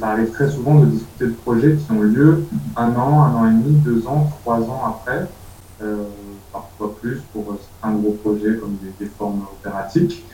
ça 0.00 0.08
arrive 0.08 0.30
très 0.30 0.50
souvent 0.50 0.80
de 0.80 0.86
discuter 0.86 1.26
de 1.26 1.32
projets 1.32 1.76
qui 1.76 1.92
ont 1.92 2.00
lieu 2.00 2.44
un 2.76 2.88
an, 2.96 3.22
un 3.22 3.34
an 3.34 3.46
et 3.50 3.52
demi, 3.52 3.74
deux 3.80 4.06
ans, 4.06 4.30
trois 4.40 4.58
ans 4.58 4.82
après, 4.86 5.26
euh, 5.82 6.04
parfois 6.52 6.96
plus 7.00 7.20
pour 7.32 7.58
un 7.82 7.92
gros 7.92 8.12
projet 8.12 8.56
comme 8.56 8.76
des, 8.98 9.06
formes 9.06 9.44
opératiques. 9.58 10.24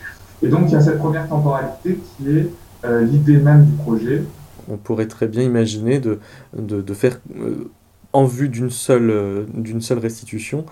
Et 0.41 0.47
donc 0.47 0.63
il 0.67 0.71
y 0.71 0.75
a 0.75 0.81
cette 0.81 0.99
première 0.99 1.27
temporalité 1.27 1.99
qui 2.17 2.29
est 2.29 2.49
euh, 2.85 3.01
l'idée 3.01 3.37
même 3.37 3.65
du 3.65 3.73
projet. 3.73 4.23
On 4.69 4.77
pourrait 4.77 5.07
très 5.07 5.27
bien 5.27 5.43
imaginer 5.43 5.99
de, 5.99 6.19
de, 6.57 6.81
de 6.81 6.93
faire, 6.93 7.19
euh, 7.37 7.69
en 8.13 8.23
vue 8.23 8.47
d'une 8.47 8.69
seule, 8.69 9.45
d'une 9.53 9.81
seule 9.81 9.99
restitution, 9.99 10.65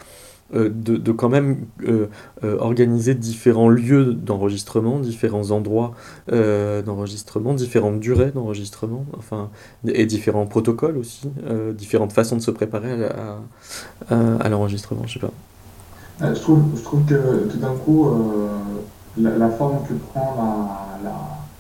euh, 0.54 0.70
de, 0.72 1.12
quand 1.12 1.30
même 1.30 1.66
euh, 1.88 2.06
euh, 2.44 2.56
organiser 2.60 3.16
différents 3.16 3.68
lieux 3.68 4.14
d'enregistrement, 4.14 5.00
différents 5.00 5.50
endroits 5.50 5.94
d'enregistrement, 6.32 7.56
différentes 7.56 8.00
durées 8.00 8.30
d'enregistrement, 8.30 9.06
enfin, 9.18 9.50
et 9.88 10.06
différents 10.06 10.46
protocoles 10.46 10.98
aussi, 10.98 11.30
différentes 11.76 12.14
façons 12.14 12.36
de 12.36 12.42
se 12.42 12.52
préparer 12.52 12.92
à, 14.10 14.50
l'enregistrement, 14.50 15.02
je 15.08 15.14
sais 15.14 15.20
pas. 15.20 15.32
Je 16.22 16.40
trouve, 16.40 16.62
je 16.76 16.84
trouve 16.84 17.06
que 17.06 17.48
tout 17.50 17.58
d'un 17.58 17.74
coup, 17.84 18.08
la, 19.18 19.50
forme 19.50 19.80
que 19.88 19.94
prend 19.94 20.70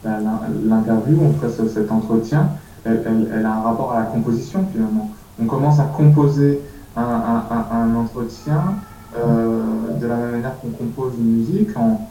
l'interview, 0.03 1.25
en 1.25 1.31
tout 1.31 1.39
cas 1.39 1.49
cet 1.49 1.91
entretien, 1.91 2.49
elle, 2.83 3.01
elle, 3.33 3.45
a 3.45 3.53
un 3.53 3.61
rapport 3.61 3.93
à 3.93 3.99
la 4.01 4.05
composition 4.05 4.63
finalement. 4.71 5.09
On 5.41 5.45
commence 5.45 5.79
à 5.79 5.85
composer 5.85 6.61
un, 6.95 7.95
entretien 7.95 8.75
euh, 9.17 9.97
de 9.99 10.07
la 10.07 10.15
même 10.15 10.31
manière 10.31 10.59
qu'on 10.59 10.69
compose 10.69 11.13
une 11.17 11.37
musique 11.37 11.69
en, 11.77 12.09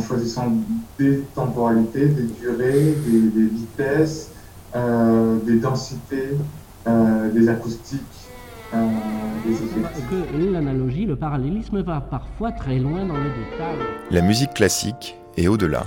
choisissant 0.00 0.52
des 0.98 1.20
temporalités, 1.34 2.06
des 2.06 2.28
durées, 2.40 2.94
des, 3.06 3.46
vitesses, 3.46 4.30
euh, 4.74 5.36
des 5.44 5.58
densités, 5.58 6.36
euh, 6.86 7.30
des 7.30 7.48
acoustiques. 7.48 8.00
des 8.72 9.52
effets. 9.52 10.50
L'analogie, 10.50 11.04
le 11.04 11.16
parallélisme 11.16 11.82
va 11.82 12.00
parfois 12.00 12.52
très 12.52 12.78
loin 12.78 13.04
dans 13.04 13.16
les 13.16 13.30
détails. 13.30 13.78
La 14.10 14.22
musique 14.22 14.54
classique 14.54 15.18
est 15.36 15.48
au-delà. 15.48 15.84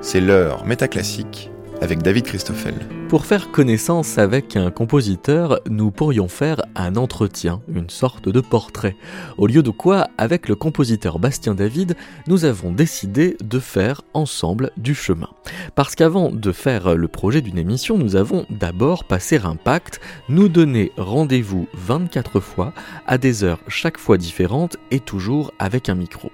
C'est 0.00 0.20
l'heure 0.20 0.64
métaclassique 0.64 1.50
avec 1.80 2.02
David 2.02 2.24
Christoffel. 2.24 2.74
Pour 3.08 3.24
faire 3.24 3.52
connaissance 3.52 4.18
avec 4.18 4.56
un 4.56 4.70
compositeur, 4.72 5.60
nous 5.70 5.92
pourrions 5.92 6.26
faire 6.26 6.62
un 6.74 6.96
entretien, 6.96 7.60
une 7.72 7.88
sorte 7.88 8.28
de 8.28 8.40
portrait. 8.40 8.96
Au 9.38 9.46
lieu 9.46 9.62
de 9.62 9.70
quoi, 9.70 10.08
avec 10.18 10.48
le 10.48 10.56
compositeur 10.56 11.20
Bastien 11.20 11.54
David, 11.54 11.96
nous 12.26 12.44
avons 12.44 12.72
décidé 12.72 13.36
de 13.44 13.60
faire 13.60 14.02
ensemble 14.12 14.72
du 14.76 14.94
chemin. 14.94 15.28
Parce 15.76 15.94
qu'avant 15.94 16.30
de 16.30 16.50
faire 16.50 16.96
le 16.96 17.06
projet 17.06 17.42
d'une 17.42 17.58
émission, 17.58 17.96
nous 17.96 18.16
avons 18.16 18.44
d'abord 18.50 19.04
passé 19.04 19.38
un 19.44 19.54
pacte, 19.54 20.00
nous 20.28 20.48
donner 20.48 20.90
rendez-vous 20.96 21.68
24 21.74 22.40
fois, 22.40 22.72
à 23.06 23.18
des 23.18 23.44
heures 23.44 23.60
chaque 23.68 23.98
fois 23.98 24.16
différentes 24.16 24.78
et 24.90 24.98
toujours 24.98 25.52
avec 25.60 25.88
un 25.88 25.94
micro. 25.94 26.32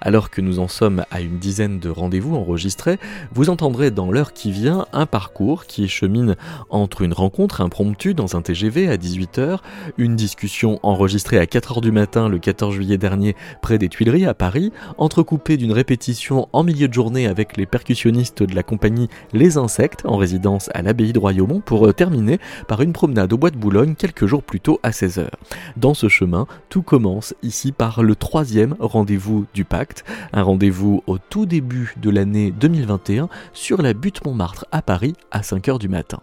Alors 0.00 0.30
que 0.30 0.40
nous 0.40 0.58
en 0.58 0.68
sommes 0.68 1.04
à 1.10 1.20
une 1.20 1.38
dizaine 1.38 1.78
de 1.78 1.88
rendez-vous 1.88 2.36
enregistrés, 2.36 2.98
vous 3.32 3.50
entendrez 3.50 3.90
dans 3.90 4.10
l'heure 4.10 4.32
qui 4.32 4.52
vient 4.52 4.81
un 4.92 5.06
parcours 5.06 5.66
qui 5.66 5.88
chemine 5.88 6.36
entre 6.70 7.02
une 7.02 7.12
rencontre 7.12 7.60
impromptue 7.60 8.14
dans 8.14 8.36
un 8.36 8.42
TGV 8.42 8.88
à 8.88 8.96
18h, 8.96 9.58
une 9.98 10.16
discussion 10.16 10.78
enregistrée 10.82 11.38
à 11.38 11.44
4h 11.44 11.80
du 11.80 11.92
matin 11.92 12.28
le 12.28 12.38
14 12.38 12.74
juillet 12.74 12.98
dernier 12.98 13.36
près 13.60 13.78
des 13.78 13.88
Tuileries 13.88 14.26
à 14.26 14.34
Paris, 14.34 14.72
entrecoupée 14.98 15.56
d'une 15.56 15.72
répétition 15.72 16.48
en 16.52 16.62
milieu 16.62 16.88
de 16.88 16.94
journée 16.94 17.26
avec 17.26 17.56
les 17.56 17.66
percussionnistes 17.66 18.42
de 18.42 18.54
la 18.54 18.62
compagnie 18.62 19.08
Les 19.32 19.56
Insectes 19.56 20.02
en 20.04 20.16
résidence 20.16 20.70
à 20.74 20.82
l'abbaye 20.82 21.12
de 21.12 21.18
Royaumont 21.18 21.60
pour 21.60 21.86
euh, 21.86 21.92
terminer 21.92 22.38
par 22.68 22.82
une 22.82 22.92
promenade 22.92 23.32
au 23.32 23.38
bois 23.38 23.50
de 23.50 23.56
Boulogne 23.56 23.94
quelques 23.94 24.26
jours 24.26 24.42
plus 24.42 24.60
tôt 24.60 24.80
à 24.82 24.90
16h. 24.90 25.28
Dans 25.76 25.94
ce 25.94 26.08
chemin, 26.08 26.46
tout 26.68 26.82
commence 26.82 27.34
ici 27.42 27.72
par 27.72 28.02
le 28.02 28.14
troisième 28.14 28.76
rendez-vous 28.78 29.46
du 29.54 29.64
pacte, 29.64 30.04
un 30.32 30.42
rendez-vous 30.42 31.02
au 31.06 31.18
tout 31.18 31.46
début 31.46 31.94
de 32.00 32.10
l'année 32.10 32.52
2021 32.52 33.28
sur 33.52 33.82
la 33.82 33.92
butte 33.92 34.24
Montmartre 34.24 34.66
à 34.72 34.82
Paris 34.82 35.14
à 35.30 35.42
5h 35.42 35.78
du 35.78 35.88
matin. 35.88 36.20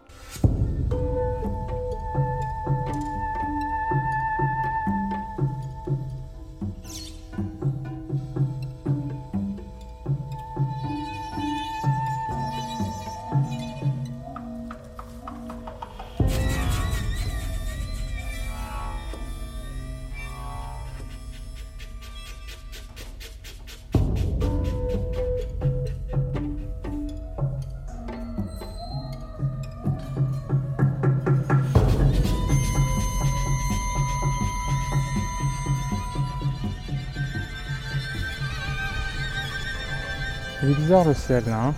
Est 40.69 40.75
bizarre 40.75 41.03
le 41.03 41.15
ciel 41.15 41.43
là. 41.47 41.63
Hein. 41.63 41.73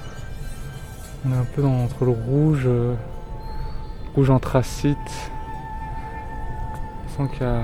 On 1.26 1.32
est 1.32 1.38
un 1.38 1.46
peu 1.56 1.62
dans, 1.62 1.86
entre 1.86 2.04
le 2.04 2.12
rouge, 2.12 2.64
euh, 2.66 2.94
rouge 4.16 4.30
anthracite. 4.30 4.98
Sent 7.16 7.30
qu'il 7.32 7.44
y 7.44 7.50
a. 7.50 7.62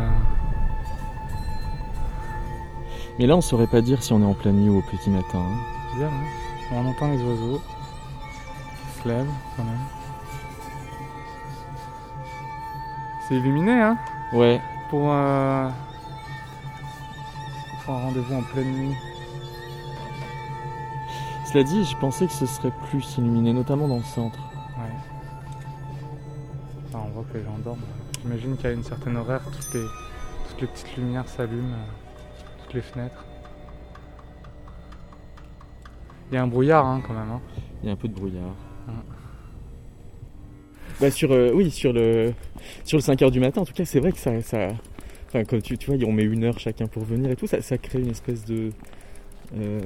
Mais 3.19 3.25
là, 3.25 3.35
on 3.35 3.41
saurait 3.41 3.67
pas 3.67 3.81
dire 3.81 4.01
si 4.03 4.13
on 4.13 4.21
est 4.21 4.25
en 4.25 4.35
pleine 4.35 4.55
nuit 4.55 4.69
ou 4.69 4.77
au 4.77 4.81
petit 4.83 5.09
matin. 5.09 5.39
Hein. 5.39 5.57
Bizarre, 5.95 6.13
hein 6.13 6.73
On 6.73 6.85
entend 6.85 7.09
les 7.09 7.21
oiseaux 7.21 7.61
qui 8.95 9.01
se 9.01 9.07
lèvent 9.09 9.27
quand 9.57 9.63
même. 9.65 9.85
C'est 13.27 13.35
illuminé, 13.35 13.73
hein 13.73 13.97
Ouais. 14.31 14.61
Pour, 14.89 15.11
euh... 15.11 15.67
pour 17.83 17.95
un 17.95 17.99
rendez-vous 17.99 18.35
en 18.35 18.44
pleine 18.44 18.71
nuit. 18.71 18.95
Cela 21.47 21.63
dit, 21.63 21.85
je 21.85 21.95
pensais 21.95 22.27
que 22.27 22.33
ce 22.33 22.45
serait 22.45 22.73
plus 22.89 23.17
illuminé, 23.17 23.53
notamment 23.53 23.87
dans 23.87 23.95
le 23.95 24.03
centre. 24.03 24.37
Ouais. 24.77 24.91
on 26.93 27.09
voit 27.11 27.23
que 27.31 27.37
les 27.37 27.43
gens 27.45 27.57
dorment. 27.63 27.79
J'imagine 28.21 28.57
qu'à 28.57 28.71
une 28.73 28.83
certaine 28.83 29.15
horaire, 29.15 29.41
toutes 29.45 29.73
les, 29.73 29.85
toutes 30.49 30.61
les 30.61 30.67
petites 30.67 30.97
lumières 30.97 31.25
s'allument, 31.29 31.73
euh, 31.73 32.63
toutes 32.63 32.73
les 32.73 32.81
fenêtres. 32.81 33.23
Il 36.29 36.35
y 36.35 36.37
a 36.37 36.43
un 36.43 36.47
brouillard 36.47 36.85
hein, 36.85 37.01
quand 37.07 37.13
même. 37.13 37.31
Hein. 37.31 37.41
Il 37.81 37.87
y 37.87 37.89
a 37.89 37.93
un 37.93 37.95
peu 37.97 38.09
de 38.09 38.13
brouillard. 38.13 38.53
Bah 40.99 41.11
sur, 41.11 41.31
euh, 41.31 41.51
oui, 41.53 41.71
sur 41.71 41.93
le, 41.93 42.33
sur 42.83 42.97
le 42.97 43.03
5h 43.03 43.31
du 43.31 43.39
matin, 43.39 43.61
en 43.61 43.65
tout 43.65 43.73
cas, 43.73 43.85
c'est 43.85 44.01
vrai 44.01 44.11
que 44.11 44.17
ça. 44.17 44.41
ça 44.41 44.67
enfin, 45.27 45.45
comme 45.45 45.61
tu, 45.61 45.77
tu 45.77 45.91
vois, 45.91 46.05
on 46.05 46.11
met 46.11 46.23
une 46.23 46.43
heure 46.43 46.59
chacun 46.59 46.87
pour 46.87 47.05
venir 47.05 47.31
et 47.31 47.37
tout, 47.37 47.47
ça, 47.47 47.61
ça 47.61 47.77
crée 47.77 48.01
une 48.01 48.09
espèce 48.09 48.43
de, 48.43 48.71
euh, 49.55 49.79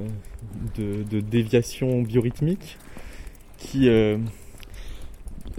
de, 0.75 1.19
déviation 1.19 2.01
biorhythmique 2.01 2.79
qui, 3.59 3.89
euh, 3.89 4.17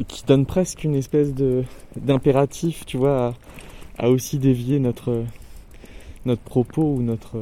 qui 0.08 0.24
donne 0.24 0.44
presque 0.44 0.82
une 0.82 0.96
espèce 0.96 1.32
de, 1.32 1.62
d'impératif, 1.94 2.84
tu 2.84 2.96
vois, 2.96 3.34
à, 3.98 4.08
aussi 4.08 4.38
dévier 4.38 4.80
notre, 4.80 5.24
notre 6.24 6.42
propos 6.42 6.94
ou 6.96 7.02
notre 7.02 7.38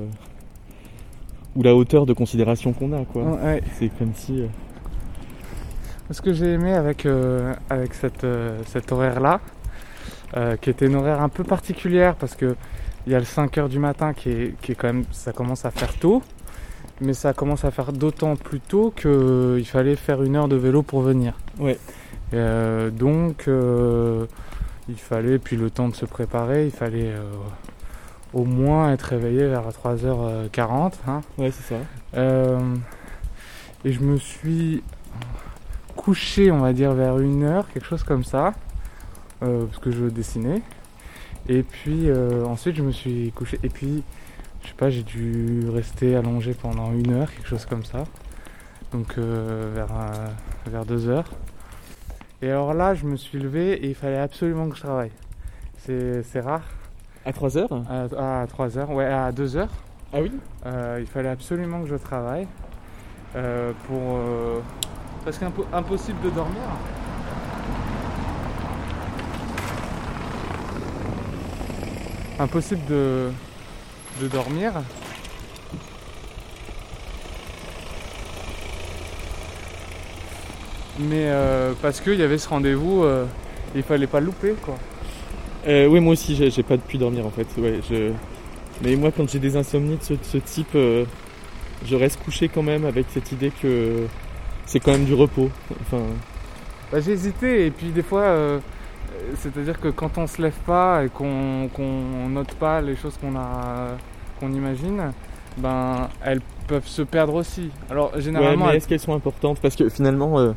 ou 1.57 1.63
la 1.63 1.75
hauteur 1.75 2.05
de 2.05 2.13
considération 2.13 2.73
qu'on 2.73 2.93
a 2.93 3.05
quoi. 3.07 3.39
C'est 3.79 3.89
comme 3.99 4.13
si. 4.15 4.43
Euh, 4.43 4.47
Ce 6.11 6.21
que 6.21 6.35
j'ai 6.35 6.53
aimé 6.53 6.73
avec, 6.73 7.07
avec 7.71 7.95
cette, 7.95 8.27
cet 8.67 8.93
horaire 8.93 9.21
là, 9.21 9.41
qui 10.61 10.71
était 10.71 10.87
une 10.87 10.97
horaire 10.97 11.23
un 11.23 11.29
peu 11.31 11.43
particulière 11.43 12.17
parce 12.17 12.35
que 12.35 12.55
il 13.07 13.13
y 13.13 13.15
a 13.15 13.19
le 13.19 13.25
5 13.25 13.57
h 13.57 13.69
du 13.69 13.79
matin 13.79 14.13
qui 14.13 14.29
est, 14.29 14.61
qui 14.61 14.73
est 14.73 14.75
quand 14.75 14.89
même 14.89 15.05
ça 15.11 15.33
commence 15.33 15.65
à 15.65 15.71
faire 15.71 15.95
tôt 15.95 16.23
mais 17.01 17.15
ça 17.15 17.33
commence 17.33 17.65
à 17.65 17.71
faire 17.71 17.93
d'autant 17.93 18.37
plus 18.37 18.61
tôt 18.61 18.93
qu'il 18.95 19.67
fallait 19.67 19.97
faire 19.97 20.23
une 20.23 20.37
heure 20.37 20.49
de 20.49 20.57
vélo 20.57 20.83
pour 20.83 21.01
venir. 21.01 21.35
Ouais. 21.59 21.79
Euh, 22.33 22.91
donc 22.91 23.49
euh, 23.49 24.27
il 24.89 24.97
fallait, 24.97 25.39
puis 25.39 25.57
le 25.57 25.71
temps 25.71 25.89
de 25.89 25.95
se 25.95 26.05
préparer, 26.05 26.67
il 26.67 26.71
fallait 26.71 27.13
euh, 27.13 27.23
au 28.33 28.45
moins 28.45 28.93
être 28.93 29.03
réveillé 29.03 29.47
vers 29.47 29.69
3h40. 29.69 30.93
Hein. 31.09 31.21
Ouais, 31.39 31.51
c'est 31.51 31.75
ça. 31.75 32.21
et 33.85 33.93
je 33.93 34.01
me 34.01 34.17
suis 34.19 34.83
couché, 35.97 36.51
on 36.51 36.61
va 36.61 36.73
dire, 36.73 36.93
vers 36.93 37.19
une 37.19 37.45
heure, 37.45 37.67
quelque 37.73 37.87
chose 37.87 38.03
comme 38.03 38.25
ça, 38.25 38.53
parce 39.41 39.79
que 39.81 39.91
je 39.91 40.05
dessinais. 40.07 40.63
Et 41.49 41.63
puis 41.63 42.09
ensuite, 42.47 42.77
je 42.77 42.83
me 42.83 42.93
suis 42.93 43.33
couché. 43.33 43.59
Et 43.63 43.69
puis 43.69 44.05
je 44.63 44.69
sais 44.69 44.75
pas, 44.75 44.91
j'ai 44.91 45.03
dû 45.03 45.65
rester 45.71 46.17
allongé 46.17 46.55
pendant 46.55 46.93
une 46.93 47.13
heure, 47.13 47.31
quelque 47.33 47.49
chose 47.49 47.67
comme 47.67 47.85
ça. 47.85 48.05
Donc 48.93 49.17
euh, 49.19 49.71
vers, 49.75 49.93
euh, 49.93 50.27
vers 50.71 50.85
deux 50.85 51.09
heures. 51.09 51.31
Et 52.43 52.51
alors 52.51 52.75
là, 52.75 52.95
je 52.95 53.05
me 53.05 53.17
suis 53.17 53.39
levé 53.39 53.73
et 53.73 53.89
il 53.89 53.95
fallait 53.95 54.19
absolument 54.19 54.69
que 54.69 54.77
je 54.77 54.83
travaille. 54.83 55.13
C'est 55.79 56.23
c'est 56.23 56.41
rare. 56.41 56.63
À 57.25 57.33
3 57.33 57.59
heures? 57.59 57.69
À, 58.17 58.43
à 58.43 58.47
3 58.47 58.79
heures, 58.79 58.91
ouais, 58.91 59.05
à 59.05 59.31
2 59.33 59.57
heures. 59.57 59.73
Ah 60.13 60.21
oui? 60.23 60.33
Euh, 60.67 60.99
il 61.01 61.07
fallait 61.07 61.29
absolument 61.29 61.83
que 61.83 61.89
je 61.89 61.97
travaille 61.97 62.49
euh, 63.37 63.73
pour 63.87 64.19
parce 65.25 65.39
qu'impo- 65.39 65.67
impossible 65.73 66.19
de 66.23 66.31
dormir. 66.31 66.63
Impossible 72.39 72.81
de, 72.89 73.31
de 74.21 74.29
dormir. 74.29 74.73
Mais 80.99 81.29
euh, 81.29 81.73
parce 81.81 82.01
qu'il 82.01 82.17
y 82.17 82.23
avait 82.23 82.39
ce 82.39 82.49
rendez-vous, 82.49 83.05
euh, 83.05 83.25
il 83.75 83.83
fallait 83.83 84.07
pas 84.07 84.21
le 84.21 84.27
louper 84.27 84.55
quoi. 84.63 84.77
Euh, 85.67 85.87
oui, 85.87 86.01
moi 86.01 86.13
aussi, 86.13 86.35
j'ai 86.51 86.63
pas 86.63 86.77
pu 86.77 86.99
dormir 86.99 87.27
en 87.27 87.31
fait. 87.31 87.47
Ouais, 87.59 87.81
je... 87.89 88.13
Mais 88.83 88.97
moi, 88.97 89.11
quand 89.15 89.29
j'ai 89.29 89.39
des 89.39 89.57
insomnies 89.57 89.97
de 89.97 90.19
ce, 90.23 90.39
type, 90.39 90.75
je 90.75 91.97
reste 91.97 92.23
couché 92.23 92.49
quand 92.49 92.63
même 92.63 92.87
avec 92.87 93.07
cette 93.11 93.31
idée 93.33 93.53
que 93.63 94.07
c'est 94.65 94.81
quand 94.81 94.93
même 94.93 95.05
du 95.05 95.15
repos. 95.15 95.51
Enfin, 95.83 96.03
Bah, 96.91 97.01
j'ai 97.01 97.13
hésité 97.13 97.67
et 97.67 97.71
puis 97.71 97.89
des 97.89 98.03
fois, 98.03 98.35
c'est-à-dire 99.37 99.79
que 99.81 99.89
quand 99.89 100.17
on 100.17 100.27
se 100.27 100.41
lève 100.41 100.59
pas 100.67 101.05
et 101.05 101.09
qu'on 101.11 101.69
qu'on 101.75 102.29
note 102.31 102.55
pas 102.55 102.81
les 102.81 102.97
choses 102.97 103.19
qu'on 103.19 103.37
a, 103.37 103.97
qu'on 104.41 104.53
imagine, 104.53 105.13
ben 105.59 106.09
elles 106.25 106.41
peuvent 106.67 106.87
se 106.89 107.03
perdre 107.03 107.35
aussi. 107.35 107.71
Alors 107.91 108.13
ouais, 108.15 108.21
généralement, 108.21 108.71
elles- 108.71 108.77
est-ce 108.77 108.89
qu'elles 108.89 108.99
sont 109.01 109.15
importantes? 109.15 109.61
Parce 109.61 109.77
que 109.77 109.89
finalement, 109.89 110.39
euh, 110.41 110.53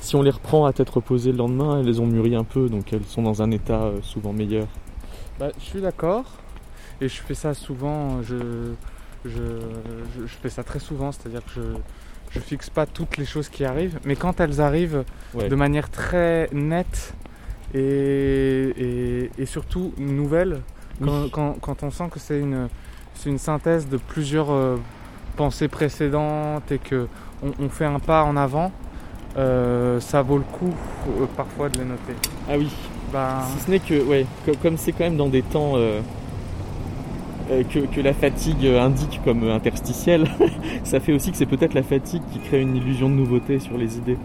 si 0.00 0.16
on 0.16 0.22
les 0.22 0.30
reprend 0.30 0.64
à 0.66 0.72
tête 0.72 0.88
reposée 0.90 1.32
le 1.32 1.38
lendemain, 1.38 1.80
elles 1.80 2.00
ont 2.00 2.06
mûri 2.06 2.34
un 2.36 2.44
peu, 2.44 2.68
donc 2.68 2.92
elles 2.92 3.04
sont 3.04 3.22
dans 3.22 3.42
un 3.42 3.50
état 3.50 3.82
euh, 3.82 3.98
souvent 4.02 4.32
meilleur. 4.32 4.66
bah, 5.38 5.48
je 5.58 5.64
suis 5.64 5.80
d'accord 5.80 6.24
et 7.00 7.08
je 7.08 7.20
fais 7.22 7.34
ça 7.34 7.54
souvent. 7.54 8.22
Je, 8.22 8.36
je, 9.24 9.30
je, 10.16 10.26
je 10.26 10.34
fais 10.42 10.48
ça 10.50 10.62
très 10.62 10.78
souvent, 10.78 11.10
c'est-à-dire 11.12 11.42
que 11.44 11.50
je 11.56 11.60
je 12.30 12.40
fixe 12.40 12.68
pas 12.68 12.84
toutes 12.84 13.16
les 13.16 13.24
choses 13.26 13.48
qui 13.48 13.64
arrivent, 13.64 14.00
mais 14.04 14.16
quand 14.16 14.40
elles 14.40 14.60
arrivent 14.60 15.04
Ouais. 15.34 15.48
de 15.48 15.54
manière 15.54 15.88
très 15.88 16.48
nette 16.52 17.14
et, 17.74 18.72
et, 18.76 19.30
et 19.38 19.46
surtout 19.46 19.92
nouvelle, 19.98 20.60
quand, 21.32 21.56
quand 21.60 21.82
on 21.84 21.90
sent 21.90 22.08
que 22.10 22.18
c'est 22.18 22.40
une, 22.40 22.68
c'est 23.14 23.30
une 23.30 23.38
synthèse 23.38 23.88
de 23.88 23.96
plusieurs 23.96 24.50
euh, 24.50 24.76
pensées 25.36 25.68
précédentes 25.68 26.70
et 26.72 26.78
que 26.78 27.06
on, 27.42 27.50
on 27.64 27.68
fait 27.68 27.84
un 27.86 27.98
pas 27.98 28.24
en 28.24 28.36
avant, 28.36 28.70
euh, 29.36 30.00
ça 30.00 30.22
vaut 30.22 30.38
le 30.38 30.44
coup 30.44 30.72
euh, 31.20 31.26
parfois 31.36 31.68
de 31.68 31.78
les 31.78 31.84
noter. 31.84 32.14
Ah 32.48 32.54
oui. 32.58 32.68
Ben, 33.12 33.40
Si 33.56 33.64
ce 33.66 33.70
n'est 33.70 33.78
que, 33.80 34.02
ouais, 34.04 34.26
co- 34.44 34.52
comme 34.62 34.76
c'est 34.76 34.92
quand 34.92 35.04
même 35.04 35.16
dans 35.16 35.28
des 35.28 35.42
temps 35.42 35.74
que, 37.70 37.78
que 37.86 38.00
la 38.00 38.14
fatigue 38.14 38.66
indique 38.66 39.20
comme 39.24 39.48
interstitielle, 39.48 40.26
ça 40.84 40.98
fait 41.00 41.12
aussi 41.12 41.30
que 41.30 41.36
c'est 41.36 41.46
peut-être 41.46 41.74
la 41.74 41.82
fatigue 41.82 42.22
qui 42.32 42.38
crée 42.40 42.60
une 42.62 42.74
illusion 42.76 43.08
de 43.08 43.14
nouveauté 43.14 43.58
sur 43.60 43.76
les 43.76 43.96
idées. 43.98 44.18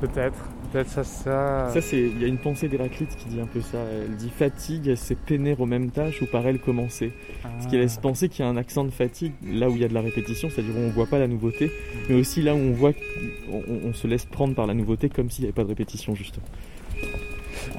peut-être, 0.00 0.38
peut-être 0.72 0.88
ça, 0.88 1.04
ça. 1.04 1.68
Ça, 1.72 1.80
c'est, 1.80 1.98
il 2.00 2.20
y 2.20 2.24
a 2.24 2.28
une 2.28 2.38
pensée 2.38 2.68
d'Héraclite 2.68 3.16
qui 3.16 3.26
dit 3.26 3.40
un 3.40 3.46
peu 3.46 3.60
ça. 3.60 3.78
Elle 3.92 4.16
dit 4.16 4.30
fatigue, 4.30 4.94
c'est 4.96 5.16
peiner 5.18 5.56
aux 5.58 5.66
mêmes 5.66 5.90
tâches 5.90 6.22
ou 6.22 6.26
par 6.26 6.46
elle 6.46 6.58
commencer? 6.58 7.12
Ce 7.60 7.66
qui 7.68 7.76
Ah. 7.76 7.80
laisse 7.80 7.96
penser 7.98 8.28
qu'il 8.28 8.44
y 8.44 8.48
a 8.48 8.50
un 8.50 8.56
accent 8.56 8.84
de 8.84 8.90
fatigue 8.90 9.32
là 9.44 9.68
où 9.68 9.72
il 9.76 9.80
y 9.80 9.84
a 9.84 9.88
de 9.88 9.94
la 9.94 10.00
répétition, 10.00 10.48
c'est-à-dire 10.50 10.74
où 10.76 10.80
on 10.80 10.90
voit 10.90 11.06
pas 11.06 11.18
la 11.18 11.26
nouveauté, 11.28 11.70
mais 12.08 12.14
aussi 12.16 12.42
là 12.42 12.54
où 12.54 12.58
on 12.58 12.72
voit 12.72 12.92
qu'on 12.92 13.62
on 13.84 13.92
se 13.94 14.06
laisse 14.06 14.24
prendre 14.26 14.54
par 14.54 14.66
la 14.66 14.74
nouveauté 14.74 15.08
comme 15.08 15.30
s'il 15.30 15.42
n'y 15.44 15.48
avait 15.48 15.54
pas 15.54 15.64
de 15.64 15.68
répétition 15.68 16.14
justement. 16.14 16.46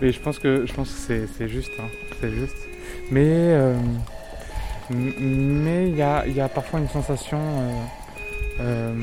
Mais 0.01 0.11
je 0.11 0.19
pense 0.19 0.39
que 0.39 0.65
je 0.65 0.73
pense 0.73 0.89
que 0.91 0.97
c'est, 0.99 1.27
c'est 1.37 1.47
juste, 1.47 1.71
hein, 1.79 1.87
c'est 2.21 2.31
juste. 2.31 2.57
Mais 3.11 3.23
euh, 3.25 3.75
mais 4.91 5.89
il 5.89 5.95
y 5.95 6.01
a, 6.01 6.25
y 6.27 6.41
a 6.41 6.49
parfois 6.49 6.79
une 6.79 6.87
sensation 6.87 7.37
euh, 7.39 7.71
euh, 8.61 8.93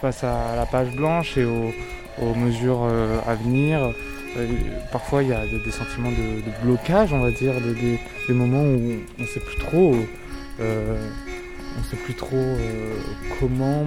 face 0.00 0.24
à 0.24 0.56
la 0.56 0.66
page 0.66 0.90
blanche 0.96 1.36
et 1.36 1.44
aux, 1.44 1.72
aux 2.22 2.34
mesures 2.34 2.82
euh, 2.84 3.18
à 3.26 3.34
venir. 3.34 3.78
Euh, 4.36 4.46
parfois 4.92 5.22
il 5.24 5.30
y 5.30 5.32
a 5.32 5.40
des, 5.46 5.70
sentiments 5.72 6.10
de, 6.10 6.16
de 6.16 6.64
blocage, 6.64 7.12
on 7.12 7.20
va 7.20 7.30
dire, 7.32 7.54
des, 7.60 7.74
des- 7.74 7.98
des 8.28 8.34
moments 8.34 8.62
où 8.62 8.80
on 9.18 9.22
ne 9.22 9.26
sait 9.26 9.40
plus 9.40 9.56
trop, 9.58 9.94
euh, 10.60 10.96
on 11.78 11.82
sait 11.90 11.96
plus 11.96 12.14
trop 12.14 12.36
euh, 12.36 12.94
comment 13.40 13.86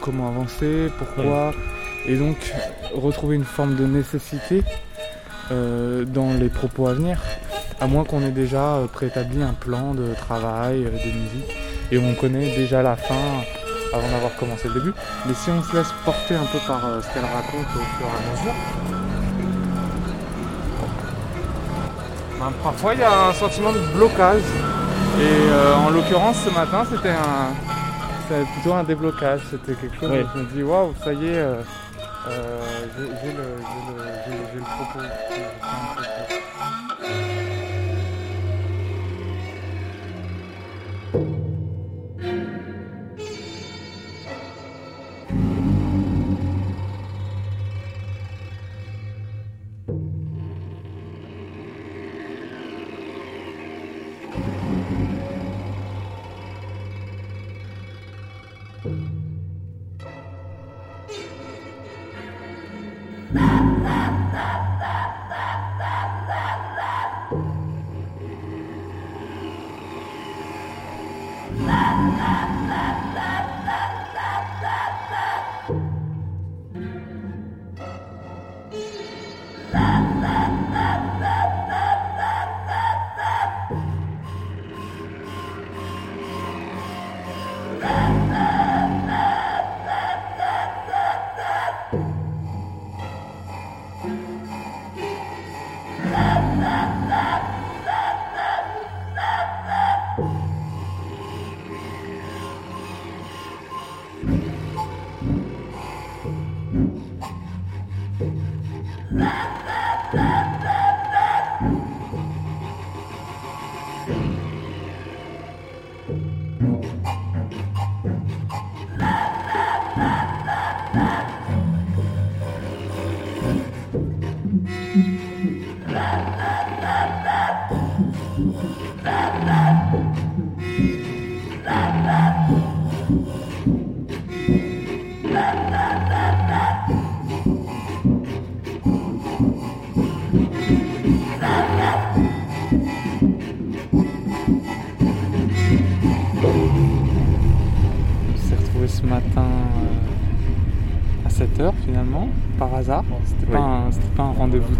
comment 0.00 0.28
avancer, 0.28 0.86
pourquoi. 0.98 1.52
Et 2.06 2.16
donc 2.16 2.36
retrouver 2.94 3.36
une 3.36 3.44
forme 3.44 3.76
de 3.76 3.84
nécessité 3.84 4.62
euh, 5.50 6.04
dans 6.04 6.32
les 6.34 6.48
propos 6.48 6.86
à 6.86 6.94
venir, 6.94 7.20
à 7.80 7.86
moins 7.86 8.04
qu'on 8.04 8.22
ait 8.22 8.30
déjà 8.30 8.78
préétabli 8.92 9.42
un 9.42 9.52
plan 9.52 9.92
de 9.94 10.14
travail, 10.14 10.82
de 10.84 10.88
musique, 10.88 11.56
et 11.92 11.98
on 11.98 12.14
connaît 12.14 12.54
déjà 12.56 12.82
la 12.82 12.96
fin 12.96 13.42
avant 13.92 14.08
d'avoir 14.08 14.34
commencé 14.36 14.68
le 14.68 14.74
début. 14.74 14.94
Mais 15.26 15.34
si 15.34 15.50
on 15.50 15.62
se 15.62 15.76
laisse 15.76 15.92
porter 16.04 16.34
un 16.34 16.46
peu 16.52 16.58
par 16.66 16.84
euh, 16.84 17.00
ce 17.00 17.12
qu'elle 17.12 17.24
raconte 17.24 17.66
au 17.74 17.84
fur 17.96 18.06
et 18.06 18.16
à 18.16 18.30
mesure, 18.30 18.54
ben, 22.38 22.52
parfois 22.62 22.94
il 22.94 23.00
y 23.00 23.04
a 23.04 23.28
un 23.28 23.32
sentiment 23.32 23.72
de 23.72 23.80
blocage. 23.94 24.42
Et 25.18 25.22
euh, 25.22 25.74
en 25.76 25.90
l'occurrence 25.90 26.36
ce 26.44 26.50
matin 26.50 26.84
c'était 26.90 27.10
un 27.10 27.52
c'était 28.28 28.44
plutôt 28.52 28.72
un 28.74 28.84
déblocage, 28.84 29.40
c'était 29.50 29.74
quelque 29.74 29.98
chose 29.98 30.10
où 30.10 30.28
je 30.34 30.40
me 30.40 30.46
dis 30.46 30.62
waouh 30.62 30.94
ça 31.04 31.12
y 31.12 31.26
est 31.26 31.36
euh, 31.36 31.60
euh, 32.28 32.60
j'ai 32.96 33.32
le, 33.32 33.42
le 34.54 34.60
propos. 34.60 35.00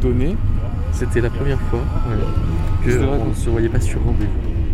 Donné. 0.01 0.37
C'était 0.93 1.21
la 1.21 1.31
première 1.31 1.61
fois 1.63 1.79
ouais, 1.79 2.17
que 2.85 2.99
on 3.05 3.19
qu'on- 3.19 3.29
ne 3.31 3.35
se 3.35 3.49
voyait 3.51 3.69
pas 3.69 3.81
sur 3.81 4.03
rendez-vous. 4.03 4.31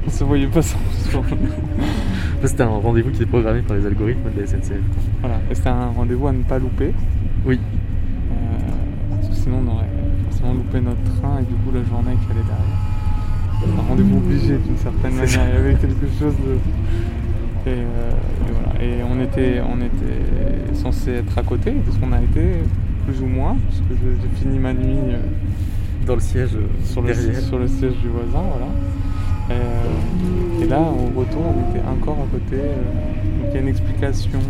On 0.06 0.10
se 0.10 0.24
voyait 0.24 0.46
pas 0.46 0.62
sur. 0.62 0.78
sur- 1.10 1.22
C'était 2.44 2.62
un 2.62 2.68
rendez-vous 2.68 3.10
qui 3.10 3.16
était 3.16 3.26
programmé 3.26 3.60
par 3.62 3.76
les 3.76 3.84
algorithmes 3.86 4.30
de 4.34 4.40
la 4.40 4.46
SNCF. 4.46 4.78
voilà. 5.20 5.36
Et 5.50 5.54
c'était 5.54 5.68
un 5.68 5.86
rendez-vous 5.88 6.28
à 6.28 6.32
ne 6.32 6.42
pas 6.42 6.58
louper. 6.58 6.92
Oui. 7.44 7.58
Euh, 8.30 8.34
parce 9.16 9.28
que 9.28 9.34
sinon 9.34 9.62
on 9.66 9.72
aurait 9.72 9.86
forcément 10.30 10.54
loupé 10.54 10.80
notre 10.80 11.02
train 11.20 11.38
et 11.40 11.44
du 11.44 11.54
coup 11.54 11.70
la 11.74 11.82
journée 11.84 12.16
qui 12.24 12.30
allait 12.32 12.46
derrière. 12.46 13.78
Un 13.78 13.88
rendez-vous 13.88 14.18
obligé 14.18 14.58
d'une 14.58 14.76
certaine 14.76 15.14
manière. 15.14 15.40
Il 15.48 15.54
y 15.54 15.58
avait 15.58 15.74
quelque 15.74 16.06
chose 16.18 16.34
de. 16.36 17.70
Et, 17.70 17.74
euh, 17.74 18.10
et 18.46 18.52
voilà. 18.52 18.84
Et 18.84 19.02
on 19.02 19.20
était, 19.22 19.60
on 19.60 19.78
était 19.78 20.74
censé 20.76 21.10
être 21.12 21.36
à 21.38 21.42
côté, 21.42 21.72
parce 21.84 21.96
qu'on 21.98 22.12
a 22.12 22.20
été 22.20 22.62
plus 23.06 23.20
ou 23.22 23.26
moins, 23.26 23.56
parce 23.68 23.80
que 23.80 23.94
j'ai 24.00 24.40
fini 24.40 24.58
ma 24.58 24.72
nuit 24.72 24.96
euh, 25.10 25.16
Dans 26.06 26.14
le 26.14 26.20
siège 26.20 26.50
euh, 26.54 26.66
sur, 26.84 27.02
le, 27.02 27.08
derrière. 27.08 27.40
sur 27.40 27.58
le 27.58 27.66
siège 27.68 27.94
du 28.02 28.08
voisin, 28.08 28.44
voilà. 28.48 28.66
Et, 29.48 29.52
euh, 29.52 30.64
et 30.64 30.68
là, 30.68 30.80
au 30.80 31.18
retour, 31.18 31.42
on 31.46 31.70
était 31.70 31.84
encore 31.86 32.18
à 32.20 32.26
côté. 32.32 32.56
donc 32.56 33.48
il 33.50 33.54
y 33.54 33.58
a 33.58 33.60
une 33.60 33.68
explication 33.68 34.40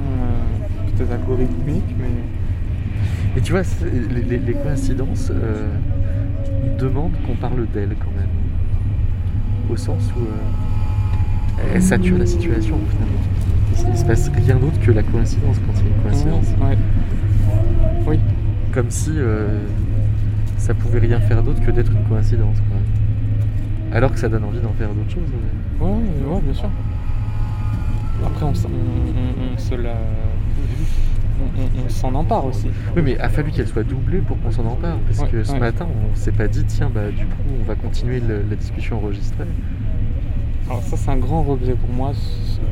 peut-être 0.97 1.13
algorithmique, 1.13 1.95
mais 1.99 3.37
Et 3.37 3.43
tu 3.43 3.53
vois, 3.53 3.61
les, 3.85 4.23
les- 4.23 4.39
les 4.39 4.53
coïncidences 4.55 5.31
euh, 5.31 5.69
demandent 6.79 7.13
qu'on 7.27 7.35
parle 7.35 7.67
d'elles 7.75 7.95
quand 8.01 8.13
même. 8.19 8.31
Au 9.71 9.77
sens 9.77 10.11
où 10.17 10.21
euh, 10.21 11.75
elles 11.75 11.83
saturent 11.83 12.19
la 12.19 12.27
situation 12.27 12.77
finalement. 12.91 13.21
Il 13.85 13.91
ne 13.93 13.97
se 13.97 14.05
passe 14.07 14.31
rien 14.35 14.57
d'autre 14.57 14.79
que 14.81 14.91
la 14.91 15.03
coïncidence 15.03 15.57
quand 15.67 15.73
il 15.81 15.87
y 15.89 15.93
a 15.93 15.97
une 15.97 16.03
coïncidence. 16.03 16.55
Ouais. 16.63 16.79
Oui. 18.77 18.83
Comme 18.83 18.91
si 18.91 19.13
euh, 19.17 19.59
ça 20.59 20.75
pouvait 20.75 20.99
rien 20.99 21.21
faire 21.21 21.43
d'autre 21.43 21.61
que 21.65 21.71
d'être 21.71 21.93
une 21.93 22.05
coïncidence. 22.05 22.57
quoi. 22.59 22.77
Alors 23.97 24.13
que 24.13 24.19
ça 24.19 24.29
donne 24.29 24.45
envie 24.45 24.61
d'en 24.61 24.73
faire 24.73 24.89
d'autres 24.91 25.11
choses. 25.11 25.31
ouais. 25.81 25.87
Ouais, 25.87 26.41
bien 26.43 26.55
sûr. 26.55 26.71
Après, 28.25 28.45
on, 28.45 28.55
se 28.55 29.75
la. 29.75 29.95
On, 31.85 31.89
s'en 31.89 32.15
empare 32.15 32.47
aussi. 32.47 32.69
Oui, 32.97 33.03
mais 33.03 33.19
a 33.19 33.29
fallu 33.29 33.51
qu'elle 33.51 33.69
soit 33.69 33.85
doublée 33.85 34.19
pour 34.19 34.41
qu'on 34.41 34.51
s'en 34.51 34.65
empare. 34.67 34.97
Parce 35.07 35.21
Ouais, 35.21 35.29
que 35.29 35.45
ce 35.45 35.55
matin, 35.55 35.87
on 36.11 36.15
s'est 36.17 36.33
pas 36.33 36.49
dit, 36.49 36.65
tiens, 36.65 36.91
bah, 36.93 37.11
du 37.11 37.27
coup, 37.27 37.43
on 37.61 37.65
va 37.65 37.75
continuer 37.75 38.21
le- 38.21 38.43
la 38.49 38.57
discussion 38.57 38.97
enregistrée. 38.99 39.45
Alors, 40.69 40.83
ça, 40.83 40.97
c'est 40.97 41.11
un 41.11 41.17
grand 41.17 41.43
regret 41.43 41.75
pour 41.75 41.91
moi, 41.95 42.13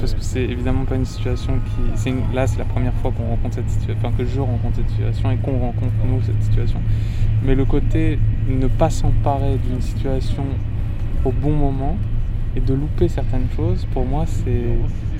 parce 0.00 0.14
que 0.14 0.20
c'est 0.20 0.42
évidemment 0.42 0.84
pas 0.84 0.96
une 0.96 1.04
situation 1.04 1.52
qui. 1.94 2.10
une- 2.10 2.34
Là, 2.34 2.46
c'est 2.46 2.58
la 2.58 2.64
première 2.64 2.92
fois 2.94 3.12
qu'on 3.12 3.28
rencontre 3.28 3.54
cette 3.54 3.70
situation, 3.70 3.96
enfin, 4.04 4.16
que 4.16 4.24
je 4.24 4.40
rencontre 4.40 4.76
cette 4.76 4.90
situation 4.90 5.30
et 5.30 5.36
qu'on 5.36 5.58
rencontre, 5.58 5.92
nous, 6.04 6.20
cette 6.22 6.42
situation. 6.42 6.80
Mais 7.44 7.54
le 7.54 7.64
côté 7.64 8.18
ne 8.48 8.66
pas 8.66 8.90
s'emparer 8.90 9.58
d'une 9.58 9.80
situation 9.80 10.44
au 11.24 11.30
bon 11.30 11.52
moment 11.52 11.96
et 12.56 12.60
de 12.60 12.74
louper 12.74 13.08
certaines 13.08 13.46
choses, 13.56 13.86
pour 13.92 14.04
moi, 14.04 14.24
c'est 14.26 14.64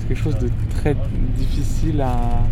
quelque 0.07 0.19
chose 0.21 0.37
de 0.37 0.49
très 0.71 0.95
difficile 1.37 2.01
à, 2.01 2.43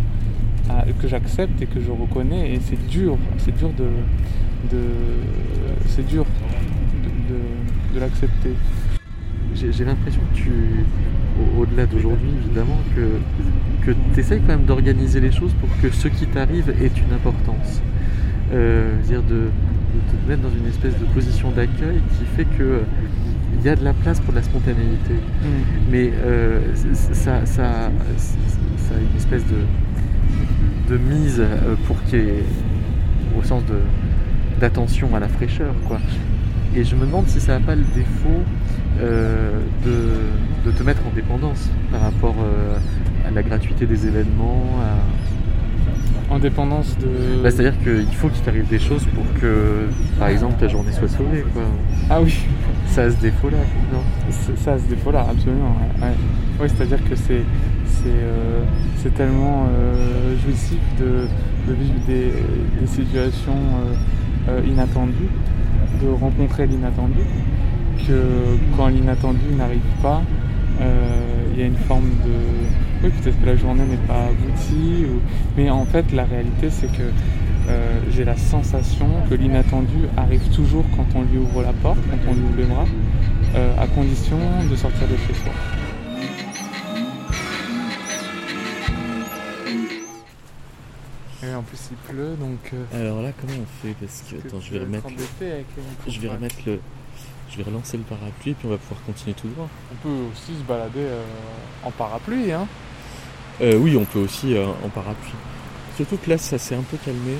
que 1.00 1.06
j'accepte 1.06 1.60
et 1.60 1.66
que 1.66 1.80
je 1.80 1.90
reconnais. 1.90 2.54
Et 2.54 2.60
c'est 2.60 2.82
dur, 2.88 3.18
c'est 3.38 3.54
dur 3.56 3.70
de, 3.76 3.84
de 4.74 4.82
c'est 5.88 6.06
dur 6.06 6.24
de- 7.28 7.94
de 7.94 8.00
l'accepter. 8.00 8.54
J'ai 9.54 9.84
l'impression 9.84 10.20
que 10.32 10.36
tu, 10.36 10.50
au- 11.40 11.62
au-delà 11.62 11.86
d'aujourd'hui 11.86 12.28
évidemment, 12.44 12.78
que, 12.94 13.86
que 13.86 13.96
tu 14.14 14.20
essayes 14.20 14.40
quand 14.40 14.48
même 14.56 14.64
d'organiser 14.64 15.20
les 15.20 15.30
choses 15.32 15.52
pour 15.60 15.68
que 15.80 15.90
ce 15.94 16.08
qui 16.08 16.26
t'arrive 16.26 16.70
ait 16.70 16.86
une 17.06 17.14
importance. 17.14 17.80
Euh, 18.52 18.90
dire 19.02 19.22
de, 19.22 19.34
de 19.34 19.48
te 20.10 20.28
mettre 20.28 20.42
dans 20.42 20.50
une 20.50 20.66
espèce 20.68 20.98
de 20.98 21.04
position 21.06 21.50
d'accueil 21.50 22.00
qui 22.18 22.24
fait 22.36 22.44
que 22.58 22.80
il 23.58 23.64
y 23.64 23.68
a 23.68 23.76
de 23.76 23.84
la 23.84 23.92
place 23.94 24.20
pour 24.20 24.32
de 24.32 24.38
la 24.38 24.42
spontanéité. 24.42 25.14
Mais 25.90 26.10
euh, 26.24 26.60
ça, 26.92 27.46
ça, 27.46 27.46
ça 27.46 28.94
a 28.94 28.98
une 28.98 29.16
espèce 29.16 29.44
de, 29.46 30.92
de 30.92 30.98
mise 30.98 31.40
euh, 31.40 31.74
pour 31.86 32.02
qu'il 32.04 32.18
y 32.18 32.22
ait, 32.22 32.44
au 33.38 33.42
sens 33.42 33.62
d'attention 34.60 35.14
à 35.14 35.20
la 35.20 35.28
fraîcheur. 35.28 35.74
Quoi. 35.86 35.98
Et 36.76 36.84
je 36.84 36.96
me 36.96 37.06
demande 37.06 37.28
si 37.28 37.40
ça 37.40 37.58
n'a 37.58 37.64
pas 37.64 37.76
le 37.76 37.84
défaut 37.94 38.42
euh, 39.00 39.58
de, 39.84 40.70
de 40.70 40.76
te 40.76 40.82
mettre 40.82 41.00
en 41.06 41.14
dépendance 41.14 41.68
par 41.90 42.00
rapport 42.02 42.34
euh, 42.42 42.76
à 43.26 43.30
la 43.30 43.42
gratuité 43.42 43.86
des 43.86 44.06
événements. 44.06 44.64
à- 44.82 46.34
En 46.34 46.38
dépendance 46.38 46.96
de. 46.98 47.42
Bah, 47.42 47.50
c'est-à-dire 47.50 47.78
qu'il 47.82 48.14
faut 48.14 48.28
qu'il 48.28 48.42
t'arrive 48.42 48.66
des 48.68 48.78
choses 48.78 49.04
pour 49.14 49.24
que, 49.40 49.86
par 50.18 50.28
exemple, 50.28 50.54
ta 50.58 50.68
journée 50.68 50.92
soit 50.92 51.08
sauvée. 51.08 51.44
Quoi. 51.52 51.62
Ah 52.10 52.20
oui, 52.22 52.34
Ça 52.86 53.02
a 53.04 53.10
ce 53.10 53.16
défaut-là, 53.20 53.58
non? 53.92 54.00
Ça, 54.56 54.78
ce 54.78 54.88
défaut-là, 54.88 55.26
absolument. 55.30 55.76
Ouais, 56.00 56.06
ouais. 56.08 56.14
Oui, 56.60 56.68
c'est-à-dire 56.68 57.02
que 57.08 57.14
c'est 57.16 57.42
c'est 57.86 58.08
euh, 58.10 58.62
tellement 59.16 59.66
euh, 59.68 60.34
jouissif 60.44 60.78
de, 60.98 61.26
de 61.68 61.74
vivre 61.74 61.94
des, 62.06 62.32
des 62.80 62.86
situations 62.86 63.52
euh, 64.48 64.60
inattendues, 64.66 65.30
de 66.02 66.08
rencontrer 66.08 66.66
l'inattendu, 66.66 67.20
que 68.06 68.56
quand 68.76 68.88
l'inattendu 68.88 69.46
n'arrive 69.56 69.80
pas, 70.02 70.22
euh, 70.80 71.44
il 71.52 71.60
y 71.60 71.62
a 71.62 71.66
une 71.66 71.76
forme 71.76 72.08
de. 72.24 73.04
Oui, 73.04 73.10
peut-être 73.22 73.40
que 73.40 73.46
la 73.46 73.56
journée 73.56 73.84
n'est 73.84 74.06
pas 74.08 74.26
aboutie, 74.28 75.04
ou- 75.06 75.20
mais 75.56 75.68
en 75.70 75.84
fait, 75.84 76.10
la 76.12 76.24
réalité, 76.24 76.70
c'est 76.70 76.86
que 76.90 77.02
euh, 77.68 78.00
j'ai 78.10 78.24
la 78.24 78.36
sensation 78.36 79.06
que 79.28 79.34
l'inattendu 79.34 80.06
arrive 80.16 80.48
toujours 80.50 80.84
quand 80.96 81.06
on 81.14 81.22
lui 81.22 81.38
ouvre 81.38 81.62
la 81.62 81.72
porte, 81.72 81.98
quand 82.10 82.30
on 82.30 82.34
lui 82.34 82.42
ouvre 82.42 82.56
les 82.58 82.64
bras, 82.64 82.84
euh, 83.56 83.74
à 83.78 83.86
condition 83.86 84.38
de 84.70 84.76
sortir 84.76 85.06
de 85.08 85.16
chez 85.16 85.34
soi. 85.34 85.52
Et 91.46 91.54
en 91.54 91.62
plus, 91.62 91.78
il 91.90 91.96
pleut, 92.14 92.36
donc. 92.40 92.72
Alors 92.94 93.20
là, 93.20 93.30
comment 93.38 93.52
on 93.60 93.86
fait? 93.86 93.94
Parce 94.00 94.22
que, 94.30 94.36
attends, 94.46 94.60
je 94.60 94.72
vais 94.72 94.78
remettre. 94.84 95.08
micros. 95.08 95.24
Je 96.08 96.20
vais 96.20 96.28
remettre 96.28 96.56
le. 96.66 96.80
Je 97.54 97.62
vais 97.62 97.70
relancer 97.70 97.96
le 97.96 98.02
parapluie 98.02 98.50
et 98.50 98.54
puis 98.54 98.66
on 98.66 98.70
va 98.70 98.78
pouvoir 98.78 99.00
continuer 99.04 99.32
tout 99.34 99.46
droit. 99.46 99.68
On 99.92 99.94
peut 100.02 100.24
aussi 100.32 100.58
se 100.58 100.64
balader 100.66 100.98
euh, 100.98 101.22
en 101.84 101.92
parapluie, 101.92 102.50
hein. 102.50 102.66
Euh, 103.60 103.76
oui, 103.76 103.96
on 103.96 104.04
peut 104.04 104.18
aussi 104.18 104.56
euh, 104.56 104.66
en 104.84 104.88
parapluie. 104.88 105.30
Surtout 105.94 106.16
que 106.16 106.30
là, 106.30 106.36
ça 106.36 106.58
s'est 106.58 106.74
un 106.74 106.82
peu 106.82 106.96
calmé. 106.96 107.34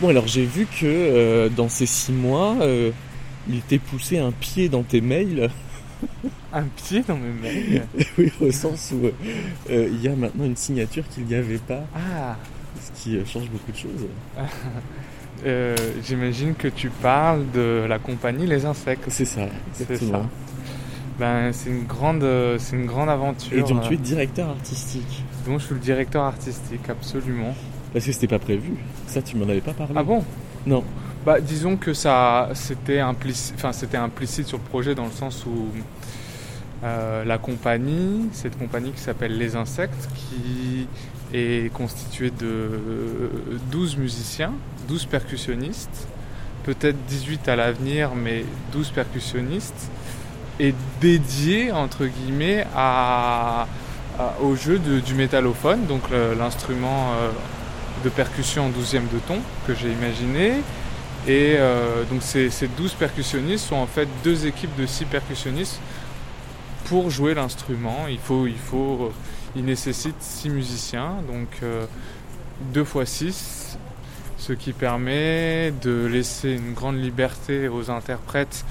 Bon, 0.00 0.08
alors 0.08 0.26
j'ai 0.26 0.44
vu 0.44 0.66
que 0.66 1.46
dans 1.56 1.68
ces 1.68 1.86
six 1.86 2.10
mois, 2.10 2.56
il 3.48 3.60
t'est 3.62 3.78
poussé 3.78 4.18
un 4.18 4.32
pied 4.32 4.68
dans 4.68 4.82
tes 4.82 5.00
mails. 5.00 5.50
Un 6.52 6.64
pied 6.64 7.04
dans 7.06 7.16
mes 7.16 7.30
mails. 7.30 7.86
oui, 8.18 8.32
au 8.40 8.50
sens 8.50 8.92
où 8.92 9.08
il 9.70 10.02
y 10.02 10.08
a 10.08 10.16
maintenant 10.16 10.46
une 10.46 10.56
signature 10.56 11.04
qu'il 11.08 11.26
n'y 11.26 11.36
avait 11.36 11.58
pas, 11.58 11.84
Ah 11.94 12.36
ce 12.80 13.02
qui 13.02 13.16
euh, 13.16 13.24
change 13.24 13.48
beaucoup 13.50 13.72
de 13.72 13.76
choses. 13.76 14.06
euh, 15.46 15.76
J'imagine 16.04 16.54
que 16.54 16.68
tu 16.68 16.90
parles 16.90 17.44
de 17.52 17.86
la 17.88 17.98
compagnie 17.98 18.46
Les 18.46 18.64
Insectes. 18.64 19.04
C'est 19.08 19.24
ça, 19.24 19.42
C'est 19.72 19.90
exactement. 19.90 20.28
Ben, 21.18 21.52
c'est 21.52 21.68
une 21.68 21.84
grande, 21.84 22.22
euh, 22.22 22.58
une 22.72 22.86
grande 22.86 23.10
aventure. 23.10 23.58
Et 23.58 23.62
donc 23.62 23.82
tu 23.82 23.94
es 23.94 23.96
directeur 23.98 24.48
artistique. 24.48 25.22
dont 25.46 25.58
je 25.58 25.66
suis 25.66 25.74
le 25.74 25.80
directeur 25.80 26.24
artistique, 26.24 26.88
absolument. 26.88 27.54
Parce 27.92 28.06
que 28.06 28.12
c'était 28.12 28.28
pas 28.28 28.38
prévu. 28.38 28.72
Ça, 29.06 29.20
tu 29.20 29.36
m'en 29.36 29.44
avais 29.44 29.60
pas 29.60 29.74
parlé. 29.74 29.92
Ah 29.96 30.02
bon? 30.02 30.24
Non. 30.64 30.84
Bah, 31.26 31.40
disons 31.40 31.76
que 31.76 31.92
ça, 31.92 32.48
c'était 32.54 33.00
implicite, 33.00 33.54
enfin, 33.56 33.72
c'était 33.72 33.98
implicite 33.98 34.46
sur 34.46 34.56
le 34.56 34.64
projet 34.64 34.94
dans 34.94 35.04
le 35.04 35.10
sens 35.10 35.44
où 35.44 35.68
euh, 36.82 37.24
la 37.24 37.36
compagnie, 37.36 38.28
cette 38.32 38.58
compagnie 38.58 38.92
qui 38.92 39.00
s'appelle 39.00 39.36
Les 39.36 39.54
Insectes, 39.54 40.08
qui 40.14 40.86
est 41.32 41.72
constituée 41.72 42.30
de 42.30 42.68
12 43.70 43.96
musiciens, 43.96 44.52
12 44.88 45.06
percussionnistes, 45.06 46.08
peut-être 46.64 46.96
18 47.06 47.48
à 47.48 47.56
l'avenir, 47.56 48.10
mais 48.14 48.44
12 48.72 48.90
percussionnistes, 48.90 49.90
est 50.58 50.74
dédiée, 51.00 51.72
entre 51.72 52.06
guillemets, 52.06 52.66
au 54.42 54.54
jeu 54.56 54.78
du 54.78 55.14
métallophone, 55.14 55.86
donc 55.86 56.02
l'instrument 56.38 57.12
euh, 57.12 57.30
de 58.04 58.10
percussion 58.10 58.66
en 58.66 58.70
12e 58.70 59.08
de 59.12 59.18
ton 59.26 59.38
que 59.66 59.74
j'ai 59.74 59.90
imaginé. 59.90 60.62
Et 61.26 61.56
euh, 61.58 62.04
donc 62.04 62.22
ces, 62.22 62.50
ces 62.50 62.66
12 62.66 62.94
percussionnistes 62.94 63.66
sont 63.66 63.76
en 63.76 63.86
fait 63.86 64.08
deux 64.24 64.46
équipes 64.46 64.74
de 64.78 64.86
6 64.86 65.04
percussionnistes 65.06 65.80
pour 66.86 67.10
jouer 67.10 67.34
l'instrument. 67.34 68.06
Il 68.08 68.18
faut, 68.18 68.46
euh, 68.46 69.12
il 69.56 69.64
nécessite 69.64 70.16
6 70.20 70.50
musiciens, 70.50 71.16
donc 71.26 71.48
2 72.72 72.84
fois 72.84 73.06
6, 73.06 73.78
ce 74.38 74.52
qui 74.52 74.72
permet 74.72 75.72
de 75.82 76.06
laisser 76.06 76.52
une 76.52 76.72
grande 76.72 77.00
liberté 77.00 77.68
aux 77.68 77.90
interprètes 77.90 78.64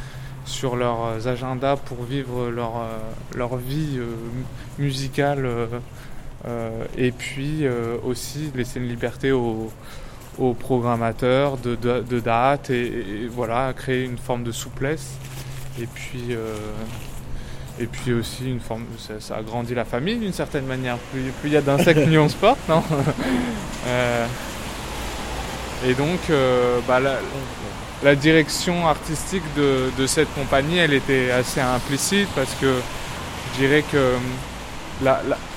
sur 0.46 0.76
leurs 0.76 1.28
agendas 1.28 1.76
pour 1.76 2.04
vivre 2.04 2.50
leur, 2.50 2.88
leur 3.36 3.58
vie 3.58 4.00
musicale 4.80 5.48
et 6.98 7.12
puis 7.12 7.66
aussi 8.04 8.52
laisser 8.56 8.80
une 8.80 8.88
liberté 8.88 9.32
aux, 9.32 9.72
programmateurs 10.60 11.58
de, 11.58 11.76
de, 11.76 12.20
dates 12.20 12.70
et, 12.70 13.28
voilà, 13.30 13.74
créer 13.74 14.06
une 14.06 14.18
forme 14.18 14.44
de 14.44 14.52
souplesse. 14.52 15.12
Et 15.80 15.86
puis, 15.86 16.36
et 17.80 17.86
puis 17.86 18.14
aussi 18.14 18.50
une 18.50 18.60
forme, 18.60 18.86
ça, 19.20 19.38
agrandit 19.38 19.74
la 19.74 19.86
famille 19.86 20.18
d'une 20.18 20.34
certaine 20.34 20.66
manière. 20.66 20.98
Plus 21.12 21.32
il 21.46 21.52
y 21.52 21.58
a 21.58 21.62
d'insectes, 21.62 22.08
mieux 22.08 22.20
on 22.20 22.30
se 22.30 22.36
porte, 22.36 22.60
non 22.68 22.84
Et 25.88 25.94
donc, 25.94 26.20
euh, 26.30 26.80
bah, 26.88 27.00
la, 28.04 28.16
direction 28.16 28.88
artistique 28.88 29.44
de, 29.56 30.08
cette 30.08 30.34
compagnie, 30.34 30.78
elle 30.78 30.94
était 30.94 31.32
assez 31.32 31.62
implicite 31.62 32.28
parce 32.36 32.54
que 32.56 32.82
je 33.54 33.60
dirais 33.60 33.84
que 33.90 33.98
euh, 33.98 34.18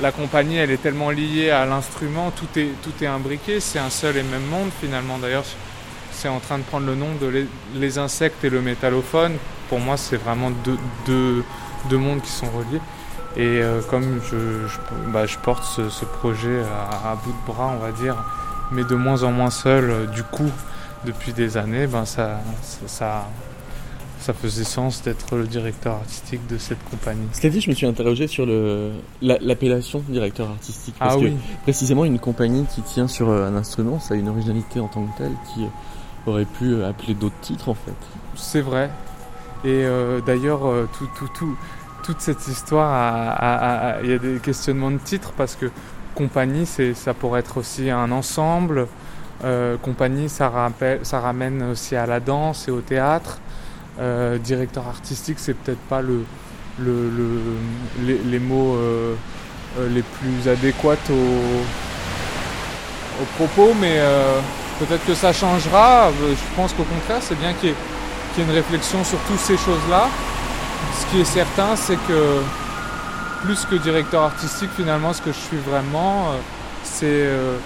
la, 0.01 0.13
compagnie, 0.13 0.57
elle 0.57 0.71
est 0.71 0.81
tellement 0.81 1.11
liée 1.11 1.51
à 1.51 1.67
l'instrument, 1.67 2.31
tout 2.31 2.59
est, 2.59 2.69
tout 2.83 2.93
est 3.03 3.07
imbriqué, 3.07 3.59
c'est 3.59 3.81
un 3.81 3.91
seul 3.91 4.17
et 4.17 4.23
même 4.23 4.47
monde 4.47 4.71
finalement. 4.81 5.19
D'ailleurs, 5.19 5.45
c'est 6.13 6.29
en 6.29 6.39
train 6.39 6.59
de 6.59 6.63
prendre 6.63 6.87
le 6.87 6.95
nom 6.95 7.09
de 7.21 7.47
les, 7.75 7.99
insectes 7.99 8.45
et 8.45 8.51
le 8.51 8.61
métallophone. 8.61 9.33
Pour 9.69 9.81
moi, 9.81 9.97
c'est 9.97 10.19
vraiment 10.19 10.53
deux, 11.05 11.43
deux, 11.89 11.99
mondes 11.99 12.21
qui 12.23 12.31
sont 12.31 12.47
reliés. 12.47 12.81
Et 13.37 13.63
euh, 13.63 13.81
comme 13.89 14.21
je, 14.31 14.37
bah, 15.11 15.25
porte 15.43 15.65
ce, 15.65 16.05
projet 16.05 16.61
à, 16.61 17.17
bout 17.25 17.33
de 17.33 17.53
bras, 17.53 17.73
on 17.75 17.79
va 17.79 17.93
dire, 17.93 18.17
mais 18.71 18.85
de 18.85 18.95
moins 18.95 19.23
en 19.23 19.33
moins 19.33 19.51
seul. 19.51 19.91
Euh, 19.91 20.07
du 20.07 20.23
coup, 20.23 20.51
depuis 21.07 21.33
des 21.33 21.57
années, 21.57 21.87
ben 21.87 22.05
ça, 22.05 22.41
ça, 22.87 23.27
ça, 24.21 24.33
faisait 24.35 24.65
sens 24.65 25.03
d'être 25.03 25.37
le 25.37 25.47
directeur 25.47 25.95
artistique 25.95 26.47
de 26.47 26.59
cette 26.59 26.83
compagnie. 26.91 27.27
Ce 27.33 27.41
qu'a 27.41 27.49
dit, 27.49 27.61
je 27.61 27.71
me 27.71 27.75
suis 27.75 27.87
interrogé 27.87 28.27
sur 28.27 28.47
l'appellation 29.23 30.03
directeur 30.09 30.51
artistique. 30.51 30.95
Parce 30.99 31.17
ah 31.17 31.21
que 31.21 31.31
précisément, 31.63 32.05
une 32.05 32.19
compagnie 32.19 32.67
qui 32.67 32.83
tient 32.83 33.09
sur 33.09 33.31
euh, 33.31 33.49
un 33.49 33.57
instrument, 33.57 33.99
ça 33.99 34.13
a 34.13 34.17
une 34.19 34.29
originalité 34.29 34.79
en 34.79 34.89
tant 34.89 35.05
que 35.07 35.19
telle 35.19 35.35
qui 35.55 35.65
aurait 36.27 36.45
pu 36.45 36.85
appeler 36.85 37.15
d'autres 37.15 37.41
titres 37.41 37.69
en 37.69 37.75
fait. 37.75 37.95
C'est 38.37 38.61
vrai. 38.61 38.91
Et 39.65 39.85
euh, 39.85 40.21
d'ailleurs, 40.21 40.61
tout, 40.99 41.57
toute 42.03 42.21
cette 42.21 42.47
histoire, 42.49 43.99
il 44.03 44.11
y 44.11 44.15
a 44.15 44.19
des 44.19 44.39
questionnements 44.39 44.91
de 44.91 44.99
titres 44.99 45.33
parce 45.37 45.55
que 45.55 45.71
compagnie, 46.15 46.67
ça 46.67 47.15
pourrait 47.15 47.41
être 47.41 47.59
aussi 47.59 47.91
un 47.91 48.11
ensemble. 48.13 48.87
Euh, 49.45 49.77
compagnie, 49.77 50.29
ça, 50.29 50.49
ramène 51.13 51.63
aussi 51.65 51.97
à 51.97 52.07
la 52.07 52.21
danse 52.21 52.69
et 52.69 52.71
au 52.71 52.81
théâtre. 52.81 53.39
Euh, 54.01 54.39
directeur 54.39 54.87
artistique, 54.87 55.39
c'est 55.39 55.55
peut-être 55.55 55.81
pas 55.81 56.01
le, 56.01 56.25
le, 56.79 57.11
les, 58.05 58.39
mots 58.39 58.77
euh, 58.77 59.15
les 59.91 60.03
plus 60.03 60.49
adéquats 60.49 60.97
aux, 61.11 61.65
propos, 63.37 63.75
mais 63.81 64.01
peut-être 64.79 65.05
que 65.07 65.15
ça 65.15 65.33
changera. 65.33 66.11
Je 66.21 66.57
pense 66.57 66.73
qu'au 66.73 66.85
contraire, 66.85 67.21
c'est 67.21 67.39
bien 67.39 67.53
qu'il 67.55 67.71
y, 67.71 67.75
y, 68.39 68.41
ait 68.41 68.45
une 68.45 68.55
réflexion 68.55 69.05
sur 69.05 69.19
toutes 69.29 69.39
ces 69.39 69.57
choses-là. 69.57 70.09
Ce 71.01 71.07
qui 71.07 71.21
est 71.21 71.25
certain, 71.25 71.77
c'est 71.77 71.97
que 72.09 72.41
plus 73.43 73.65
que 73.67 73.75
directeur 73.75 74.23
artistique, 74.23 74.71
finalement, 74.77 75.13
ce 75.13 75.21
que 75.21 75.33
je 75.33 75.39
suis 75.39 75.57
vraiment, 75.57 76.29
euh, 76.29 76.37
c'est 76.85 77.07
euh, 77.07 77.57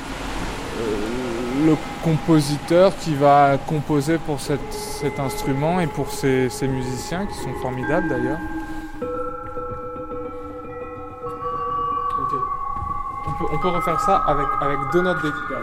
euh, 0.80 1.66
le 1.66 1.76
compositeur 2.02 2.96
qui 2.98 3.14
va 3.14 3.58
composer 3.66 4.18
pour 4.18 4.40
cet 4.40 5.20
instrument 5.20 5.80
et 5.80 5.86
pour 5.86 6.10
ces, 6.10 6.48
musiciens 6.62 7.26
qui 7.26 7.34
sont 7.34 7.52
formidables 7.60 8.08
d'ailleurs. 8.08 8.38
On 13.38 13.58
peut, 13.58 13.68
refaire 13.68 14.00
ça 14.00 14.16
avec, 14.18 14.46
avec 14.60 14.78
deux 14.92 15.02
notes 15.02 15.22
d'écart. 15.22 15.62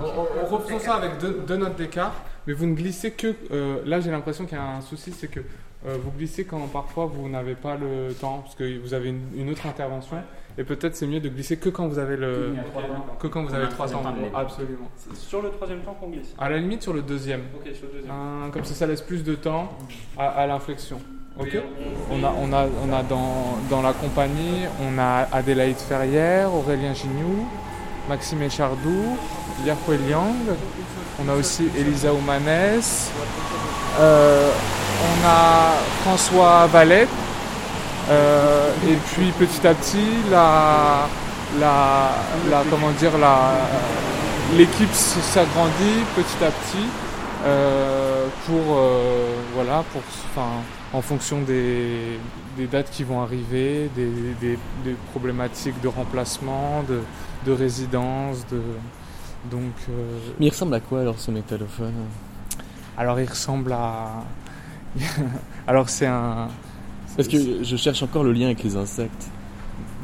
On, 0.00 0.46
refait 0.46 0.78
ça 0.78 0.94
avec 0.94 1.18
deux, 1.18 1.56
notes 1.56 1.76
d'écart, 1.76 2.12
mais 2.46 2.52
vous 2.52 2.66
ne 2.66 2.74
glissez 2.74 3.12
que. 3.12 3.34
là, 3.86 4.00
j'ai 4.00 4.10
l'impression 4.10 4.44
qu'il 4.44 4.58
y 4.58 4.60
a 4.60 4.64
un 4.64 4.80
souci, 4.80 5.12
c'est 5.12 5.28
que 5.28 5.40
euh, 5.86 5.96
vous 6.02 6.10
glissez 6.10 6.44
quand 6.44 6.66
parfois 6.66 7.06
vous 7.06 7.28
n'avez 7.28 7.54
pas 7.54 7.76
le 7.76 8.12
temps, 8.12 8.38
parce 8.38 8.56
que 8.56 8.78
vous 8.78 8.94
avez 8.94 9.14
une, 9.34 9.50
autre 9.50 9.66
intervention. 9.66 10.16
Et 10.56 10.64
peut-être 10.64 10.96
c'est 10.96 11.06
mieux 11.06 11.20
de 11.20 11.28
glisser 11.28 11.56
que 11.56 11.68
quand 11.68 11.86
vous 11.86 12.00
avez 12.00 12.16
le 12.16 12.52
que 13.20 13.28
quand 13.28 13.44
vous 13.44 13.54
avez 13.54 13.68
trois 13.68 13.86
temps. 13.88 14.02
Absolument. 14.34 14.90
C'est 14.96 15.14
sur 15.14 15.40
le 15.40 15.50
troisième 15.50 15.80
temps 15.82 15.94
qu'on 16.00 16.08
glisse. 16.08 16.34
À 16.36 16.50
la 16.50 16.58
limite 16.58 16.82
sur 16.82 16.92
le 16.92 17.02
deuxième. 17.02 17.42
Ok, 17.54 17.72
sur 17.74 17.86
le 17.86 17.92
deuxième. 17.92 18.50
comme 18.52 18.64
ça, 18.64 18.74
ça 18.74 18.86
laisse 18.86 19.02
plus 19.02 19.22
de 19.22 19.36
temps 19.36 19.72
à, 20.18 20.46
l'inflexion. 20.48 21.00
On 21.40 22.24
a, 22.24 22.34
on 22.36 22.52
a, 22.52 22.66
on 22.82 22.92
a 22.92 23.02
dans, 23.04 23.82
la 23.82 23.92
compagnie, 23.92 24.64
on 24.82 24.98
a 24.98 25.28
Adélaïde 25.32 25.76
Ferrière, 25.76 26.52
Aurélien 26.52 26.92
Gignoux, 26.92 27.46
Maxime 28.08 28.42
Echardou, 28.42 29.16
Yahweh 29.64 29.98
Liang. 30.08 30.34
On 31.22 31.28
a 31.28 31.34
aussi 31.34 31.68
Elisa 31.78 32.12
Oumanès. 32.12 33.12
Euh, 34.00 34.50
on 35.04 35.28
a 35.28 35.74
François 36.02 36.66
Valette. 36.66 37.08
Euh, 38.10 38.72
et 38.88 38.96
puis 39.12 39.30
petit 39.38 39.64
à 39.64 39.74
petit, 39.74 40.10
la, 40.32 41.06
la, 41.60 42.64
comment 42.68 42.90
dire, 42.98 43.12
l'équipe 44.56 44.92
s'agrandit 44.92 46.02
petit 46.16 46.44
à 46.44 46.50
petit 46.50 46.86
euh, 47.46 48.26
pour, 48.44 48.80
voilà, 49.54 49.84
pour, 49.92 50.02
en 50.92 51.02
fonction 51.02 51.42
des, 51.42 52.18
dates 52.70 52.90
qui 52.90 53.04
vont 53.04 53.20
arriver, 53.20 53.90
des, 53.94 54.58
problématiques 55.10 55.80
de 55.82 55.88
remplacement, 55.88 56.84
de, 57.46 57.52
résidence, 57.52 58.46
de, 58.50 58.60
donc. 59.50 59.72
Mais 60.38 60.46
il 60.46 60.50
ressemble 60.50 60.74
à 60.74 60.80
quoi 60.80 61.00
alors 61.00 61.18
ce 61.18 61.30
métallophone? 61.30 61.94
Alors 62.96 63.20
il 63.20 63.28
ressemble 63.28 63.72
à 63.72 64.24
Alors 65.66 65.88
c'est 65.88 66.06
un... 66.06 66.48
Parce 67.16 67.28
que 67.28 67.64
je 67.64 67.76
cherche 67.76 68.02
encore 68.02 68.22
le 68.22 68.32
lien 68.32 68.46
avec 68.46 68.62
les 68.62 68.76
insectes. 68.76 69.28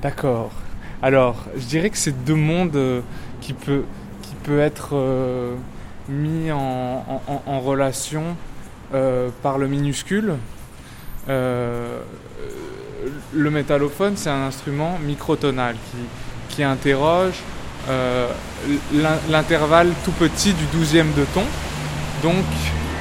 D'accord. 0.02 0.50
Alors, 1.00 1.44
je 1.56 1.64
dirais 1.64 1.90
que 1.90 1.96
c'est 1.96 2.24
deux 2.24 2.34
mondes 2.34 2.74
euh, 2.76 3.00
qui 3.40 3.52
peut, 3.52 3.84
qui 4.22 4.34
peut 4.42 4.58
être 4.58 4.90
euh, 4.92 5.54
mis 6.08 6.50
en, 6.50 7.60
relation 7.60 8.36
euh, 8.94 9.28
par 9.42 9.58
le 9.58 9.68
minuscule. 9.68 10.34
Le 11.28 12.00
métallophone, 13.50 14.16
c'est 14.16 14.30
un 14.30 14.46
instrument 14.46 14.98
microtonal 15.04 15.76
qui, 16.48 16.62
interroge 16.62 17.34
l'intervalle 19.28 19.92
tout 20.04 20.12
petit 20.12 20.52
du 20.52 20.64
douzième 20.66 21.12
de 21.14 21.24
ton. 21.34 21.42
Donc, 22.22 22.44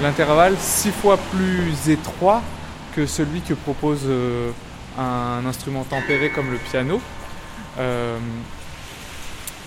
l'intervalle 0.01 0.55
six 0.59 0.91
fois 0.91 1.17
plus 1.31 1.89
étroit 1.89 2.41
que 2.95 3.05
celui 3.05 3.41
que 3.41 3.53
propose 3.53 4.01
euh, 4.05 4.51
un 4.97 5.45
instrument 5.45 5.83
tempéré 5.83 6.29
comme 6.29 6.51
le 6.51 6.57
piano. 6.57 7.01
Euh, 7.79 8.17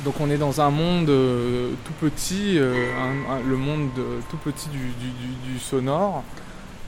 donc 0.05 0.21
on 0.21 0.31
est 0.31 0.37
dans 0.37 0.61
un 0.61 0.71
monde 0.71 1.09
euh, 1.09 1.73
tout 1.85 1.95
petit, 1.95 2.59
le 2.59 3.57
monde 3.57 3.89
tout 4.31 4.37
petit 4.37 4.69
du, 4.69 5.59
sonore, 5.59 6.23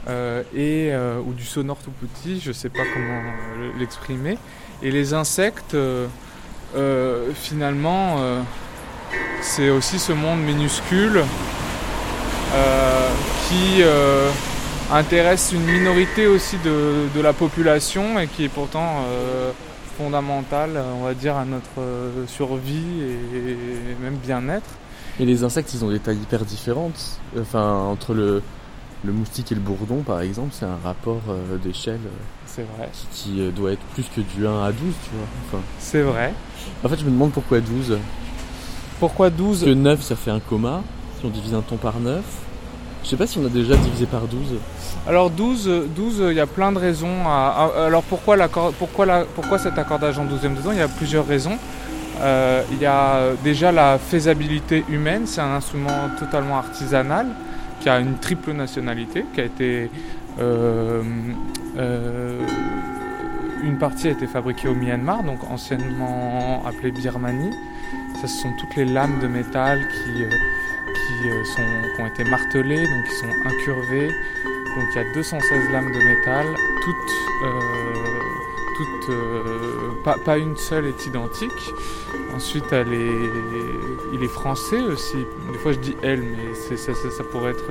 et, 0.09 0.93
ou 1.27 1.33
du 1.33 1.45
sonore 1.45 1.79
tout 1.79 1.93
petit, 1.93 2.41
je 2.41 2.49
ne 2.49 2.55
sais 2.55 2.71
pas 2.71 2.83
comment 2.95 3.23
l'exprimer. 3.79 4.39
Et 4.83 4.91
les 4.91 5.15
insectes, 5.15 5.77
finalement, 7.35 8.45
c'est 9.41 9.71
aussi 9.71 9.99
ce 9.99 10.13
monde 10.13 10.41
minuscule 10.41 11.23
euh, 12.55 13.09
qui 13.49 13.83
euh, 13.83 14.31
intéresse 14.91 15.53
une 15.53 15.65
minorité 15.65 16.27
aussi 16.27 16.57
de, 16.65 17.21
la 17.21 17.33
population 17.33 18.19
et 18.19 18.27
qui 18.27 18.45
est 18.45 18.49
pourtant 18.49 19.03
euh, 19.07 19.51
fondamentale, 19.99 20.81
on 20.99 21.05
va 21.05 21.15
dire, 21.15 21.37
à 21.37 21.45
notre 21.45 22.27
survie 22.27 23.03
et 23.03 24.03
même 24.03 24.17
bien-être. 24.17 24.71
Et 25.21 25.27
les 25.27 25.45
insectes, 25.45 25.75
ils 25.75 25.85
ont 25.85 25.91
des 25.91 25.99
tailles 25.99 26.19
hyper 26.23 26.45
différentes. 26.45 27.21
Enfin, 27.39 27.73
entre 27.73 28.15
le, 28.15 28.43
le 29.05 29.13
moustique 29.13 29.53
et 29.53 29.55
le 29.55 29.61
bourdon, 29.61 30.03
par 30.03 30.21
exemple, 30.21 30.51
c'est 30.53 30.67
un 30.67 30.79
rapport 30.83 31.23
d'échelle 31.63 32.01
c'est 32.47 32.67
vrai. 32.77 32.89
qui, 33.13 33.41
doit 33.55 33.73
être 33.73 33.85
plus 33.95 34.05
que 34.15 34.21
du 34.21 34.47
1 34.47 34.65
à 34.65 34.73
12, 34.73 34.79
tu 34.81 35.11
vois. 35.13 35.27
Enfin, 35.47 35.63
c'est 35.79 36.03
vrai. 36.03 36.35
En 36.85 36.89
fait, 36.89 36.99
je 36.99 37.05
me 37.05 37.11
demande 37.11 37.33
pourquoi 37.33 37.61
12. 37.61 37.99
Pourquoi 38.99 39.31
12 39.31 39.61
Parce 39.61 39.71
que 39.71 39.75
9, 39.75 40.03
ça 40.03 40.17
fait 40.17 40.31
un 40.31 40.41
coma. 40.41 40.83
Si 41.19 41.27
on 41.27 41.31
divise 41.31 41.55
un 41.55 41.63
ton 41.63 41.77
par 41.77 42.01
9. 42.01 42.23
Je 43.05 43.09
sais 43.09 43.17
pas 43.17 43.27
si 43.27 43.39
on 43.39 43.47
a 43.47 43.49
déjà 43.49 43.77
divisé 43.77 44.07
par 44.07 44.23
12. 44.23 44.57
Alors 45.07 45.31
12, 45.31 45.87
12 45.95 46.25
il 46.31 46.37
y 46.37 46.41
a 46.41 46.47
plein 46.47 46.73
de 46.73 46.79
raisons. 46.79 47.27
alors 47.29 48.03
pourquoi, 48.03 48.37
pourquoi, 48.79 49.25
pourquoi 49.35 49.59
cet 49.59 49.79
accordage 49.79 50.19
en 50.19 50.27
12e 50.27 50.57
dedans? 50.57 50.73
Il 50.73 50.79
y 50.79 50.83
a 50.83 50.89
plusieurs 50.89 51.27
raisons. 51.27 51.57
Euh, 52.21 52.63
il 52.73 52.79
y 52.79 52.87
a 52.87 53.21
déjà 53.45 53.71
la 53.71 53.99
faisabilité 53.99 54.85
humaine, 54.89 55.23
c'est 55.27 55.41
un 55.41 55.55
instrument 55.55 56.11
totalement 56.19 56.59
artisanal 56.59 57.29
qui 57.89 57.93
a 57.93 58.01
une 58.01 58.19
triple 58.19 58.53
nationalité, 58.53 59.25
qui 59.33 59.41
a 59.41 59.45
été 59.45 59.91
euh, 60.41 61.03
euh, 61.79 62.47
une 63.65 63.79
partie 63.79 64.09
a 64.09 64.11
été 64.11 64.27
fabriquée 64.27 64.69
au 64.69 64.75
Myanmar, 64.75 65.23
donc 65.23 65.43
anciennement 65.51 66.63
appelée 66.67 66.91
Birmanie. 66.91 67.55
Ça, 68.21 68.29
ce 68.29 68.43
sont 68.43 68.53
toutes 68.61 68.77
les 68.77 68.85
lames 68.85 69.19
de 69.23 69.27
métal 69.27 69.79
qui, 69.89 70.23
euh, 70.23 70.29
qui, 70.29 71.47
sont, 71.57 71.63
qui 71.97 72.03
ont 72.03 72.07
été 72.09 72.25
martelées, 72.25 72.77
donc 72.77 73.05
qui 73.07 73.15
sont 73.15 73.35
incurvées. 73.47 74.09
Donc 74.77 74.85
il 74.95 74.97
y 74.97 74.99
a 74.99 75.15
216 75.15 75.71
lames 75.73 75.91
de 75.91 75.99
métal, 75.99 76.45
toutes, 76.85 78.28
toutes 78.79 79.11
euh, 79.11 79.43
pas, 80.05 80.17
pas 80.25 80.39
une 80.39 80.57
seule 80.57 80.87
est 80.87 81.07
identique. 81.07 81.75
Ensuite, 82.35 82.73
elle 82.73 82.93
est, 82.95 83.31
il 84.15 84.23
est 84.23 84.29
français 84.29 84.81
aussi. 84.81 85.27
Des 85.53 85.59
fois, 85.59 85.73
je 85.73 85.79
dis 85.79 85.97
elle, 86.03 86.23
mais 86.23 86.55
ça, 86.55 86.95
ça- 86.95 87.11
ça 87.11 87.25
pourrait 87.25 87.51
être 87.51 87.71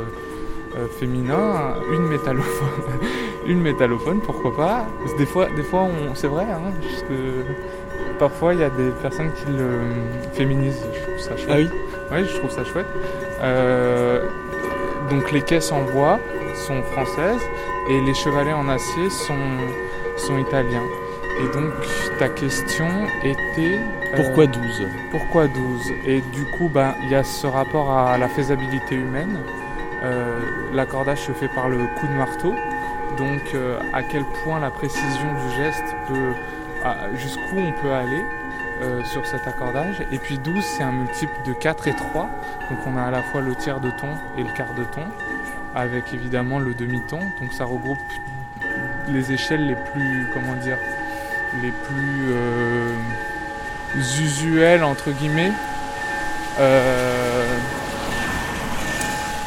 euh, 0.77 0.87
féminin. 0.99 1.75
Une 1.91 2.03
métallophone, 2.07 2.67
une 3.47 3.61
métallophone, 3.61 4.19
pourquoi 4.21 4.55
pas. 4.55 4.85
Des 5.17 5.25
fois, 5.25 5.47
des 5.55 5.63
fois, 5.63 5.81
on, 5.83 6.13
c'est 6.15 6.27
vrai, 6.27 6.43
hein, 6.51 6.71
parfois 8.19 8.53
il 8.53 8.59
y 8.59 8.63
a 8.63 8.69
des 8.69 8.89
personnes 9.01 9.31
qui 9.33 9.45
le 9.51 9.69
féminisent. 10.33 10.83
Je 10.93 11.01
trouve 11.03 11.19
ça 11.19 11.37
chouette. 11.37 11.49
Ah 11.49 11.55
oui 11.57 11.69
Oui, 12.11 12.25
je 12.31 12.37
trouve 12.37 12.51
ça 12.51 12.63
chouette. 12.65 12.87
Euh, 13.41 14.25
donc 15.09 15.31
les 15.31 15.41
caisses 15.41 15.71
en 15.71 15.83
bois 15.83 16.19
sont 16.55 16.81
françaises 16.91 17.41
et 17.89 18.01
les 18.01 18.13
chevalets 18.13 18.53
en 18.53 18.67
acier 18.67 19.09
sont, 19.09 19.35
sont 20.17 20.37
italiens. 20.37 20.83
Et 21.39 21.47
donc 21.53 21.71
ta 22.19 22.29
question 22.29 22.87
était... 23.23 23.79
euh, 23.79 24.15
Pourquoi 24.15 24.47
12 24.47 24.87
pourquoi 25.11 25.47
12 25.47 25.91
Et 26.05 26.21
du 26.21 26.45
coup, 26.45 26.67
ben, 26.67 26.95
il 27.03 27.09
y 27.09 27.15
a 27.15 27.23
ce 27.23 27.45
rapport 27.47 27.91
à 27.91 28.17
la 28.17 28.27
faisabilité 28.27 28.95
humaine. 28.95 29.37
Euh, 30.03 30.39
L'accordage 30.73 31.19
se 31.21 31.31
fait 31.31 31.47
par 31.47 31.69
le 31.69 31.77
coup 31.99 32.07
de 32.07 32.13
marteau. 32.13 32.53
Donc, 33.17 33.41
euh, 33.55 33.79
à 33.93 34.03
quel 34.03 34.23
point 34.43 34.59
la 34.59 34.69
précision 34.71 35.27
du 35.47 35.55
geste 35.63 35.95
peut. 36.07 36.33
à- 36.83 37.13
Jusqu'où 37.15 37.57
on 37.57 37.71
peut 37.81 37.91
aller 37.91 38.23
sur 39.05 39.25
cet 39.25 39.47
accordage? 39.47 40.03
Et 40.11 40.19
puis 40.19 40.37
12, 40.37 40.63
c'est 40.63 40.83
un 40.83 40.91
multiple 40.91 41.33
de 41.45 41.53
4 41.53 41.87
et 41.87 41.95
3. 41.95 42.29
Donc, 42.69 42.79
on 42.85 42.95
a 42.97 43.03
à 43.03 43.11
la 43.11 43.21
fois 43.23 43.41
le 43.41 43.55
tiers 43.55 43.79
de 43.79 43.89
ton 43.91 44.09
et 44.37 44.43
le 44.43 44.49
quart 44.55 44.73
de 44.75 44.83
ton. 44.83 45.01
Avec 45.75 46.13
évidemment 46.13 46.59
le 46.59 46.73
demi-ton. 46.75 47.19
Donc, 47.41 47.53
ça 47.53 47.65
regroupe 47.65 47.97
les 49.09 49.31
échelles 49.31 49.65
les 49.67 49.75
plus. 49.75 50.27
Comment 50.33 50.53
dire 50.53 50.77
Les 51.61 51.71
plus. 51.71 52.31
euh, 52.31 52.93
usuel 53.95 54.83
entre 54.83 55.11
guillemets. 55.11 55.51
Euh, 56.59 57.57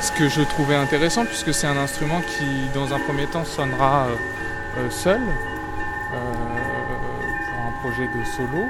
ce 0.01 0.13
que 0.13 0.29
je 0.29 0.43
trouvais 0.43 0.77
intéressant 0.77 1.25
puisque 1.25 1.53
c'est 1.53 1.67
un 1.67 1.77
instrument 1.77 2.21
qui 2.21 2.69
dans 2.75 2.95
un 2.95 2.99
premier 3.01 3.27
temps 3.27 3.45
sonnera 3.45 4.07
euh, 4.79 4.89
seul 4.91 5.21
pour 6.11 7.67
un 7.67 7.73
projet 7.83 8.07
de 8.07 8.25
solo 8.25 8.67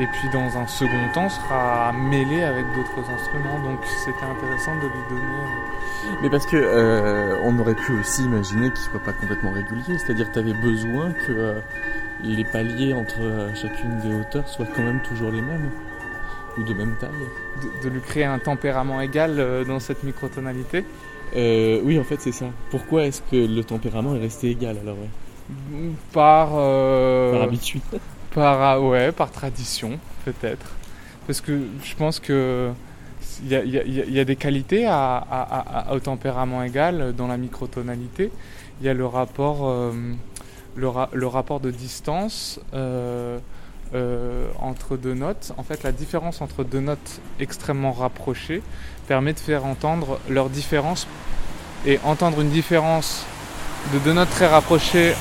et 0.00 0.06
puis 0.08 0.28
dans 0.32 0.58
un 0.58 0.66
second 0.66 1.08
temps 1.12 1.28
sera 1.28 1.92
mêlé 1.92 2.42
avec 2.42 2.64
d'autres 2.74 3.08
instruments 3.10 3.60
donc 3.60 3.78
c'était 3.86 4.24
intéressant 4.24 4.74
de 4.76 4.86
lui 4.86 5.04
donner 5.08 5.22
euh, 5.22 6.16
Mais 6.22 6.30
parce 6.30 6.46
que 6.46 6.56
euh, 6.56 7.38
on 7.42 7.58
aurait 7.58 7.74
pu 7.76 7.92
aussi 7.92 8.24
imaginer 8.24 8.70
qu'il 8.70 8.78
soit 8.90 9.00
pas 9.02 9.12
complètement 9.12 9.52
régulier, 9.52 9.98
c'est-à-dire 9.98 10.28
que 10.28 10.34
tu 10.34 10.38
avais 10.40 10.54
besoin 10.54 11.12
que 11.12 11.32
euh, 11.32 11.60
les 12.22 12.44
paliers 12.44 12.92
entre 12.94 13.20
euh, 13.20 13.54
chacune 13.54 14.00
des 14.00 14.12
hauteurs 14.14 14.48
soient 14.48 14.66
quand 14.74 14.82
même 14.82 15.00
toujours 15.02 15.30
les 15.30 15.42
mêmes 15.42 15.70
ou 16.56 16.62
de 16.62 16.72
même 16.74 16.96
taille. 16.96 17.10
de, 17.62 17.68
de 17.88 17.88
lui 17.88 18.00
créer 18.00 18.24
un 18.24 18.38
tempérament 18.38 19.00
égal 19.00 19.64
dans 19.66 19.80
cette 19.80 20.02
microtonalité 20.04 20.84
Euh, 21.36 21.80
oui, 21.82 21.98
en 21.98 22.04
fait, 22.04 22.20
c'est 22.20 22.32
ça. 22.32 22.46
Pourquoi 22.70 23.06
est-ce 23.06 23.20
que 23.22 23.34
le 23.36 23.64
tempérament 23.64 24.14
est 24.14 24.20
resté 24.20 24.50
égal 24.50 24.78
alors 24.78 24.96
ouais? 24.98 25.10
Par 26.12 26.50
euh, 26.54 27.32
Par 27.32 27.42
habitude. 27.42 27.82
Par, 28.34 28.60
ah, 28.60 29.12
par 29.12 29.30
tradition, 29.30 29.98
peut-être. 30.24 30.66
Parce 31.26 31.40
que 31.40 31.60
je 31.82 31.94
pense 31.94 32.18
que 32.20 32.72
il 33.42 33.48
y 33.48 34.20
a, 34.20 34.24
des 34.24 34.36
qualités 34.36 34.88
au 35.90 36.00
tempérament 36.00 36.62
égal 36.62 37.14
dans 37.16 37.26
la 37.26 37.36
microtonalité. 37.36 38.30
Il 38.80 38.86
y 38.86 38.88
a 38.88 38.94
le 38.94 39.06
rapport, 39.06 39.68
euh, 39.68 39.92
de 40.76 41.70
distance 41.70 42.60
euh, 42.74 43.38
euh, 43.94 44.46
entre 44.60 44.96
deux 44.96 45.14
notes. 45.14 45.52
En 45.56 45.62
fait, 45.62 45.82
la 45.82 45.92
différence 45.92 46.40
entre 46.40 46.64
deux 46.64 46.80
notes 46.80 47.20
extrêmement 47.40 47.92
rapprochées 47.92 48.62
permet 49.06 49.32
de 49.32 49.40
faire 49.40 49.64
entendre 49.64 50.18
leur 50.28 50.48
différence. 50.48 51.06
Et 51.86 52.00
entendre 52.04 52.40
une 52.40 52.50
différence 52.50 53.26
de 53.92 53.98
deux 53.98 54.14
notes 54.14 54.30
très 54.30 54.46
rapprochées 54.46 55.12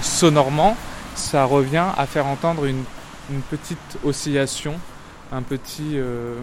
sonorement, 0.00 0.74
ça 1.16 1.44
revient 1.44 1.84
à 1.96 2.06
faire 2.06 2.26
entendre 2.26 2.64
une, 2.66 2.82
une 3.30 3.40
petite 3.40 3.98
oscillation, 4.04 4.74
un 5.32 5.42
petit, 5.42 5.92
euh, 5.94 6.34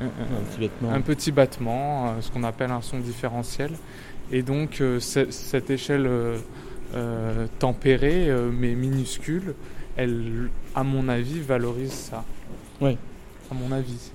un- 0.00 0.04
Un 0.06 0.42
petit 0.50 0.60
vêtement. 0.60 0.92
un 0.92 1.00
petit 1.00 1.32
battement, 1.32 2.08
euh, 2.08 2.10
ce 2.20 2.30
qu'on 2.30 2.44
appelle 2.44 2.70
un 2.70 2.82
son 2.82 2.98
différentiel. 2.98 3.70
Et 4.32 4.42
donc 4.42 4.80
euh, 4.80 4.98
ce- 5.00 5.30
cette 5.30 5.70
échelle 5.70 6.06
euh, 6.06 6.36
euh, 6.94 7.46
tempérée, 7.58 8.28
euh, 8.28 8.50
mais 8.52 8.74
minuscule, 8.74 9.54
elle, 9.96 10.48
à 10.74 10.82
mon 10.82 11.08
avis, 11.08 11.40
valorise 11.40 11.92
ça. 11.92 12.24
Ouais. 12.80 12.96
À 13.50 13.54
mon 13.54 13.70
avis. 13.72 14.10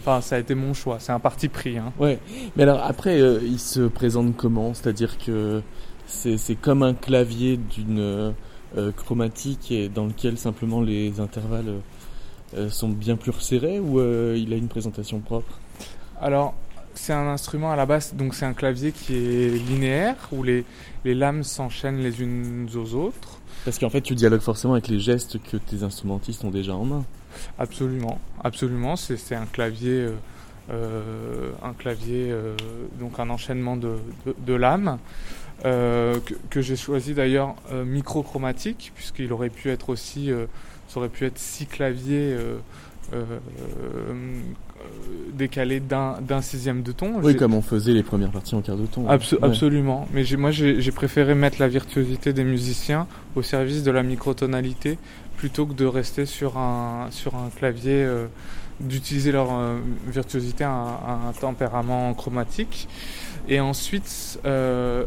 Enfin, 0.00 0.20
ça 0.20 0.36
a 0.36 0.38
été 0.38 0.54
mon 0.54 0.74
choix, 0.74 0.96
c'est 1.00 1.12
un 1.12 1.20
parti 1.20 1.48
pris. 1.48 1.78
Hein. 1.78 1.92
Ouais. 1.98 2.18
Mais 2.56 2.62
alors 2.64 2.82
après, 2.82 3.20
euh, 3.20 3.40
il 3.42 3.58
se 3.58 3.80
présente 3.82 4.36
comment? 4.36 4.74
C'est-à-dire 4.74 5.16
que 5.18 5.62
c'est 6.06 6.56
comme 6.60 6.82
un 6.82 6.94
clavier 6.94 7.56
d'une 7.56 7.98
euh, 7.98 8.30
euh, 8.30 8.32
chromatique 8.96 9.70
et 9.70 9.88
dans 9.88 10.06
lequel 10.06 10.38
simplement 10.38 10.80
les 10.80 11.20
intervalles 11.20 11.68
euh, 11.68 11.80
euh, 12.56 12.70
sont 12.70 12.88
bien 12.88 13.16
plus 13.16 13.30
resserrés 13.30 13.80
ou 13.80 13.98
euh, 13.98 14.36
il 14.36 14.52
a 14.52 14.56
une 14.56 14.68
présentation 14.68 15.20
propre? 15.20 15.58
Alors, 16.20 16.54
c'est 16.94 17.12
un 17.12 17.26
instrument 17.26 17.72
à 17.72 17.76
la 17.76 17.86
base, 17.86 18.14
donc 18.14 18.34
c'est 18.34 18.44
un 18.44 18.52
clavier 18.52 18.92
qui 18.92 19.14
est 19.14 19.48
linéaire, 19.68 20.16
où 20.30 20.42
les, 20.42 20.64
les 21.04 21.14
lames 21.14 21.42
s'enchaînent 21.42 22.02
les 22.02 22.20
unes 22.20 22.68
aux 22.74 22.94
autres. 22.94 23.38
Parce 23.64 23.78
qu'en 23.78 23.90
fait, 23.90 24.02
tu 24.02 24.14
dialogues 24.14 24.40
forcément 24.40 24.74
avec 24.74 24.88
les 24.88 25.00
gestes 25.00 25.38
que 25.42 25.56
tes 25.56 25.82
instrumentistes 25.82 26.44
ont 26.44 26.50
déjà 26.50 26.74
en 26.74 26.84
main. 26.84 27.04
Absolument, 27.58 28.20
absolument. 28.44 28.96
C'est 28.96 29.16
c'est 29.16 29.34
un 29.34 29.46
clavier, 29.46 30.00
euh, 30.00 30.12
euh, 30.70 31.50
un 31.62 31.72
clavier, 31.72 32.30
euh, 32.30 32.56
donc 33.00 33.18
un 33.18 33.30
enchaînement 33.30 33.76
de, 33.76 33.96
de, 34.26 34.34
de 34.46 34.54
lames 34.54 34.98
euh, 34.98 35.41
que, 35.62 36.34
que 36.50 36.60
j'ai 36.60 36.76
choisi 36.76 37.14
d'ailleurs 37.14 37.54
euh, 37.72 37.84
microchromatique, 37.84 38.92
puisqu'il 38.94 39.32
aurait 39.32 39.50
pu 39.50 39.70
être 39.70 39.90
aussi, 39.90 40.30
euh, 40.30 40.46
ça 40.88 40.98
aurait 40.98 41.08
pu 41.08 41.24
être 41.24 41.38
six 41.38 41.66
claviers 41.66 42.32
euh, 42.32 42.58
euh, 43.12 43.24
euh, 43.24 44.40
décalés 45.32 45.80
d'un 45.80 46.42
sixième 46.42 46.82
de 46.82 46.92
ton. 46.92 47.20
Oui, 47.22 47.36
comme 47.36 47.54
on 47.54 47.62
faisait 47.62 47.92
les 47.92 48.02
premières 48.02 48.30
parties 48.30 48.54
en 48.54 48.62
quart 48.62 48.76
de 48.76 48.86
ton. 48.86 49.08
Ouais. 49.08 49.18
Absolument. 49.42 50.08
Mais 50.12 50.24
moi, 50.36 50.50
j'ai 50.50 50.92
préféré 50.92 51.34
mettre 51.34 51.60
la 51.60 51.68
virtuosité 51.68 52.32
des 52.32 52.44
musiciens 52.44 53.06
au 53.36 53.42
service 53.42 53.82
de 53.82 53.90
la 53.90 54.02
microtonalité 54.02 54.98
plutôt 55.36 55.66
que 55.66 55.74
de 55.74 55.86
rester 55.86 56.26
sur 56.26 56.58
un, 56.58 57.08
sur 57.10 57.34
un 57.34 57.50
clavier, 57.50 58.04
euh, 58.04 58.26
d'utiliser 58.80 59.32
leur 59.32 59.52
euh, 59.52 59.78
virtuosité 60.06 60.64
à 60.64 60.70
un, 60.70 60.94
à 60.94 61.20
un 61.28 61.32
tempérament 61.32 62.14
chromatique. 62.14 62.88
Et 63.48 63.58
ensuite, 63.58 64.40
euh, 64.44 65.04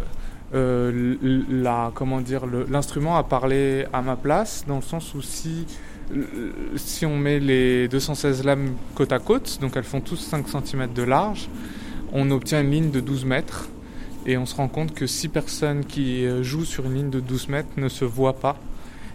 euh, 0.53 1.15
la, 1.49 1.91
comment 1.95 2.21
dire, 2.21 2.43
l'instrument 2.69 3.17
a 3.17 3.23
parlé 3.23 3.85
à 3.91 4.01
ma 4.01 4.15
place 4.15 4.63
dans 4.67 4.77
le 4.77 4.81
sens 4.81 5.13
où 5.15 5.21
si 5.21 7.05
on 7.05 7.17
met 7.17 7.39
les 7.39 7.87
216 7.87 8.43
lames 8.43 8.73
côte 8.93 9.11
à 9.11 9.19
côte, 9.19 9.57
donc 9.59 9.75
elles 9.75 9.83
font 9.83 10.01
tous 10.01 10.17
5 10.17 10.45
cm 10.47 10.93
de 10.93 11.03
large, 11.03 11.49
on 12.13 12.29
obtient 12.31 12.61
une 12.61 12.71
ligne 12.71 12.91
de 12.91 12.99
12 12.99 13.25
mètres 13.25 13.69
et 14.27 14.37
on 14.37 14.45
se 14.45 14.55
rend 14.55 14.67
compte 14.67 14.93
que 14.93 15.07
6 15.07 15.29
personnes 15.29 15.85
qui 15.85 16.25
euh, 16.25 16.43
jouent 16.43 16.65
sur 16.65 16.85
une 16.85 16.93
ligne 16.93 17.09
de 17.09 17.19
12 17.19 17.49
mètres 17.49 17.69
ne 17.77 17.89
se 17.89 18.05
voient 18.05 18.37
pas. 18.37 18.57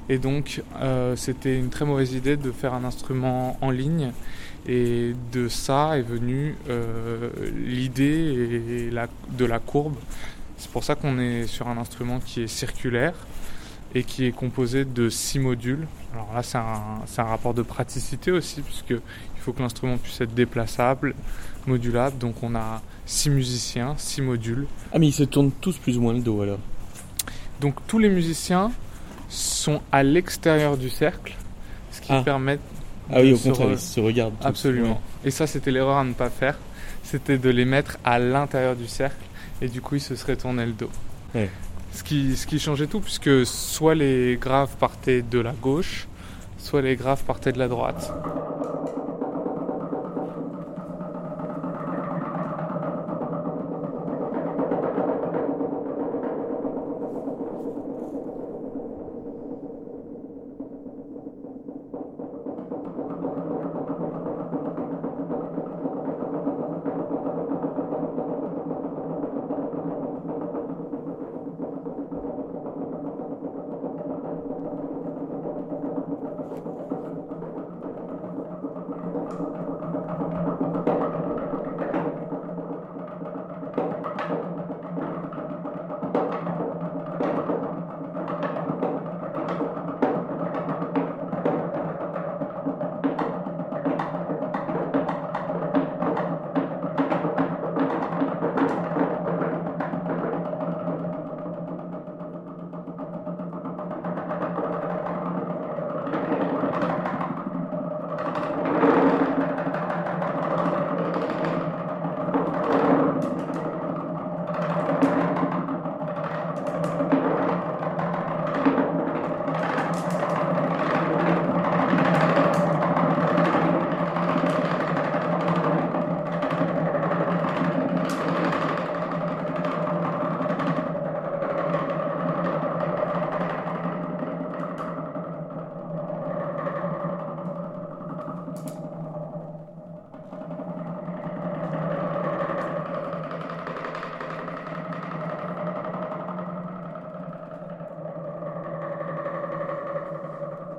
Et 0.09 0.19
donc 0.19 0.63
euh, 0.81 1.15
c'était 1.15 1.57
une 1.57 1.69
très 1.69 1.85
mauvaise 1.85 2.13
idée 2.13 2.37
de 2.37 2.51
faire 2.51 2.75
un 2.75 2.83
instrument 2.83 3.57
en 3.61 3.71
ligne 3.71 4.11
et 4.67 5.13
de 5.33 5.49
ça 5.49 5.97
est 5.97 6.03
venue 6.03 6.55
l'idée 7.65 8.91
de 9.39 9.45
la 9.47 9.59
courbe. 9.59 9.95
C'est 10.61 10.71
pour 10.71 10.85
ça 10.85 10.95
qu'on 10.95 11.19
est 11.19 11.47
sur 11.47 11.69
un 11.69 11.79
instrument 11.79 12.21
qui 12.21 12.43
est 12.43 12.47
circulaire 12.47 13.15
et 13.95 14.05
qui 14.05 14.27
est 14.27 14.31
composé 14.33 14.85
de 14.85 15.09
6 15.09 15.39
modules. 15.41 15.89
Alors 16.15 16.29
là, 16.35 16.43
c'est 16.43 16.59
un, 16.59 17.25
rapport 17.25 17.55
de 17.55 17.63
praticité 17.63 18.31
aussi, 18.31 18.61
puisque 18.61 18.91
il 18.91 19.41
faut 19.41 19.53
que 19.53 19.61
l'instrument 19.63 19.97
puisse 19.97 20.21
être 20.21 20.35
déplaçable, 20.35 21.15
modulable. 21.67 22.19
Donc 22.19 22.43
on 22.43 22.55
a 22.55 22.83
6 23.07 23.31
musiciens, 23.31 23.95
6 23.97 24.21
modules. 24.23 24.67
Ah, 24.93 24.99
mais 24.99 25.09
ils 25.09 25.13
se 25.15 25.25
tournent 25.25 25.51
tous 25.51 25.77
plus 25.79 25.97
ou 25.99 26.03
moins 26.03 26.13
le 26.13 26.21
dos 26.21 26.43
alors. 26.43 26.59
Donc 27.61 27.75
tous 27.87 27.99
les 27.99 28.11
musiciens 28.11 28.71
sont 29.29 29.81
à 29.91 30.03
l'extérieur 30.03 30.77
du 30.77 30.91
cercle, 30.91 31.35
ce 31.91 32.01
qui 32.01 32.13
Ah. 32.13 32.23
permet 32.23 32.59
Ah 33.11 33.21
oui, 33.23 33.33
au 33.33 33.37
se 33.37 33.49
contraire, 33.49 33.69
re- 33.69 33.73
ils 33.73 33.79
se 33.79 34.01
regardent. 34.01 34.39
tous. 34.41 34.47
Absolument. 34.47 35.01
Et 35.25 35.31
ça, 35.31 35.47
c'était 35.47 35.71
l'erreur 35.71 35.97
à 35.97 36.05
ne 36.05 36.13
pas 36.13 36.31
faire. 36.31 36.59
c'était 37.03 37.39
de 37.39 37.49
les 37.51 37.65
mettre 37.65 37.97
à 38.05 38.19
l'intérieur 38.21 38.77
du 38.77 38.87
cercle 38.87 39.17
et 39.61 39.69
du 39.69 39.81
coup, 39.81 39.97
ils 39.97 40.01
se 40.01 40.17
seraient 40.17 40.37
tourné 40.37 40.67
le 40.67 40.73
dos. 40.73 40.91
Ce, 41.93 42.03
qui, 42.03 42.37
ce 42.37 42.47
qui 42.47 42.59
changeait 42.59 42.87
tout, 42.87 43.01
puisque 43.01 43.47
soit 43.47 43.95
les 43.95 44.37
graves 44.41 44.77
partaient 44.79 45.23
de 45.23 45.39
la 45.39 45.53
gauche, 45.53 46.07
soit 46.59 46.83
les 46.83 46.97
graves 46.97 47.25
partaient 47.25 47.53
de 47.53 47.59
la 47.59 47.69
droite. 47.69 48.13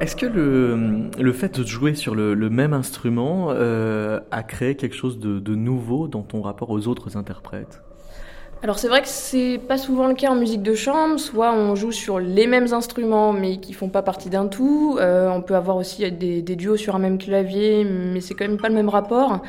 Est-ce 0.02 0.16
que 0.16 0.26
le, 0.26 1.12
le, 1.20 1.32
fait 1.32 1.60
de 1.60 1.64
jouer 1.64 1.94
sur 1.94 2.16
le, 2.16 2.34
le 2.34 2.50
même 2.50 2.74
instrument 2.74 3.50
euh, 3.52 4.20
a 4.32 4.42
créé 4.42 4.74
quelque 4.74 4.96
chose 4.96 5.20
de, 5.20 5.38
de, 5.38 5.54
nouveau 5.54 6.08
dans 6.08 6.24
ton 6.24 6.42
rapport 6.42 6.72
aux 6.72 6.88
autres 6.88 7.18
interprètes? 7.18 7.84
Alors 8.64 8.80
c'est 8.80 8.88
vrai 8.88 9.04
que 9.04 9.08
c'est 9.08 9.60
pas 9.60 9.78
souvent 9.78 10.08
le 10.08 10.16
cas 10.16 10.32
en 10.32 10.36
musique 10.36 10.64
de 10.64 10.74
chambre, 10.74 11.20
soit 11.20 11.54
on 11.54 11.76
joue 11.76 11.92
sur 11.92 12.20
les 12.20 12.48
mêmes 12.48 12.74
instruments 12.74 13.32
mais 13.32 13.58
qui 13.58 13.74
font 13.74 13.90
pas 13.90 14.02
partie 14.02 14.32
d'un 14.32 14.48
tout, 14.48 14.98
euh, 15.00 15.30
on 15.30 15.44
peut 15.44 15.56
avoir 15.56 15.78
aussi 15.78 16.12
des, 16.12 16.42
des, 16.42 16.56
duos 16.56 16.78
sur 16.78 16.96
un 16.96 17.00
même 17.00 17.20
clavier 17.20 17.84
mais 17.84 18.22
c'est 18.22 18.34
quand 18.34 18.48
même 18.48 18.60
pas 18.60 18.70
le 18.70 18.76
même 18.76 18.90
rapport. 18.90 19.44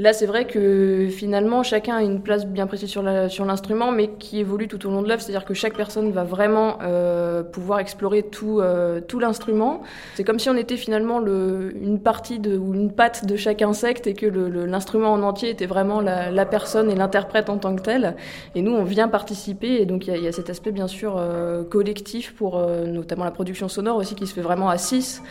Là, 0.00 0.12
c'est 0.12 0.26
vrai 0.26 0.46
que 0.46 1.08
finalement, 1.10 1.64
chacun 1.64 1.96
a 1.96 2.02
une 2.04 2.22
place 2.22 2.46
bien 2.46 2.68
précise 2.68 2.88
sur 2.88 3.02
l'instrument, 3.02 3.90
mais 3.90 4.10
qui 4.10 4.38
évolue 4.38 4.68
tout 4.68 4.86
au 4.86 4.90
long 4.90 5.02
de 5.02 5.08
l'œuvre. 5.08 5.20
C'est-à-dire 5.20 5.44
que 5.44 5.54
chaque 5.54 5.76
personne 5.76 6.12
va 6.12 6.22
vraiment 6.22 6.78
euh, 6.82 7.42
pouvoir 7.42 7.80
explorer 7.80 8.22
tout, 8.22 8.60
euh, 8.60 9.00
tout 9.00 9.18
l'instrument. 9.18 9.82
C'est 10.14 10.22
comme 10.22 10.38
si 10.38 10.48
on 10.50 10.56
était 10.56 10.76
finalement 10.76 11.18
le, 11.18 11.74
une 11.82 12.00
partie 12.00 12.38
ou 12.38 12.74
une 12.74 12.92
patte 12.92 13.26
de 13.26 13.34
chaque 13.34 13.60
insecte 13.60 14.06
et 14.06 14.14
que 14.14 14.26
l'instrument 14.26 15.12
en 15.12 15.22
entier 15.24 15.50
était 15.50 15.66
vraiment 15.66 16.00
la, 16.00 16.46
personne 16.46 16.92
et 16.92 16.94
l'interprète 16.94 17.50
en 17.50 17.58
tant 17.58 17.74
que 17.74 17.82
tel. 17.82 18.14
Et 18.54 18.62
nous, 18.62 18.72
on 18.72 18.84
vient 18.84 19.08
participer. 19.08 19.82
Et 19.82 19.84
donc, 19.84 20.06
il 20.06 20.16
y, 20.16 20.28
a 20.28 20.32
cet 20.32 20.48
aspect, 20.48 20.70
bien 20.70 20.86
sûr, 20.86 21.16
euh, 21.18 21.64
collectif 21.64 22.36
pour 22.36 22.64
notamment 22.86 23.24
la 23.24 23.32
production 23.32 23.66
sonore 23.66 23.96
aussi 23.96 24.14
qui 24.14 24.28
se 24.28 24.34
fait 24.34 24.42
vraiment 24.42 24.68
à 24.68 24.78
6. 24.78 25.22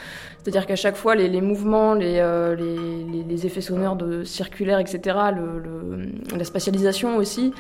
C'est-à-dire 0.48 0.66
qu'à 0.66 0.78
chaque 0.78 0.96
fois, 0.96 1.14
les, 1.14 1.42
mouvements, 1.42 1.94
les, 1.94 2.20
euh, 2.20 2.56
les, 2.56 3.46
effets 3.46 3.60
sonores 3.60 3.98
de 3.98 4.24
circulaire, 4.24 4.80
etc., 4.80 5.18
la 6.38 6.44
spatialisation 6.46 7.18
aussi 7.18 7.54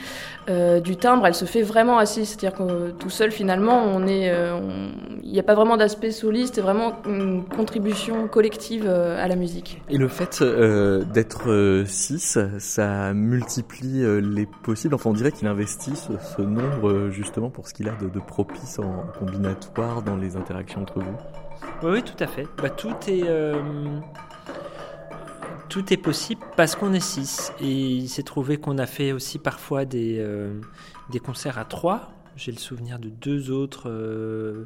euh, 0.49 0.79
du 0.79 0.95
timbre, 0.95 1.27
elle 1.27 1.33
se 1.33 1.43
fait 1.43 1.63
vraiment 1.63 1.97
assise. 1.97 2.29
C'est-à-dire 2.29 2.57
que 2.57 2.91
tout 2.91 3.09
seul, 3.09 3.31
finalement, 3.31 3.99
euh, 4.07 4.89
il 5.21 5.31
n'y 5.33 5.39
a 5.39 5.43
pas 5.43 5.53
vraiment 5.53 5.75
d'aspect 5.75 6.11
soliste, 6.11 6.55
c'est 6.55 6.61
vraiment 6.61 6.93
une 7.05 7.43
contribution 7.43 8.29
collective 8.29 8.85
euh, 8.87 9.21
à 9.21 9.27
la 9.27 9.35
musique. 9.35 9.81
Et 9.89 9.97
le 9.97 10.07
fait 10.07 10.41
euh, 10.41 11.03
d'être 11.03 11.83
6, 11.85 12.39
ça 12.57 13.13
multiplie 13.13 14.05
les 14.21 14.45
possibles. 14.63 14.95
Enfin, 14.95 15.09
on 15.09 15.13
dirait 15.13 15.33
qu'il 15.33 15.49
investit 15.49 15.95
ce, 15.95 16.41
nombre 16.41 17.09
justement 17.09 17.49
pour 17.49 17.67
ce 17.67 17.73
qu'il 17.73 17.89
a 17.89 17.95
de 17.99 18.19
propice 18.19 18.79
en 18.79 19.03
combinatoire 19.19 20.03
dans 20.03 20.15
les 20.15 20.37
interactions 20.37 20.83
entre 20.83 20.99
vous. 20.99 21.46
Oui, 21.83 21.91
oui, 21.91 22.03
tout 22.03 22.21
à 22.23 22.27
fait. 22.27 22.47
Bah, 22.57 22.69
tout 22.69 22.95
est 23.07 23.23
euh, 23.23 23.99
tout 25.69 25.93
est 25.93 25.97
possible 25.97 26.41
parce 26.55 26.75
qu'on 26.75 26.93
est 26.93 26.99
6 26.99 27.53
et 27.61 27.65
il 27.65 28.09
s'est 28.09 28.23
trouvé 28.23 28.57
qu'on 28.57 28.77
a 28.77 28.85
fait 28.85 29.11
aussi 29.11 29.37
parfois 29.37 29.85
des 29.85 30.17
euh, 30.19 30.59
des 31.11 31.19
concerts 31.19 31.59
à 31.59 31.65
3 31.65 32.11
J'ai 32.35 32.51
le 32.51 32.57
souvenir 32.57 32.99
de 32.99 33.09
deux 33.09 33.51
autres 33.51 33.89
euh, 33.89 34.65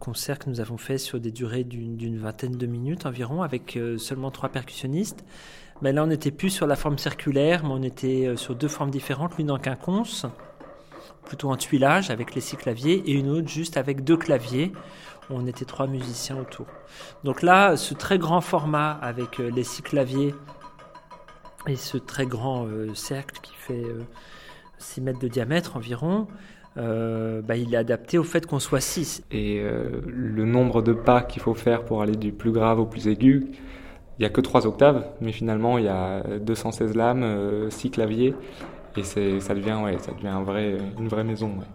concerts 0.00 0.38
que 0.38 0.50
nous 0.50 0.60
avons 0.60 0.76
fait 0.76 0.98
sur 0.98 1.20
des 1.20 1.30
durées 1.30 1.64
d'une 1.64 2.18
vingtaine 2.18 2.56
de 2.56 2.66
minutes 2.66 3.06
environ 3.06 3.42
avec 3.42 3.78
seulement 3.96 4.30
trois 4.30 4.50
percussionnistes. 4.50 5.24
Mais 5.80 5.92
là, 5.92 6.04
on 6.04 6.08
n'était 6.08 6.30
plus 6.30 6.50
sur 6.50 6.66
la 6.66 6.76
forme 6.76 6.98
circulaire, 6.98 7.64
mais 7.64 7.70
on 7.72 7.82
était 7.82 8.36
sur 8.36 8.54
deux 8.54 8.68
formes 8.68 8.90
différentes, 8.90 9.38
l'une 9.38 9.50
en 9.50 9.58
quinconce, 9.58 10.26
plutôt 11.26 11.50
en 11.50 11.56
tuilage 11.56 12.10
avec 12.10 12.34
les 12.34 12.40
six 12.40 12.56
claviers, 12.56 13.02
et 13.06 13.12
une 13.12 13.28
autre 13.28 13.48
juste 13.48 13.76
avec 13.76 14.04
deux 14.04 14.16
claviers 14.16 14.72
on 15.28 15.44
était 15.46 15.64
trois 15.64 15.88
musiciens 15.88 16.38
autour. 16.38 16.66
Donc 17.24 17.42
là, 17.42 17.76
ce 17.76 17.94
très 17.94 18.16
grand 18.16 18.40
format 18.40 18.92
avec 18.92 19.40
euh, 19.40 19.50
les 19.50 19.64
six 19.64 19.82
claviers 19.82 20.32
et 21.66 21.76
ce 21.76 21.96
très 21.96 22.26
grand 22.26 22.66
euh, 22.66 22.94
cercle 22.94 23.40
qui 23.42 23.54
fait 23.54 23.84
euh, 23.84 24.02
6 24.78 25.00
mètres 25.00 25.18
de 25.18 25.28
diamètre 25.28 25.76
environ, 25.76 26.28
euh, 26.76 27.42
bah, 27.42 27.56
il 27.56 27.74
est 27.74 27.78
adapté 27.78 28.18
au 28.18 28.24
fait 28.24 28.46
qu'on 28.46 28.58
soit 28.58 28.80
6. 28.80 29.24
Et 29.30 29.62
le 30.06 30.44
nombre 30.44 30.82
de 30.82 30.92
pas 30.92 31.22
qu'il 31.22 31.42
faut 31.42 31.54
faire 31.54 31.84
pour 31.84 32.02
aller 32.02 32.16
du 32.16 32.32
plus 32.32 32.52
grave 32.52 32.78
au 32.78 32.86
plus 32.86 33.08
aigu, 33.08 33.46
il 34.18 34.22
n'y 34.22 34.26
a 34.26 34.30
que 34.30 34.40
3 34.40 34.66
octaves, 34.66 35.06
mais 35.20 35.32
finalement 35.32 35.78
il 35.78 35.86
y 35.86 35.88
a 35.88 36.22
216 36.40 36.94
lames, 36.94 37.70
6 37.70 37.90
claviers, 37.90 38.34
et 38.96 39.40
ça 39.40 39.54
devient, 39.54 39.78
ouais, 39.82 39.98
ça 39.98 40.12
devient 40.12 40.28
un 40.28 40.42
vrai, 40.42 40.78
une 40.98 41.08
vraie 41.08 41.24
maison. 41.24 41.48
Ouais. 41.48 41.66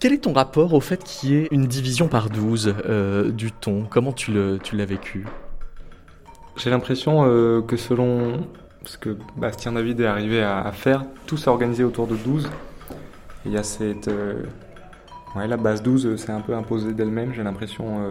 Quel 0.00 0.12
est 0.12 0.18
ton 0.18 0.32
rapport 0.32 0.74
au 0.74 0.80
fait 0.80 1.02
qu'il 1.02 1.30
y 1.30 1.34
ait 1.34 1.48
une 1.50 1.66
division 1.66 2.08
par 2.08 2.30
12 2.30 2.74
euh, 2.86 3.30
du 3.30 3.50
ton? 3.50 3.84
Comment 3.88 4.12
tu 4.12 4.32
l'as 4.32 4.58
tu 4.58 4.76
vécu? 4.76 5.26
J'ai 6.56 6.70
l'impression 6.70 7.24
euh, 7.24 7.62
que 7.62 7.76
selon 7.76 8.46
ce 8.84 8.96
que 8.96 9.16
Bastien 9.36 9.72
David 9.72 10.00
est 10.00 10.06
arrivé 10.06 10.42
à, 10.42 10.60
à 10.60 10.72
faire, 10.72 11.04
tout 11.26 11.36
s'est 11.36 11.50
organisé 11.50 11.84
autour 11.84 12.06
de 12.06 12.16
12. 12.16 12.48
Il 13.44 13.52
y 13.52 13.56
a 13.56 13.62
cette... 13.62 14.08
Euh, 14.08 14.42
ouais, 15.36 15.46
la 15.46 15.56
base 15.56 15.82
12 15.82 16.16
s'est 16.16 16.32
un 16.32 16.40
peu 16.40 16.54
imposée 16.54 16.92
d'elle-même, 16.92 17.32
j'ai 17.34 17.42
l'impression. 17.42 18.10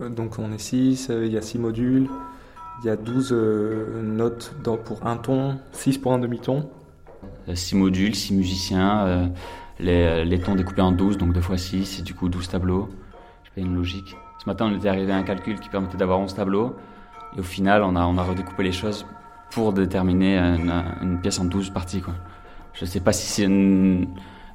Euh, 0.00 0.08
donc 0.08 0.38
on 0.38 0.52
est 0.52 0.58
6, 0.58 1.10
il 1.10 1.32
y 1.32 1.36
a 1.36 1.42
6 1.42 1.58
modules, 1.58 2.08
il 2.82 2.86
y 2.86 2.90
a 2.90 2.96
12 2.96 3.30
euh, 3.32 4.02
notes 4.02 4.54
dans, 4.62 4.76
pour 4.76 5.06
un 5.06 5.16
ton, 5.16 5.58
6 5.72 5.98
pour 5.98 6.12
un 6.12 6.18
demi-ton. 6.18 6.68
6 7.52 7.76
modules, 7.76 8.14
6 8.14 8.34
musiciens 8.34 9.30
les, 9.78 10.24
les, 10.24 10.38
tons 10.40 10.54
découpés 10.54 10.82
en 10.82 10.92
12, 10.92 11.18
donc 11.18 11.32
2 11.32 11.40
x 11.40 11.56
6, 11.56 11.98
et 12.00 12.02
du 12.02 12.14
coup 12.14 12.28
12 12.28 12.48
tableaux. 12.48 12.88
Je 13.44 13.50
pas, 13.50 13.60
une 13.60 13.74
logique. 13.74 14.16
Ce 14.42 14.48
matin, 14.48 14.66
on 14.66 14.76
était 14.76 14.88
arrivé 14.88 15.12
à 15.12 15.16
un 15.16 15.22
calcul 15.22 15.60
qui 15.60 15.68
permettait 15.68 15.96
d'avoir 15.96 16.18
11 16.18 16.34
tableaux, 16.34 16.76
et 17.36 17.40
au 17.40 17.44
final, 17.44 17.82
on 17.82 17.96
a, 17.96 18.06
on 18.06 18.16
a 18.18 18.22
redécoupé 18.22 18.62
les 18.62 18.72
choses 18.72 19.06
pour 19.50 19.72
déterminer 19.72 20.38
une, 20.38 21.20
pièce 21.20 21.38
en 21.38 21.44
12 21.44 21.70
parties. 21.70 22.00
Quoi. 22.00 22.14
Je 22.72 22.84
sais 22.84 23.00
pas 23.00 23.12
si 23.12 23.26
c'est 23.26 23.44
une, 23.44 24.08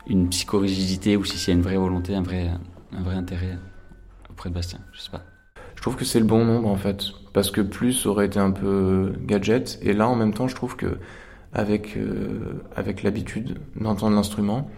une 0.08 0.30
psychorigidité 0.30 1.18
ou 1.18 1.26
si 1.26 1.38
c'est 1.38 1.52
une 1.52 1.62
vraie 1.62 1.78
volonté, 1.78 2.16
un 2.16 2.22
vrai, 2.22 2.50
un 2.98 3.02
vrai 3.02 3.16
intérêt 3.16 3.58
auprès 4.30 4.50
de 4.50 4.56
Bastien, 4.56 4.80
je 4.92 5.02
sais 5.02 5.12
pas. 5.12 5.22
Je 5.76 5.82
trouve 5.82 5.96
que 5.96 6.06
c'est 6.06 6.20
le 6.20 6.26
bon 6.26 6.46
nombre 6.46 6.70
en 6.70 6.76
fait, 6.76 7.06
parce 7.34 7.50
que 7.50 7.62
plus 7.62 8.06
aurait 8.06 8.28
été 8.28 8.40
un 8.40 8.52
peu 8.52 9.14
gadget, 9.22 9.80
et 9.82 9.94
là 9.94 10.08
en 10.08 10.16
même 10.16 10.34
temps 10.34 10.48
je 10.48 10.56
trouve 10.56 10.76
que 10.76 11.00
avec, 11.54 11.98
avec 12.76 13.04
l'habitude 13.04 13.60
d'entendre 13.76 14.16
l'instrument. 14.16 14.70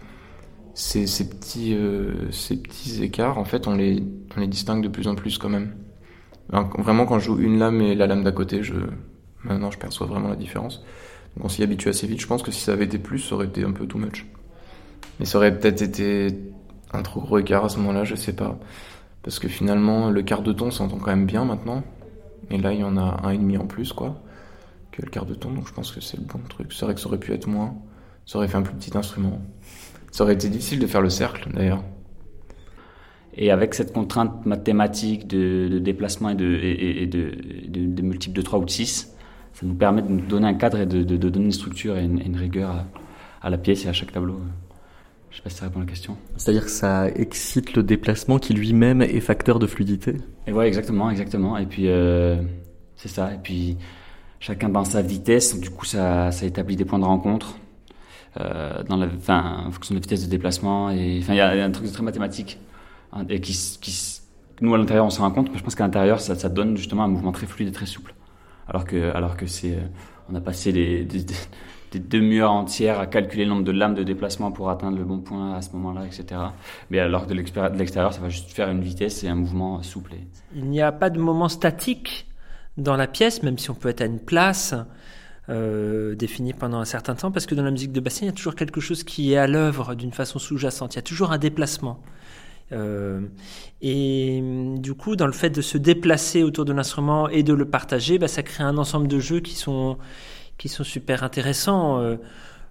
Ces, 0.74 1.06
ces, 1.06 1.28
petits, 1.28 1.76
ces 2.32 2.56
petits 2.56 3.02
écarts, 3.04 3.38
en 3.38 3.44
fait, 3.44 3.68
on 3.68 3.76
les, 3.76 4.02
on 4.36 4.40
les 4.40 4.48
distingue 4.48 4.82
de 4.82 4.88
plus 4.88 5.06
en 5.06 5.14
plus 5.14 5.38
quand 5.38 5.48
même. 5.48 5.74
vraiment, 6.50 7.06
quand 7.06 7.20
je 7.20 7.26
joue 7.26 7.38
une 7.38 7.58
lame 7.58 7.80
et 7.80 7.94
la 7.94 8.06
lame 8.08 8.24
d'à 8.24 8.32
côté, 8.32 8.62
je, 8.64 8.74
maintenant 9.44 9.70
je 9.70 9.78
perçois 9.78 10.06
vraiment 10.06 10.28
la 10.28 10.36
différence. 10.36 10.84
Donc 11.36 11.46
on 11.46 11.48
s'y 11.48 11.62
habitue 11.62 11.88
assez 11.88 12.06
vite. 12.06 12.20
Je 12.20 12.26
pense 12.26 12.42
que 12.42 12.50
si 12.50 12.60
ça 12.60 12.72
avait 12.72 12.84
été 12.84 12.98
plus, 12.98 13.20
ça 13.20 13.34
aurait 13.34 13.46
été 13.46 13.64
un 13.64 13.72
peu 13.72 13.86
too 13.86 13.98
much. 13.98 14.26
Mais 15.18 15.26
ça 15.26 15.38
aurait 15.38 15.56
peut-être 15.56 15.82
été 15.82 16.36
un 16.92 17.02
trop 17.02 17.20
gros 17.20 17.38
écart 17.38 17.64
à 17.64 17.68
ce 17.68 17.78
moment-là, 17.78 18.04
je 18.04 18.14
sais 18.14 18.34
pas. 18.34 18.58
Parce 19.22 19.38
que 19.38 19.48
finalement, 19.48 20.10
le 20.10 20.22
quart 20.22 20.42
de 20.42 20.52
ton 20.52 20.70
s'entend 20.70 20.98
quand 20.98 21.10
même 21.10 21.26
bien 21.26 21.44
maintenant. 21.44 21.82
Et 22.50 22.58
là, 22.58 22.72
il 22.72 22.80
y 22.80 22.84
en 22.84 22.96
a 22.96 23.20
un 23.24 23.30
et 23.30 23.38
demi 23.38 23.56
en 23.56 23.66
plus, 23.66 23.92
quoi, 23.92 24.20
que 24.94 25.02
le 25.02 25.10
quart 25.10 25.26
de 25.26 25.34
ton. 25.34 25.50
Donc 25.50 25.66
je 25.68 25.72
pense 25.72 25.90
que 25.90 26.00
c'est 26.00 26.16
le 26.16 26.24
bon 26.24 26.38
truc. 26.48 26.72
C'est 26.72 26.84
vrai 26.84 26.94
que 26.94 27.00
ça 27.00 27.08
aurait 27.08 27.18
pu 27.18 27.32
être 27.32 27.46
moins. 27.46 27.74
Ça 28.26 28.38
aurait 28.38 28.48
fait 28.48 28.56
un 28.56 28.62
plus 28.62 28.74
petit 28.74 28.96
instrument. 28.96 29.40
Ça 30.12 30.24
aurait 30.24 30.34
été 30.34 30.48
difficile 30.48 30.78
de 30.78 30.86
faire 30.86 31.02
le 31.02 31.10
cercle, 31.10 31.50
d'ailleurs. 31.52 31.82
Et 33.36 33.50
avec 33.50 33.74
cette 33.74 33.92
contrainte 33.92 34.46
mathématique 34.46 35.26
de, 35.26 35.80
déplacement 35.80 36.30
et 36.30 36.34
de, 36.36 36.58
et, 36.62 37.06
de, 37.06 38.02
multiples 38.02 38.36
de 38.36 38.42
3 38.42 38.60
ou 38.60 38.64
de 38.64 38.70
6, 38.70 39.12
ça 39.52 39.66
nous 39.66 39.74
permet 39.74 40.02
de 40.02 40.08
nous 40.08 40.20
donner 40.20 40.46
un 40.46 40.54
cadre 40.54 40.78
et 40.78 40.86
de, 40.86 41.02
donner 41.16 41.46
une 41.46 41.52
structure 41.52 41.96
et 41.96 42.04
une, 42.04 42.36
rigueur 42.36 42.70
à, 42.70 42.86
à, 43.42 43.50
la 43.50 43.58
pièce 43.58 43.84
et 43.84 43.88
à 43.88 43.92
chaque 43.92 44.12
tableau. 44.12 44.40
Je 45.30 45.38
sais 45.38 45.42
pas 45.42 45.50
si 45.50 45.56
ça 45.56 45.64
répond 45.64 45.80
à 45.80 45.82
la 45.82 45.88
question. 45.88 46.16
C'est-à-dire 46.36 46.64
que 46.64 46.70
ça 46.70 47.08
excite 47.08 47.74
le 47.74 47.82
déplacement 47.82 48.38
qui 48.38 48.54
lui-même 48.54 49.02
est 49.02 49.18
facteur 49.18 49.58
de 49.58 49.66
fluidité? 49.66 50.18
Et 50.46 50.52
ouais, 50.52 50.68
exactement, 50.68 51.10
exactement. 51.10 51.58
Et 51.58 51.66
puis, 51.66 51.88
euh, 51.88 52.40
c'est 52.94 53.08
ça. 53.08 53.34
Et 53.34 53.38
puis, 53.42 53.76
chacun 54.44 54.68
dans 54.68 54.84
sa 54.84 55.00
vitesse, 55.00 55.58
du 55.58 55.70
coup, 55.70 55.86
ça, 55.86 56.28
établit 56.42 56.76
des 56.76 56.84
points 56.84 56.98
de 56.98 57.04
rencontre. 57.04 57.56
Euh, 58.40 58.82
dans 58.82 59.00
en 59.00 59.70
fonction 59.70 59.94
de 59.94 60.00
la 60.00 60.02
vitesse 60.02 60.24
de 60.24 60.30
déplacement. 60.30 60.90
Il 60.90 61.24
y, 61.34 61.40
a 61.40 61.64
un 61.64 61.70
truc 61.70 61.90
très 61.90 62.02
mathématique. 62.02 62.58
Hein, 63.12 63.24
et 63.30 63.40
qui, 63.40 63.56
nous, 64.60 64.74
à 64.74 64.78
l'intérieur, 64.78 65.06
on 65.06 65.10
s'en 65.10 65.22
rend 65.22 65.30
compte, 65.30 65.50
mais 65.50 65.58
je 65.58 65.62
pense 65.62 65.74
qu'à 65.74 65.84
l'intérieur, 65.84 66.20
ça, 66.20 66.48
donne 66.48 66.76
justement 66.76 67.04
un 67.04 67.08
mouvement 67.08 67.32
très 67.32 67.46
fluide 67.46 67.68
et 67.68 67.72
très 67.72 67.86
souple. 67.86 68.14
Alors 68.68 68.84
que, 68.84 69.14
alors 69.14 69.36
que 69.36 69.46
c'est, 69.46 69.76
euh, 69.76 69.86
on 70.30 70.34
a 70.34 70.40
passé 70.40 70.72
les, 70.72 71.04
des 71.04 71.98
demi-heures 71.98 72.52
entières 72.52 72.98
à 72.98 73.06
calculer 73.06 73.44
le 73.44 73.50
nombre 73.50 73.64
de 73.64 73.72
lames 73.72 73.94
de 73.94 74.02
déplacement 74.02 74.50
pour 74.52 74.68
atteindre 74.68 74.98
le 74.98 75.04
bon 75.04 75.20
point 75.20 75.54
à 75.54 75.62
ce 75.62 75.70
moment-là, 75.72 76.04
etc. 76.04 76.40
Mais 76.90 76.98
alors 76.98 77.26
que 77.26 77.30
de 77.30 77.34
l'extérieur, 77.78 78.12
ça 78.12 78.20
va 78.20 78.28
juste 78.28 78.50
faire 78.50 78.68
une 78.68 78.82
vitesse 78.82 79.24
et 79.24 79.28
un 79.28 79.36
mouvement 79.36 79.80
souple. 79.82 80.14
Il 80.54 80.68
n'y 80.68 80.82
a 80.82 80.92
pas 80.92 81.08
de 81.08 81.18
moment 81.18 81.48
statique 81.48 82.26
dans 82.76 82.96
la 82.96 83.06
pièce, 83.06 83.42
même 83.42 83.58
si 83.58 83.70
on 83.70 83.74
peut 83.74 83.88
être 83.88 84.00
à 84.00 84.06
une 84.06 84.18
place 84.18 84.74
euh, 85.48 86.14
définie 86.14 86.54
pendant 86.54 86.78
un 86.78 86.84
certain 86.84 87.14
temps, 87.14 87.30
parce 87.30 87.46
que 87.46 87.54
dans 87.54 87.62
la 87.62 87.70
musique 87.70 87.92
de 87.92 88.00
Bastien, 88.00 88.26
il 88.26 88.30
y 88.30 88.32
a 88.32 88.36
toujours 88.36 88.54
quelque 88.54 88.80
chose 88.80 89.04
qui 89.04 89.32
est 89.32 89.36
à 89.36 89.46
l'œuvre 89.46 89.94
d'une 89.94 90.12
façon 90.12 90.38
sous-jacente. 90.38 90.94
Il 90.94 90.96
y 90.96 90.98
a 90.98 91.02
toujours 91.02 91.32
un 91.32 91.38
déplacement. 91.38 92.00
Euh, 92.72 93.20
et 93.82 94.42
du 94.78 94.94
coup, 94.94 95.16
dans 95.16 95.26
le 95.26 95.32
fait 95.32 95.50
de 95.50 95.60
se 95.60 95.76
déplacer 95.76 96.42
autour 96.42 96.64
de 96.64 96.72
l'instrument 96.72 97.28
et 97.28 97.42
de 97.42 97.52
le 97.52 97.66
partager, 97.66 98.18
bah, 98.18 98.28
ça 98.28 98.42
crée 98.42 98.64
un 98.64 98.78
ensemble 98.78 99.06
de 99.06 99.18
jeux 99.18 99.40
qui 99.40 99.54
sont 99.54 99.98
qui 100.56 100.68
sont 100.68 100.84
super 100.84 101.24
intéressants. 101.24 102.00
Euh, 102.00 102.16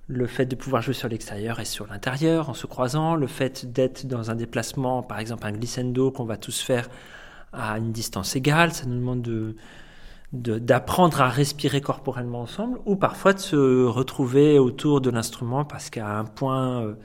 le 0.08 0.28
fait 0.28 0.46
de 0.46 0.56
pouvoir 0.56 0.82
jouer 0.82 0.94
sur 0.94 1.08
l'extérieur 1.08 1.60
et 1.60 1.66
sur 1.66 1.88
l'intérieur 1.88 2.50
en 2.50 2.54
se 2.54 2.68
croisant, 2.68 3.16
le 3.16 3.28
fait 3.28 3.72
d'être 3.72 4.06
dans 4.06 4.32
un 4.32 4.36
déplacement, 4.36 5.02
par 5.02 5.20
exemple 5.20 5.46
un 5.46 5.52
glissando 5.54 6.12
qu'on 6.12 6.26
va 6.26 6.38
tous 6.38 6.60
faire 6.62 6.90
à 7.54 7.78
une 7.78 7.92
distance 7.92 8.36
égale, 8.36 8.74
ça 8.74 8.86
nous 8.86 8.96
demande 8.96 9.22
de 9.22 9.56
d'apprendre 10.34 11.22
à 11.22 11.30
respirer 11.30 11.80
corporellement 11.80 12.42
ensemble, 12.42 12.80
ou 12.86 12.96
parfois 12.96 13.34
de 13.34 13.40
se 13.40 13.86
retrouver 13.86 14.60
autour 14.60 15.00
de 15.00 15.10
l'instrument 15.10 15.64
parce 15.64 15.90
qu'à 15.90 16.18
un 16.18 16.26
point 16.26 16.82
euh, 16.82 16.96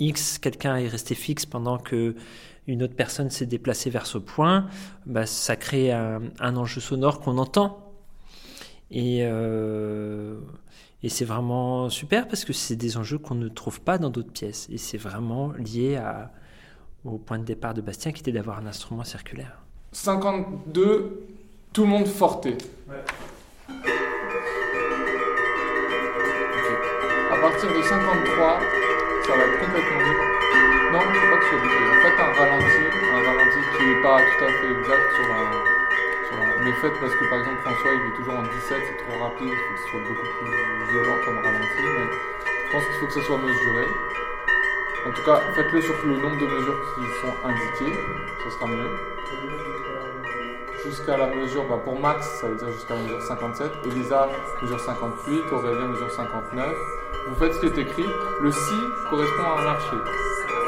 X, 0.00 0.38
quelqu'un 0.38 0.76
est 0.76 0.88
resté 0.88 1.14
fixe 1.14 1.46
pendant 1.46 1.78
que 1.78 2.14
une 2.66 2.82
autre 2.82 2.94
personne 2.96 3.30
s'est 3.30 3.46
déplacée 3.46 3.90
vers 3.90 4.06
ce 4.06 4.18
point, 4.18 4.66
bah, 5.06 5.26
ça 5.26 5.54
crée 5.54 5.92
un, 5.92 6.22
un 6.40 6.56
enjeu 6.56 6.80
sonore 6.80 7.20
qu'on 7.20 7.38
entend 7.38 7.84
et, 8.90 9.20
euh, 9.22 10.38
et 11.02 11.08
c'est 11.08 11.24
vraiment 11.24 11.90
super 11.90 12.28
parce 12.28 12.44
que 12.44 12.52
c'est 12.52 12.76
des 12.76 12.96
enjeux 12.96 13.18
qu'on 13.18 13.34
ne 13.34 13.48
trouve 13.48 13.80
pas 13.80 13.98
dans 13.98 14.10
d'autres 14.10 14.32
pièces. 14.32 14.68
Et 14.70 14.78
c'est 14.78 14.98
vraiment 14.98 15.52
lié 15.52 15.96
à, 15.96 16.30
au 17.04 17.18
point 17.18 17.38
de 17.38 17.44
départ 17.44 17.74
de 17.74 17.80
Bastien 17.80 18.12
qui 18.12 18.20
était 18.20 18.32
d'avoir 18.32 18.58
un 18.58 18.66
instrument 18.66 19.04
circulaire. 19.04 19.64
52, 19.92 21.26
tout 21.74 21.82
le 21.82 21.88
monde 21.88 22.06
forté. 22.06 22.56
Ouais. 22.88 22.94
À 27.32 27.36
partir 27.36 27.68
de 27.68 27.82
53, 27.82 28.60
ça 29.26 29.32
va 29.34 29.42
être 29.42 29.58
complètement 29.58 29.98
libre. 29.98 30.24
Non, 30.92 31.00
il 31.02 31.08
ne 31.10 31.14
faut 31.18 31.30
pas 31.30 31.38
que 31.38 31.44
ce 31.44 31.56
soit. 31.58 31.74
En 31.90 32.00
fait, 32.00 32.14
un 32.22 32.30
ralenti, 32.32 32.84
un 33.12 33.22
ralenti 33.26 33.58
qui 33.76 33.82
n'est 33.86 34.02
pas 34.02 34.18
tout 34.22 34.44
à 34.44 34.46
fait 34.46 34.70
exact 34.70 35.06
sur 35.16 35.26
un 35.34 35.74
mais 36.64 36.72
faites 36.80 36.98
parce 36.98 37.14
que 37.14 37.28
par 37.28 37.38
exemple 37.40 37.60
François 37.60 37.92
il 37.92 38.00
est 38.08 38.16
toujours 38.16 38.34
en 38.34 38.42
17, 38.42 38.54
c'est 38.70 38.96
trop 39.04 39.22
rapide, 39.22 39.52
il 39.52 39.54
faut 39.54 39.74
que 39.74 39.80
ce 39.80 39.88
soit 39.90 40.00
beaucoup 40.00 40.28
plus 40.40 40.92
violent 40.92 41.18
comme 41.26 41.38
ralenti, 41.44 41.82
mais 41.82 42.08
je 42.08 42.72
pense 42.72 42.84
qu'il 42.86 42.94
faut 42.94 43.06
que 43.06 43.12
ce 43.12 43.20
soit 43.20 43.36
mesuré. 43.36 43.84
En 45.06 45.10
tout 45.12 45.22
cas, 45.24 45.42
faites-le 45.54 45.82
sur 45.82 45.94
le 46.06 46.16
nombre 46.16 46.38
de 46.40 46.46
mesures 46.46 46.80
qui 46.94 47.02
sont 47.20 47.34
indiquées, 47.44 47.98
ce 48.44 48.50
sera 48.50 48.66
mieux. 48.66 48.88
Jusqu'à 50.84 51.16
la 51.16 51.26
mesure, 51.28 51.64
bah 51.68 51.80
pour 51.82 51.98
Max, 51.98 52.26
ça 52.40 52.46
veut 52.46 52.56
dire 52.56 52.68
jusqu'à 52.68 52.94
la 52.94 53.00
mesure 53.00 53.22
57, 53.22 53.72
Elisa 53.86 54.28
mesure 54.62 54.80
58, 54.80 55.42
Aurélien 55.52 55.86
mesure 55.88 56.10
59. 56.10 56.66
Vous 57.28 57.34
faites 57.36 57.54
ce 57.54 57.60
qui 57.60 57.66
est 57.66 57.78
écrit, 57.78 58.06
le 58.40 58.52
Si 58.52 58.74
correspond 59.08 59.42
à 59.42 59.62
un 59.62 59.66
archer. 59.66 59.96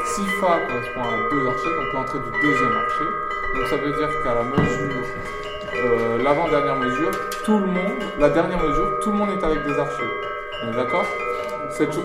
Si 0.05 0.21
Fa 0.39 0.59
correspond 0.67 1.03
à 1.03 1.29
deux 1.29 1.47
archers, 1.47 1.75
donc 1.75 1.93
l'entrée 1.93 2.19
du 2.19 2.31
deuxième 2.41 2.71
archer. 2.71 3.05
Donc 3.55 3.67
ça 3.67 3.77
veut 3.77 3.91
dire 3.91 4.23
qu'à 4.23 4.33
la 4.33 4.43
mesure 4.43 5.03
euh, 5.75 6.23
l'avant-dernière 6.23 6.75
mesure, 6.75 7.11
tout 7.45 7.59
le 7.59 7.67
monde, 7.67 7.99
la 8.17 8.29
dernière 8.29 8.57
mesure, 8.57 8.99
tout 8.99 9.11
le 9.11 9.17
monde 9.17 9.29
est 9.29 9.43
avec 9.43 9.63
des 9.63 9.77
archers. 9.77 10.09
On 10.63 10.73
est 10.73 10.75
d'accord? 10.75 11.05
C'est 11.69 11.89
tout. 11.91 12.01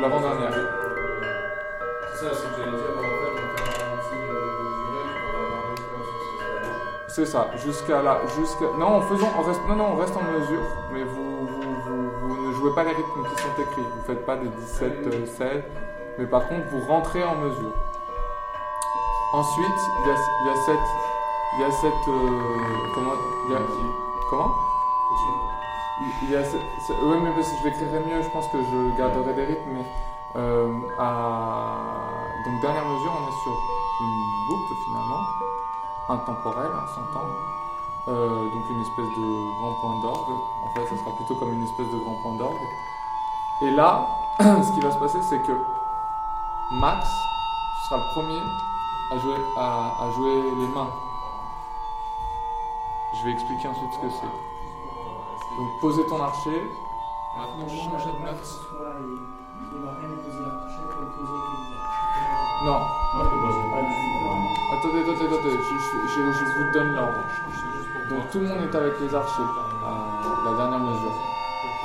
L'avant-dernière. 0.00 0.52
C'est 2.14 2.24
ça, 2.24 2.47
jusqu'à 7.08 8.02
là, 8.02 8.20
jusqu'à. 8.36 8.66
Non, 8.78 8.96
en 8.96 9.00
faisant, 9.02 9.28
on 9.38 9.42
reste, 9.42 9.60
non, 9.68 9.76
non, 9.76 9.92
on 9.92 9.96
reste 9.96 10.16
en 10.16 10.22
mesure, 10.22 10.62
mais 10.92 11.02
vous, 11.02 11.46
vous, 11.46 12.10
vous, 12.20 12.48
ne 12.48 12.52
jouez 12.54 12.74
pas 12.74 12.84
les 12.84 12.90
rythmes 12.90 13.24
qui 13.24 13.42
sont 13.42 13.62
écrits. 13.62 13.82
Vous 13.82 14.04
faites 14.06 14.26
pas 14.26 14.36
des 14.36 14.48
17, 14.48 15.26
7, 15.26 15.42
euh, 15.42 15.60
mais 16.18 16.26
par 16.26 16.48
contre, 16.48 16.66
vous 16.70 16.80
rentrez 16.86 17.24
en 17.24 17.36
mesure. 17.36 17.72
Ensuite, 19.32 19.66
il 20.00 20.08
y 20.08 20.10
a, 20.10 20.16
il 20.42 20.46
y 20.46 20.50
a 20.50 20.56
cette 20.64 21.08
il 21.58 21.62
y 21.62 21.64
a 21.64 21.70
cette. 21.72 22.08
Euh, 22.08 22.92
comment 22.94 23.14
y 23.50 23.54
a, 23.54 23.58
Comment? 24.30 24.54
Il 26.22 26.30
y 26.30 26.36
a 26.36 26.44
cette, 26.44 26.60
mais 26.60 27.30
parce 27.34 27.48
que 27.48 27.56
je 27.58 27.64
l'écrirai 27.64 28.00
mieux, 28.00 28.22
je 28.22 28.28
pense 28.28 28.46
que 28.48 28.58
je 28.58 28.98
garderai 28.98 29.34
des 29.34 29.44
rythmes, 29.44 29.70
mais. 29.72 29.84
Euh, 30.36 30.68
à, 30.98 31.74
donc, 32.44 32.60
dernière 32.60 32.84
mesure, 32.84 33.12
on 33.16 33.28
est 33.28 33.42
sur 33.42 33.52
une 34.02 34.46
boucle 34.46 34.74
finalement, 34.84 35.22
intemporelle, 36.08 36.70
hein, 36.74 36.86
sans 36.94 37.12
temps. 37.12 37.26
Euh, 38.08 38.50
donc, 38.50 38.62
une 38.70 38.80
espèce 38.80 39.04
de 39.18 39.58
grand 39.60 39.74
point 39.80 40.00
d'orgue. 40.00 40.32
En 40.64 40.74
fait, 40.74 40.86
ça 40.86 40.96
sera 40.96 41.14
plutôt 41.16 41.34
comme 41.34 41.52
une 41.52 41.64
espèce 41.64 41.88
de 41.88 41.98
grand 41.98 42.14
point 42.22 42.34
d'orgue. 42.36 42.66
Et 43.62 43.70
là, 43.70 44.06
ce 44.40 44.72
qui 44.72 44.80
va 44.80 44.90
se 44.90 44.98
passer, 44.98 45.18
c'est 45.22 45.42
que 45.42 45.52
Max 46.80 47.06
sera 47.88 48.00
le 48.00 48.14
premier 48.14 48.40
à 49.10 49.18
jouer, 49.18 49.36
à, 49.56 50.04
à 50.04 50.10
jouer 50.12 50.42
les 50.58 50.68
mains 50.68 50.90
je 53.14 53.24
vais 53.24 53.32
expliquer 53.32 53.68
ensuite 53.68 53.92
ce 53.92 53.98
que 53.98 54.10
c'est. 54.10 55.56
Donc 55.56 55.80
poser 55.80 56.06
ton 56.06 56.22
archer. 56.22 56.70
Maintenant 57.36 57.68
changer 57.68 58.12
de 58.12 58.24
note. 58.24 58.44
Non. 62.64 62.80
Attendez, 64.70 65.00
attendez, 65.00 65.24
attendez, 65.24 65.58
je, 66.14 66.44
vous 66.44 66.72
donne 66.72 66.94
l'ordre. 66.94 67.24
Donc 68.10 68.30
tout 68.30 68.40
le 68.40 68.48
monde 68.48 68.58
est 68.70 68.76
avec 68.76 69.00
les 69.00 69.14
archers, 69.14 69.42
la 70.44 70.52
dernière 70.56 70.78
mesure. 70.78 71.12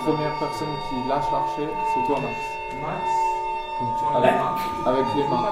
Première 0.03 0.37
personne 0.37 0.67
qui 0.89 1.07
lâche 1.07 1.31
l'archer, 1.31 1.69
c'est 1.93 2.05
toi 2.05 2.19
Max. 2.19 2.35
Max 2.81 3.09
Donc, 3.79 4.15
avec, 4.15 4.33
avec 4.85 5.05
les 5.15 5.27
mains. 5.29 5.43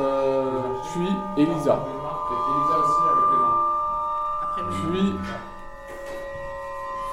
Euh, 0.00 0.62
puis 0.92 1.08
Elisa. 1.36 1.78
Elisa 1.84 2.78
aussi 2.78 3.02
avec 3.12 3.26
les 3.30 3.36
mains. 3.36 3.56
Puis 4.92 5.18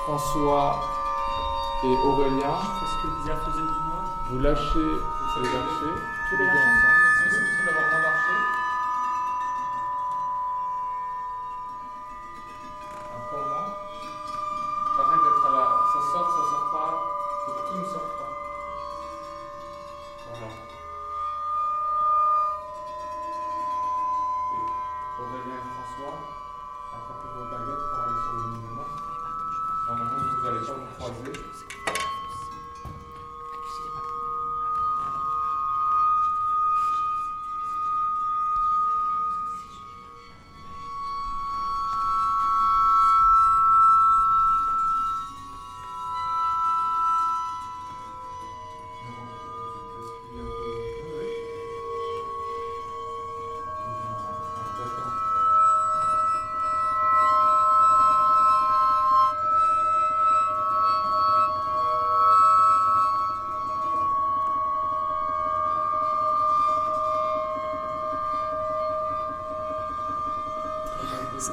François 0.06 0.80
et 1.84 1.96
Aurélien. 2.08 2.60
Vous 4.30 4.40
lâchez 4.40 4.80
les 5.42 5.48
archers. 5.48 6.02
C'est 7.30 7.66
d'avoir 7.66 7.90
moins 7.90 8.02
d'archers. 8.02 8.65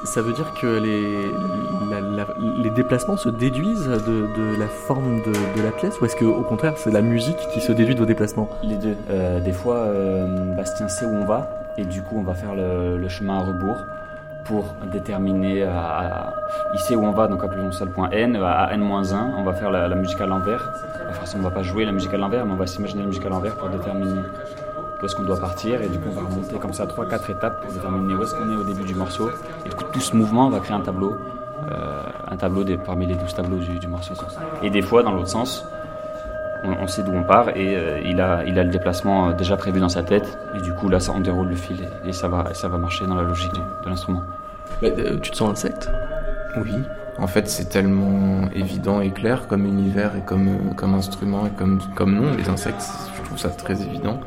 Ça 0.04 0.22
veut 0.22 0.32
dire 0.32 0.52
que 0.60 0.66
les, 0.66 1.30
la- 1.90 2.00
la- 2.00 2.34
les 2.62 2.70
déplacements 2.70 3.16
se 3.16 3.28
déduisent 3.28 3.88
de, 3.88 4.58
la 4.58 4.66
forme 4.68 5.22
de, 5.22 5.62
la 5.62 5.70
pièce 5.70 6.00
ou 6.00 6.04
est-ce 6.04 6.16
qu'au 6.16 6.42
contraire 6.42 6.74
c'est 6.76 6.90
la 6.90 7.02
musique 7.02 7.38
qui 7.52 7.60
se 7.60 7.72
déduit 7.72 7.94
de 7.94 8.00
vos 8.00 8.06
déplacements? 8.06 8.48
Les 8.62 8.76
deux. 8.76 8.96
Euh, 9.10 9.40
des 9.40 9.52
fois, 9.52 9.76
euh, 9.76 10.54
Bastien 10.56 10.88
sait 10.88 11.04
où 11.06 11.14
on 11.14 11.24
va 11.24 11.48
et 11.78 11.84
du 11.84 12.02
coup, 12.02 12.16
on 12.18 12.22
va 12.22 12.34
faire 12.34 12.54
le, 12.54 13.08
chemin 13.08 13.38
à 13.38 13.40
rebours 13.44 13.78
pour 14.44 14.64
déterminer. 14.92 15.62
À, 15.64 15.78
à- 15.78 16.34
il 16.74 16.80
sait 16.80 16.94
où 16.96 17.04
on 17.04 17.12
va, 17.12 17.28
donc 17.28 17.42
appelons 17.44 17.72
ça 17.72 17.84
le 17.84 17.90
point 17.92 18.10
N. 18.10 18.36
À 18.36 18.72
N-1, 18.74 19.14
on 19.38 19.42
va 19.42 19.52
faire 19.54 19.70
la, 19.70 19.88
musique 19.94 20.20
à 20.20 20.26
l'envers. 20.26 20.72
Enfin, 21.10 21.38
on 21.38 21.42
va 21.42 21.50
pas 21.50 21.62
jouer 21.62 21.84
la 21.84 21.92
musique 21.92 22.12
à 22.12 22.16
l'envers, 22.18 22.44
mais 22.44 22.52
on 22.52 22.56
va 22.56 22.66
s'imaginer 22.66 23.02
la 23.02 23.08
musique 23.08 23.24
à 23.26 23.28
l'envers 23.28 23.54
pour 23.56 23.68
déterminer 23.68 24.20
où 25.02 25.06
est-ce 25.06 25.16
qu'on 25.16 25.24
doit 25.24 25.38
partir 25.40 25.82
et 25.82 25.88
du 25.88 25.98
coup 25.98 26.08
on 26.10 26.20
va 26.20 26.28
remonter 26.28 26.56
comme 26.58 26.72
ça 26.72 26.86
3-4 26.86 27.30
étapes 27.32 27.62
pour 27.62 27.72
déterminer 27.72 28.14
où 28.14 28.22
est-ce 28.22 28.34
qu'on 28.34 28.50
est 28.52 28.56
au 28.56 28.64
début 28.64 28.84
du 28.84 28.94
morceau. 28.94 29.30
Et 29.66 29.68
du 29.68 29.74
coup 29.74 29.84
tout 29.92 30.00
ce 30.00 30.14
mouvement 30.16 30.48
va 30.48 30.60
créer 30.60 30.76
un 30.76 30.80
tableau 30.80 31.16
euh, 31.70 32.02
un 32.30 32.36
tableau 32.36 32.64
des, 32.64 32.76
parmi 32.76 33.06
les 33.06 33.14
12 33.14 33.34
tableaux 33.34 33.58
du, 33.58 33.78
du 33.78 33.86
morceau 33.88 34.14
et 34.62 34.70
des 34.70 34.82
fois 34.82 35.02
dans 35.02 35.12
l'autre 35.12 35.28
sens 35.28 35.64
on, 36.64 36.70
on 36.84 36.86
sait 36.86 37.02
d'où 37.02 37.12
on 37.12 37.24
part 37.24 37.50
et 37.50 37.76
euh, 37.76 38.00
il, 38.04 38.20
a, 38.20 38.44
il 38.44 38.58
a 38.58 38.62
le 38.64 38.70
déplacement 38.70 39.28
euh, 39.28 39.32
déjà 39.32 39.56
prévu 39.56 39.80
dans 39.80 39.88
sa 39.88 40.02
tête. 40.04 40.38
Et 40.56 40.60
du 40.60 40.72
coup 40.72 40.88
là 40.88 41.00
ça 41.00 41.12
on 41.14 41.20
déroule 41.20 41.48
le 41.48 41.56
fil 41.56 41.76
et, 42.04 42.08
et 42.10 42.12
ça, 42.12 42.28
va, 42.28 42.54
ça 42.54 42.68
va 42.68 42.78
marcher 42.78 43.04
dans 43.06 43.16
la 43.16 43.22
logique 43.22 43.52
du- 43.52 43.60
de 43.60 43.88
l'instrument. 43.88 44.22
Euh, 44.84 45.18
Tu 45.20 45.30
te 45.32 45.36
sens 45.36 45.50
insecte? 45.50 45.90
Oui. 46.56 46.74
En 47.18 47.26
fait, 47.26 47.48
c'est 47.48 47.66
tellement 47.68 48.48
évident 48.54 49.00
et 49.00 49.10
clair 49.10 49.46
comme 49.46 49.66
univers 49.66 50.16
et 50.16 50.22
comme, 50.22 50.74
comme 50.76 50.94
instrument 50.94 51.46
et 51.46 51.50
comme, 51.50 51.78
comme 51.94 52.14
nom. 52.14 52.32
Les 52.36 52.48
insectes, 52.48 52.82
je 53.16 53.22
trouve 53.22 53.38
ça 53.38 53.50
très 53.50 53.82
évident 53.82 54.18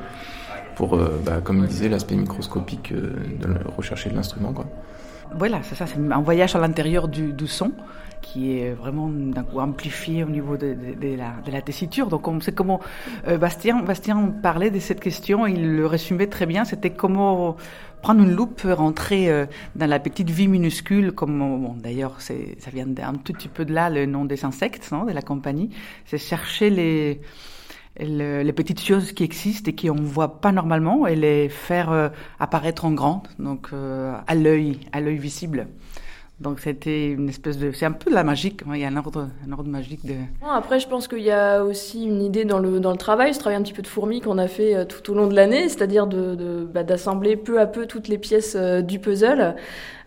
pour, 0.75 0.95
euh, 0.95 1.19
bah, 1.25 1.41
comme 1.43 1.59
il 1.59 1.67
disait, 1.67 1.89
l'aspect 1.89 2.15
microscopique 2.15 2.91
euh, 2.91 3.13
de 3.39 3.47
rechercher 3.75 4.09
de 4.09 4.15
l'instrument. 4.15 4.53
quoi. 4.53 4.65
Voilà, 5.35 5.61
c'est 5.63 5.75
ça, 5.75 5.87
c'est 5.87 5.97
un 5.97 6.21
voyage 6.21 6.55
à 6.55 6.59
l'intérieur 6.59 7.07
du, 7.07 7.47
son 7.47 7.71
qui 8.21 8.57
est 8.57 8.71
vraiment 8.71 9.07
d'un 9.09 9.43
coup 9.43 9.59
amplifié 9.59 10.23
au 10.23 10.29
niveau 10.29 10.57
de, 10.57 10.75
la, 11.51 11.61
tessiture. 11.61 12.07
Donc 12.07 12.27
on 12.27 12.39
sait 12.39 12.53
comment 12.53 12.79
euh, 13.27 13.37
Bastien, 13.37 13.81
Bastien 13.81 14.33
parlait 14.41 14.71
de 14.71 14.79
cette 14.79 14.99
question, 14.99 15.45
il 15.45 15.75
le 15.75 15.85
résumait 15.85 16.27
très 16.27 16.45
bien, 16.45 16.65
c'était 16.65 16.91
comment 16.91 17.55
prendre 18.01 18.21
une 18.21 18.35
loupe, 18.35 18.61
rentrer 18.65 19.47
dans 19.75 19.87
la 19.87 19.99
petite 19.99 20.29
vie 20.29 20.47
minuscule, 20.47 21.11
comme 21.11 21.39
bon, 21.39 21.73
d'ailleurs 21.73 22.21
ça 22.21 22.33
vient 22.71 22.85
d'un 22.85 23.13
tout 23.13 23.33
petit 23.33 23.47
peu 23.47 23.65
de 23.65 23.73
là 23.73 23.89
le 23.89 24.05
nom 24.05 24.25
des 24.25 24.45
insectes, 24.45 24.91
non, 24.91 25.05
de 25.05 25.11
la 25.11 25.23
compagnie, 25.23 25.71
c'est 26.05 26.19
chercher 26.19 26.69
les 26.69 27.19
le- 27.99 28.41
les 28.43 28.53
petites 28.53 28.81
choses 28.81 29.11
qui 29.13 29.23
existent 29.23 29.69
et 29.69 29.73
qui 29.75 29.89
on 29.89 29.95
voit 29.95 30.41
pas 30.41 30.51
normalement 30.51 31.07
et 31.07 31.15
les 31.15 31.49
faire 31.49 31.91
euh, 31.91 32.09
apparaître 32.39 32.85
en 32.85 32.91
grand, 32.91 33.23
donc 33.39 33.67
euh, 33.73 34.13
à 34.27 34.35
l'œil, 34.35 34.79
à 34.91 35.01
l'œil 35.01 35.17
visible. 35.17 35.67
Donc 36.41 36.59
c'était 36.59 37.11
une 37.11 37.29
espèce 37.29 37.57
de, 37.57 37.71
c'est 37.71 37.85
un 37.85 37.93
peu 37.93 38.09
de 38.09 38.15
la 38.15 38.25
magique. 38.25 38.63
hein, 38.67 38.71
Il 38.75 38.81
y 38.81 38.83
a 38.83 38.89
un 38.89 38.97
ordre, 38.97 39.29
un 39.47 39.51
ordre 39.53 39.69
magique 39.69 40.05
de. 40.05 40.15
Après, 40.45 40.81
je 40.81 40.87
pense 40.89 41.07
qu'il 41.07 41.21
y 41.21 41.31
a 41.31 41.63
aussi 41.63 42.03
une 42.03 42.21
idée 42.21 42.43
dans 42.43 42.59
le, 42.59 42.81
dans 42.81 42.91
le 42.91 42.97
travail, 42.97 43.33
ce 43.33 43.39
travail 43.39 43.57
un 43.57 43.61
petit 43.63 43.71
peu 43.71 43.81
de 43.81 43.87
fourmi 43.87 44.19
qu'on 44.19 44.37
a 44.37 44.49
fait 44.49 44.75
euh, 44.75 44.83
tout 44.83 45.09
au 45.11 45.15
long 45.15 45.27
de 45.27 45.33
l'année, 45.33 45.69
c'est-à-dire 45.69 46.07
de, 46.07 46.67
bah, 46.73 46.83
d'assembler 46.83 47.37
peu 47.37 47.61
à 47.61 47.65
peu 47.67 47.85
toutes 47.85 48.09
les 48.09 48.17
pièces 48.17 48.57
du 48.57 48.99
puzzle. 48.99 49.55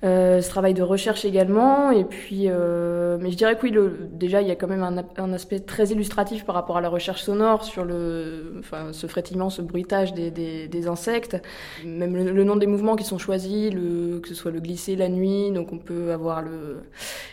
Euh, 0.04 0.40
ce 0.40 0.48
travail 0.48 0.74
de 0.74 0.82
recherche 0.82 1.24
également. 1.24 1.90
Et 1.90 2.04
puis, 2.04 2.44
euh, 2.46 3.18
mais 3.20 3.32
je 3.32 3.36
dirais 3.36 3.56
que 3.56 3.62
oui, 3.62 3.74
déjà, 4.12 4.42
il 4.42 4.48
y 4.48 4.50
a 4.50 4.54
quand 4.54 4.68
même 4.68 4.82
un, 4.82 5.32
aspect 5.32 5.58
très 5.58 5.88
illustratif 5.88 6.44
par 6.44 6.54
rapport 6.54 6.76
à 6.76 6.80
la 6.80 6.88
recherche 6.88 7.22
sonore 7.22 7.64
sur 7.64 7.84
le, 7.84 8.54
enfin, 8.60 8.92
ce 8.92 9.06
frétillement, 9.08 9.50
ce 9.50 9.60
bruitage 9.60 10.14
des, 10.14 10.88
insectes. 10.88 11.36
Même 11.84 12.14
le, 12.14 12.44
nom 12.44 12.56
des 12.56 12.66
mouvements 12.66 12.94
qui 12.94 13.04
sont 13.04 13.18
choisis, 13.18 13.70
que 13.70 14.28
ce 14.28 14.34
soit 14.34 14.52
le 14.52 14.60
glisser 14.60 14.94
la 14.94 15.08
nuit, 15.08 15.50
donc 15.50 15.72
on 15.72 15.78
peut 15.78 16.12
avoir 16.12 16.44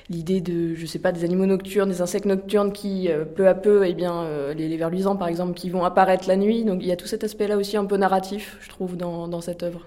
l'idée 0.09 0.41
de, 0.41 0.73
je 0.73 0.85
sais 0.87 0.99
pas, 0.99 1.11
des 1.11 1.23
animaux 1.23 1.45
nocturnes, 1.45 1.89
des 1.89 2.01
insectes 2.01 2.25
nocturnes 2.25 2.73
qui, 2.73 3.09
euh, 3.09 3.23
peu 3.25 3.47
à 3.47 3.53
peu, 3.53 3.85
eh 3.85 3.93
bien, 3.93 4.25
les, 4.55 4.67
les 4.67 4.77
vers 4.77 4.89
luisants 4.89 5.15
par 5.15 5.27
exemple, 5.27 5.53
qui 5.53 5.69
vont 5.69 5.85
apparaître 5.85 6.27
la 6.27 6.35
nuit. 6.35 6.63
Donc 6.65 6.79
il 6.81 6.87
y 6.87 6.91
a 6.91 6.95
tout 6.95 7.07
cet 7.07 7.23
aspect-là 7.23 7.57
aussi 7.57 7.77
un 7.77 7.85
peu 7.85 7.97
narratif, 7.97 8.57
je 8.61 8.69
trouve, 8.69 8.97
dans, 8.97 9.41
cette 9.41 9.61
œuvre. 9.61 9.81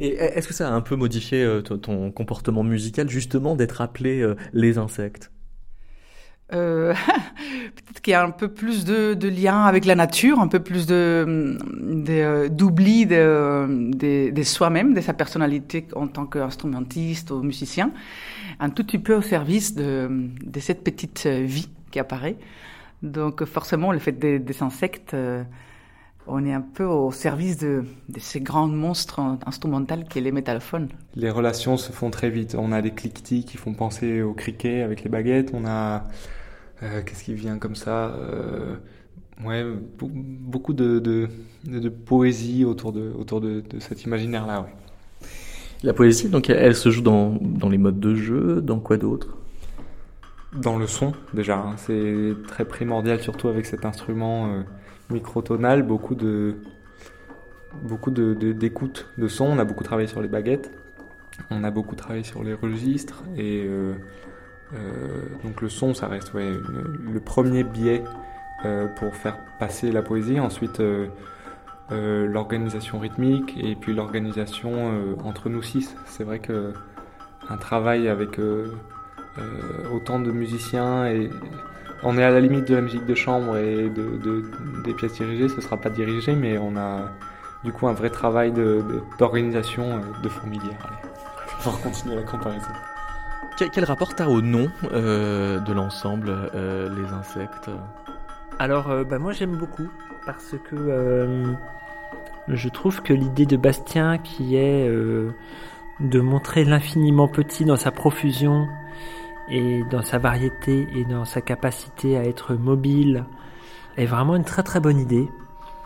Est-ce 0.00 0.48
que 0.48 0.54
ça 0.54 0.68
a 0.68 0.72
un 0.72 0.80
peu 0.80 0.96
modifié 0.96 1.46
ton, 1.64 1.78
ton 1.78 2.23
comportement 2.24 2.64
musical 2.64 3.10
justement 3.10 3.54
d'être 3.54 3.82
appelé 3.82 4.22
euh, 4.22 4.34
les 4.54 4.78
insectes 4.78 5.30
Euh, 6.52 6.94
Peut-être 7.76 8.00
qu'il 8.00 8.12
y 8.12 8.14
a 8.14 8.22
un 8.22 8.30
peu 8.30 8.48
plus 8.48 8.84
de, 8.84 9.12
de 9.14 9.28
lien 9.28 9.64
avec 9.64 9.84
la 9.84 9.94
nature, 9.94 10.40
un 10.40 10.48
peu 10.48 10.60
plus 10.60 10.86
de, 10.86 11.56
euh, 12.08 12.48
d'oubli 12.48 13.04
de, 13.06 14.42
soi-même, 14.42 14.94
de 14.94 15.00
sa 15.00 15.12
personnalité 15.12 15.86
en 15.94 16.06
tant 16.06 16.26
qu'instrumentiste 16.26 17.30
ou 17.30 17.42
musicien, 17.42 17.92
un 18.58 18.70
tout 18.70 18.84
petit 18.84 18.98
peu 18.98 19.14
au 19.14 19.22
service 19.22 19.74
de, 19.74 20.60
cette 20.60 20.82
petite 20.82 21.26
vie 21.26 21.68
qui 21.90 21.98
apparaît. 21.98 22.36
Donc 23.02 23.44
forcément, 23.44 23.90
le 23.92 23.98
fait 23.98 24.12
des, 24.12 24.62
insectes, 24.62 25.14
on 26.26 26.44
est 26.46 26.52
un 26.52 26.60
peu 26.62 26.84
au 26.84 27.12
service 27.12 27.58
de, 27.58 27.84
de 28.08 28.20
ces 28.20 28.40
grands 28.40 28.68
monstres 28.68 29.20
instrumentaux 29.46 29.96
qu'est 30.08 30.20
les 30.20 30.32
métallophones. 30.32 30.88
Les 31.16 31.30
relations 31.30 31.76
se 31.76 31.92
font 31.92 32.10
très 32.10 32.30
vite. 32.30 32.54
On 32.58 32.72
a 32.72 32.82
des 32.82 32.90
cliquetis 32.92 33.44
qui 33.44 33.56
font 33.56 33.74
penser 33.74 34.22
au 34.22 34.32
cricket 34.34 34.82
avec 34.82 35.02
les 35.04 35.10
baguettes. 35.10 35.50
On 35.54 35.64
a. 35.66 36.04
euh, 36.82 37.02
Qu'est-ce 37.04 37.24
qui 37.24 37.34
vient 37.34 37.58
comme 37.58 37.76
ça 37.76 38.08
euh, 38.08 38.76
Ouais, 39.44 39.64
be- 39.64 40.10
beaucoup 40.12 40.72
de, 40.74 40.98
de, 41.00 41.28
de- 41.64 41.80
de 41.80 41.88
poésie 41.88 42.64
autour 42.64 42.92
de, 42.92 43.12
autour 43.18 43.40
de, 43.40 43.60
de 43.60 43.80
cet 43.80 44.04
imaginaire-là. 44.04 44.62
Ouais. 44.62 44.74
La 45.84 45.92
poésie, 45.92 46.28
donc 46.28 46.50
elle, 46.50 46.56
elle 46.58 46.74
se 46.76 46.90
joue 46.90 47.02
dans, 47.02 47.38
dans 47.40 47.68
les 47.68 47.78
modes 47.78 48.00
de 48.00 48.14
jeu, 48.16 48.60
dans 48.60 48.80
quoi 48.80 48.96
d'autre? 48.96 49.36
Dans 50.52 50.78
le 50.78 50.86
son, 50.86 51.12
déjà. 51.32 51.58
hein. 51.58 51.74
C'est 51.76 52.34
très 52.46 52.64
primordial, 52.64 53.20
surtout 53.20 53.48
avec 53.48 53.66
cet 53.66 53.84
instrument 53.84 54.46
euh, 54.46 54.62
microtonal. 55.10 55.82
Beaucoup 55.82 56.14
de. 56.14 56.56
D'écoute 58.52 59.08
de 59.18 59.28
son. 59.28 59.46
On 59.46 59.58
a 59.58 59.64
beaucoup 59.64 59.84
travaillé 59.84 60.08
sur 60.08 60.22
les 60.22 60.28
baguettes. 60.28 60.70
On 61.50 61.64
a 61.64 61.70
beaucoup 61.70 61.96
travaillé 61.96 62.24
sur 62.24 62.42
les 62.44 62.54
registres. 62.54 63.24
Et 63.36 63.64
euh, 63.66 63.94
euh, 64.74 65.22
donc 65.42 65.60
le 65.60 65.68
son, 65.68 65.94
ça 65.94 66.08
reste 66.08 66.32
le 66.34 67.20
premier 67.20 67.64
biais 67.64 68.04
euh, 68.64 68.86
pour 68.86 69.14
faire 69.14 69.38
passer 69.58 69.90
la 69.92 70.02
poésie. 70.02 70.40
Ensuite, 70.40 70.82
l'organisation 71.90 72.98
rythmique 72.98 73.56
et 73.62 73.74
puis 73.74 73.94
l'organisation 73.94 75.16
entre 75.24 75.48
nous 75.48 75.62
six. 75.62 75.94
C'est 76.06 76.24
vrai 76.24 76.38
que 76.38 76.72
un 77.48 77.56
travail 77.56 78.08
avec 78.08 78.40
autant 79.92 80.18
de 80.18 80.30
musiciens 80.30 81.06
et 81.06 81.28
on 82.02 82.18
est 82.18 82.24
à 82.24 82.30
la 82.30 82.40
limite 82.40 82.68
de 82.68 82.74
la 82.74 82.80
musique 82.82 83.06
de 83.06 83.14
chambre 83.14 83.56
et 83.56 83.88
de, 83.88 84.16
de- 84.22 84.44
des 84.84 84.92
pièces 84.94 85.14
dirigées, 85.14 85.48
ce 85.48 85.60
sera 85.60 85.76
pas 85.76 85.90
dirigé, 85.90 86.34
mais 86.34 86.58
on 86.58 86.76
a 86.76 87.10
du 87.64 87.72
coup 87.72 87.86
un 87.88 87.92
vrai 87.94 88.10
travail 88.10 88.52
de- 88.52 88.82
de- 88.88 89.02
d'organisation 89.18 89.84
euh, 89.96 90.22
de, 90.22 90.28
fourmilière. 90.28 90.76
Allez, 90.84 91.10
pour 91.62 91.80
continuer 91.80 92.16
la 92.16 92.22
comparaison. 92.22 92.68
Quel, 93.56 93.70
quel 93.70 93.84
rapport 93.84 94.14
t'as 94.14 94.26
au 94.26 94.40
nom 94.42 94.68
euh, 94.92 95.60
de 95.60 95.72
l'ensemble, 95.72 96.30
euh, 96.54 96.90
les 96.94 97.12
insectes? 97.12 97.70
Alors, 98.58 98.90
euh, 98.90 99.04
bah, 99.04 99.18
moi 99.18 99.32
j'aime 99.32 99.56
beaucoup 99.56 99.88
parce 100.26 100.54
que 100.68 100.74
euh, 100.76 101.52
je 102.48 102.68
trouve 102.68 103.02
que 103.02 103.12
l'idée 103.12 103.46
de 103.46 103.56
Bastien 103.56 104.18
qui 104.18 104.56
est 104.56 104.88
euh, 104.88 105.30
de 106.00 106.20
montrer 106.20 106.64
l'infiniment 106.64 107.28
petit 107.28 107.64
dans 107.64 107.76
sa 107.76 107.90
profusion 107.92 108.66
et 109.48 109.82
dans 109.90 110.02
sa 110.02 110.18
variété 110.18 110.88
et 110.94 111.04
dans 111.04 111.24
sa 111.24 111.40
capacité 111.40 112.16
à 112.16 112.24
être 112.24 112.54
mobile 112.54 113.24
est 113.96 114.06
vraiment 114.06 114.36
une 114.36 114.44
très 114.44 114.62
très 114.62 114.80
bonne 114.80 114.98
idée. 114.98 115.28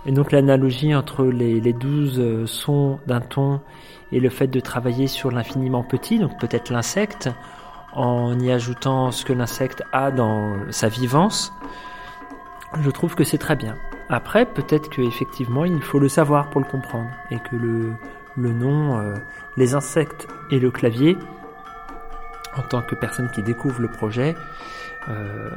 Et 0.07 0.13
donc 0.13 0.33
l'analogie 0.33 0.95
entre 0.95 1.25
les, 1.25 1.61
les 1.61 1.73
12 1.73 2.19
euh, 2.19 2.47
sons 2.47 2.99
d'un 3.07 3.21
ton 3.21 3.61
et 4.13 4.21
le 4.21 4.31
fait 4.31 4.47
de 4.47 4.61
travailler 4.61 5.07
sur 5.07 5.31
l'infiniment 5.31 5.83
petit, 5.83 6.19
donc 6.19 6.39
peut-être 6.39 6.71
l'insecte, 6.71 7.29
en 7.93 8.39
y 8.39 8.51
ajoutant 8.51 9.11
ce 9.11 9.25
que 9.25 9.33
l'insecte 9.33 9.83
a 9.93 10.11
dans 10.11 10.55
sa 10.71 10.89
vivance, 10.89 11.53
je 12.81 12.91
trouve 12.91 13.15
que 13.15 13.25
c'est 13.25 13.39
très 13.39 13.57
bien. 13.57 13.75
Après, 14.09 14.47
peut-être 14.47 14.89
qu'effectivement, 14.89 15.65
il 15.65 15.83
faut 15.83 15.99
le 15.99 16.09
savoir 16.09 16.49
pour 16.51 16.61
le 16.61 16.67
comprendre 16.67 17.11
et 17.31 17.39
que 17.39 17.57
le, 17.57 18.53
nom, 18.53 18.99
euh, 18.99 19.15
les 19.57 19.75
insectes 19.75 20.29
et 20.51 20.59
le 20.59 20.71
clavier, 20.71 21.17
en 22.59 22.63
tant 22.63 22.83
que 22.83 22.95
personne 22.95 23.29
qui 23.31 23.43
découvre 23.43 23.81
le 23.81 23.89
projet, 23.89 24.37
euh, 25.09 25.49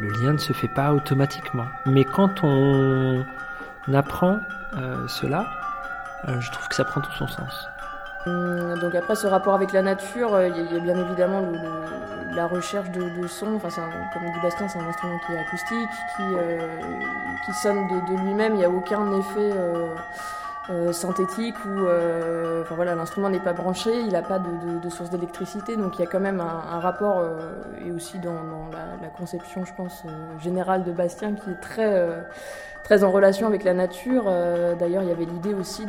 le, 0.00 0.08
lien 0.10 0.32
ne 0.32 0.38
se 0.38 0.52
fait 0.52 0.68
pas 0.68 0.92
automatiquement. 0.92 1.66
Mais 1.86 2.04
quand 2.04 2.42
on 2.42 3.24
apprend 3.94 4.40
euh, 4.76 5.06
cela, 5.08 5.46
euh, 6.28 6.40
je 6.40 6.50
trouve 6.50 6.68
que 6.68 6.74
ça 6.74 6.84
prend 6.84 7.00
tout 7.00 7.12
son 7.12 7.26
sens. 7.28 7.68
Hum, 8.26 8.78
Donc 8.80 8.94
après 8.94 9.14
ce 9.14 9.26
rapport 9.26 9.54
avec 9.54 9.72
la 9.72 9.80
nature, 9.82 10.38
il 10.42 10.72
y, 10.72 10.76
a- 10.76 10.80
bien 10.80 10.96
évidemment 10.98 11.42
la 12.34 12.46
recherche 12.46 12.90
de, 12.90 13.00
de 13.22 13.26
son. 13.26 13.54
Enfin, 13.54 13.68
un- 13.82 14.12
comme 14.12 14.24
dit 14.30 14.40
Bastien, 14.42 14.68
c'est 14.68 14.78
un 14.78 14.86
instrument 14.88 15.18
qui 15.26 15.32
est 15.32 15.38
acoustique, 15.38 15.88
qui, 16.16 16.22
qui 17.46 17.52
sonne 17.54 17.88
de, 17.88 18.12
de 18.12 18.20
lui-même. 18.20 18.54
Il 18.54 18.58
n'y 18.58 18.64
a 18.64 18.70
aucun 18.70 19.10
effet 19.18 19.52
euh, 20.70 20.92
synthétique 20.92 21.56
ou 21.64 21.86
euh, 21.86 22.62
voilà, 22.70 22.94
l'instrument 22.94 23.28
n'est 23.28 23.40
pas 23.40 23.52
branché, 23.52 23.90
il 23.92 24.12
n'a 24.12 24.22
pas 24.22 24.38
de, 24.38 24.88
source 24.88 25.10
d'électricité. 25.10 25.76
Donc 25.76 25.98
il 25.98 26.02
y 26.02 26.04
a 26.04 26.06
quand 26.06 26.20
même 26.20 26.40
un, 26.40 26.78
rapport 26.78 27.18
euh, 27.18 27.40
et 27.84 27.90
aussi 27.90 28.20
dans, 28.20 28.70
la, 28.70 29.08
conception, 29.08 29.64
je 29.64 29.74
pense, 29.74 30.04
générale 30.40 30.84
de 30.84 30.92
Bastien 30.92 31.34
qui 31.34 31.50
est 31.50 31.60
très 31.60 32.06
très 32.84 33.02
en 33.02 33.10
relation 33.10 33.48
avec 33.48 33.64
la 33.64 33.74
nature. 33.74 34.24
D'ailleurs, 34.78 35.02
il 35.02 35.08
y 35.08 35.12
avait 35.12 35.24
l'idée 35.24 35.54
aussi 35.54 35.86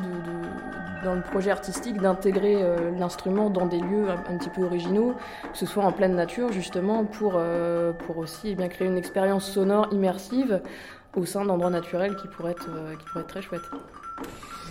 dans 1.04 1.14
le 1.14 1.22
projet 1.22 1.52
artistique 1.52 2.02
d'intégrer 2.02 2.58
l'instrument 2.98 3.52
dans 3.52 3.68
des 3.68 3.80
lieux 3.80 4.10
un, 4.10 4.38
petit 4.38 4.50
peu 4.50 4.64
originaux, 4.64 5.14
que 5.52 5.58
ce 5.58 5.68
soit 5.68 5.84
en 5.84 5.92
pleine 5.92 6.16
nature 6.16 6.52
justement 6.52 7.06
pour 7.06 7.40
pour 8.06 8.18
aussi 8.18 8.50
eh 8.50 8.56
bien 8.56 8.68
créer 8.68 8.88
une 8.88 8.98
expérience 8.98 9.46
sonore 9.46 9.88
immersive 9.92 10.62
au 11.16 11.26
sein 11.26 11.46
d'endroits 11.46 11.70
naturels 11.70 12.16
qui 12.16 12.28
pourraient 12.28 12.52
être 12.52 12.70
qui 12.98 13.06
pourraient 13.06 13.22
être 13.22 13.28
très 13.28 13.42
chouettes. 13.42 13.62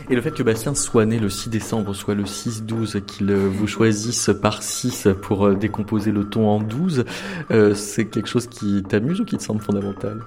Et 0.08 0.14
le 0.14 0.20
fait 0.20 0.30
que 0.30 0.42
Bastien 0.42 0.74
soit 0.74 1.04
né 1.04 1.18
le 1.18 1.28
6 1.28 1.50
décembre, 1.50 1.94
soit 1.94 2.14
le 2.14 2.24
6-12, 2.24 3.02
qu'il 3.02 3.30
euh, 3.30 3.48
vous 3.48 3.66
choisisse 3.66 4.30
par 4.40 4.62
6 4.62 5.08
pour 5.20 5.46
euh, 5.46 5.54
décomposer 5.54 6.10
le 6.10 6.24
ton 6.24 6.48
en 6.48 6.60
12, 6.60 7.04
euh, 7.50 7.74
c'est 7.74 8.06
quelque 8.06 8.28
chose 8.28 8.46
qui 8.46 8.82
t'amuse 8.82 9.20
ou 9.20 9.24
qui 9.24 9.36
te 9.36 9.42
semble 9.42 9.60
fondamental? 9.60 10.20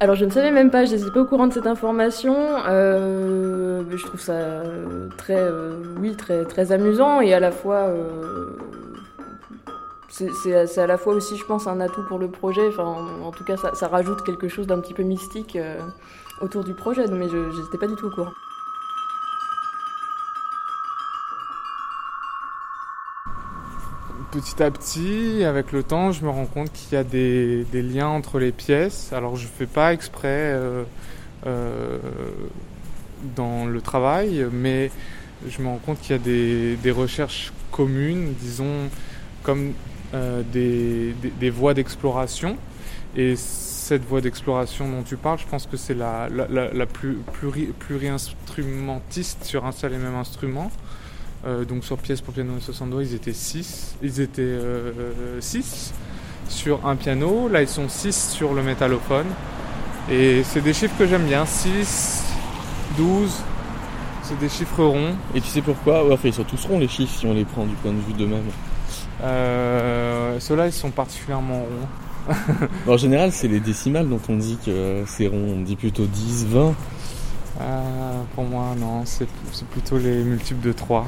Alors 0.00 0.16
je 0.16 0.24
ne 0.24 0.30
savais 0.30 0.50
même 0.50 0.70
pas, 0.70 0.84
je 0.84 0.94
n'étais 0.94 1.10
pas 1.10 1.20
au 1.20 1.26
courant 1.26 1.46
de 1.46 1.52
cette 1.52 1.66
information. 1.66 2.34
Je 2.66 4.06
trouve 4.06 4.20
ça 4.20 4.62
très, 5.18 5.38
oui, 5.98 6.16
très, 6.16 6.46
très 6.46 6.72
amusant 6.72 7.20
et 7.20 7.34
à 7.34 7.40
la 7.40 7.50
fois, 7.50 7.92
c'est 10.08 10.78
à 10.78 10.86
la 10.86 10.96
fois 10.96 11.12
aussi, 11.12 11.36
je 11.36 11.44
pense, 11.44 11.66
un 11.66 11.80
atout 11.80 12.02
pour 12.08 12.18
le 12.18 12.28
projet. 12.28 12.66
Enfin, 12.68 12.96
en, 13.22 13.30
tout 13.30 13.44
cas, 13.44 13.56
ça, 13.58 13.88
rajoute 13.88 14.22
quelque 14.24 14.48
chose 14.48 14.66
d'un 14.66 14.80
petit 14.80 14.94
peu 14.94 15.02
mystique 15.02 15.58
autour 16.40 16.64
du 16.64 16.72
projet. 16.72 17.06
Mais 17.08 17.28
je 17.28 17.60
n'étais 17.60 17.76
pas 17.78 17.86
du 17.86 17.94
tout 17.96 18.06
au 18.06 18.10
courant. 18.10 18.32
Petit 24.30 24.62
à 24.62 24.70
petit, 24.70 25.42
avec 25.42 25.72
le 25.72 25.82
temps, 25.82 26.12
je 26.12 26.24
me 26.24 26.30
rends 26.30 26.46
compte 26.46 26.72
qu'il 26.72 26.92
y 26.92 26.96
a 26.96 27.02
des, 27.02 27.64
liens 27.72 28.06
entre 28.06 28.38
les 28.38 28.52
pièces. 28.52 29.12
Alors 29.12 29.34
je 29.34 29.48
fais 29.48 29.66
pas 29.66 29.92
exprès 29.92 30.28
euh, 30.28 30.84
euh, 31.46 31.98
dans 33.34 33.66
le 33.66 33.80
travail, 33.80 34.46
mais 34.52 34.92
je 35.48 35.60
me 35.60 35.66
rends 35.66 35.80
compte 35.84 36.00
qu'il 36.00 36.12
y 36.12 36.14
a 36.14 36.76
des, 36.76 36.90
recherches 36.92 37.52
communes, 37.72 38.34
disons, 38.40 38.88
comme 39.42 39.72
euh, 40.14 40.42
des, 40.52 41.50
voies 41.50 41.74
d'exploration. 41.74 42.56
Et 43.16 43.34
cette 43.34 44.04
voie 44.04 44.20
d'exploration 44.20 44.88
dont 44.88 45.02
tu 45.02 45.16
parles, 45.16 45.40
je 45.40 45.46
pense 45.46 45.66
que 45.66 45.76
c'est 45.76 45.94
la, 45.94 46.28
plus 46.86 47.18
pluri, 47.32 47.72
sur 49.42 49.66
un 49.66 49.72
seul 49.72 49.92
et 49.92 49.98
même 49.98 50.14
instrument. 50.14 50.70
Euh, 51.46 51.64
donc 51.64 51.84
sur 51.84 51.96
pièce 51.98 52.20
pour 52.20 52.34
piano 52.34 52.52
et 52.58 52.60
62, 52.60 53.02
ils 53.02 53.14
étaient 53.14 53.32
6. 53.32 53.96
Ils 54.02 54.20
étaient 54.20 54.58
6 55.40 55.92
sur 56.48 56.86
un 56.86 56.96
piano. 56.96 57.48
Là, 57.48 57.62
ils 57.62 57.68
sont 57.68 57.88
6 57.88 58.30
sur 58.30 58.52
le 58.54 58.62
métallophone. 58.62 59.26
Et 60.10 60.42
c'est 60.44 60.60
des 60.60 60.72
chiffres 60.74 60.94
que 60.98 61.06
j'aime 61.06 61.24
bien. 61.26 61.46
6, 61.46 62.24
12, 62.96 63.30
c'est 64.22 64.38
des 64.38 64.48
chiffres 64.48 64.84
ronds. 64.84 65.14
Et 65.34 65.40
tu 65.40 65.48
sais 65.48 65.62
pourquoi? 65.62 66.04
Ouais, 66.04 66.12
Enfin, 66.14 66.28
ils 66.28 66.34
sont 66.34 66.44
tous 66.44 66.64
ronds 66.66 66.78
les 66.78 66.88
chiffres 66.88 67.12
si 67.18 67.26
on 67.26 67.34
les 67.34 67.44
prend 67.44 67.64
du 67.64 67.74
point 67.76 67.92
de 67.92 68.00
vue 68.00 68.12
d'eux-mêmes. 68.12 68.50
Euh, 69.22 70.38
Ceux-là, 70.40 70.66
ils 70.66 70.72
sont 70.72 70.90
particulièrement 70.90 71.60
ronds. 71.60 72.34
en 72.92 72.96
général, 72.96 73.32
c'est 73.32 73.48
les 73.48 73.60
décimales 73.60 74.08
dont 74.08 74.20
on 74.28 74.36
dit 74.36 74.58
que 74.64 75.04
c'est 75.06 75.26
rond. 75.26 75.54
On 75.58 75.60
dit 75.62 75.76
plutôt 75.76 76.06
10, 76.06 76.46
20. 76.46 76.74
Euh, 77.60 78.22
pour 78.34 78.44
moi, 78.44 78.74
non, 78.78 79.04
c'est 79.04 79.26
plutôt 79.70 79.98
les 79.98 80.22
multiples 80.22 80.66
de 80.66 80.72
3. 80.72 81.06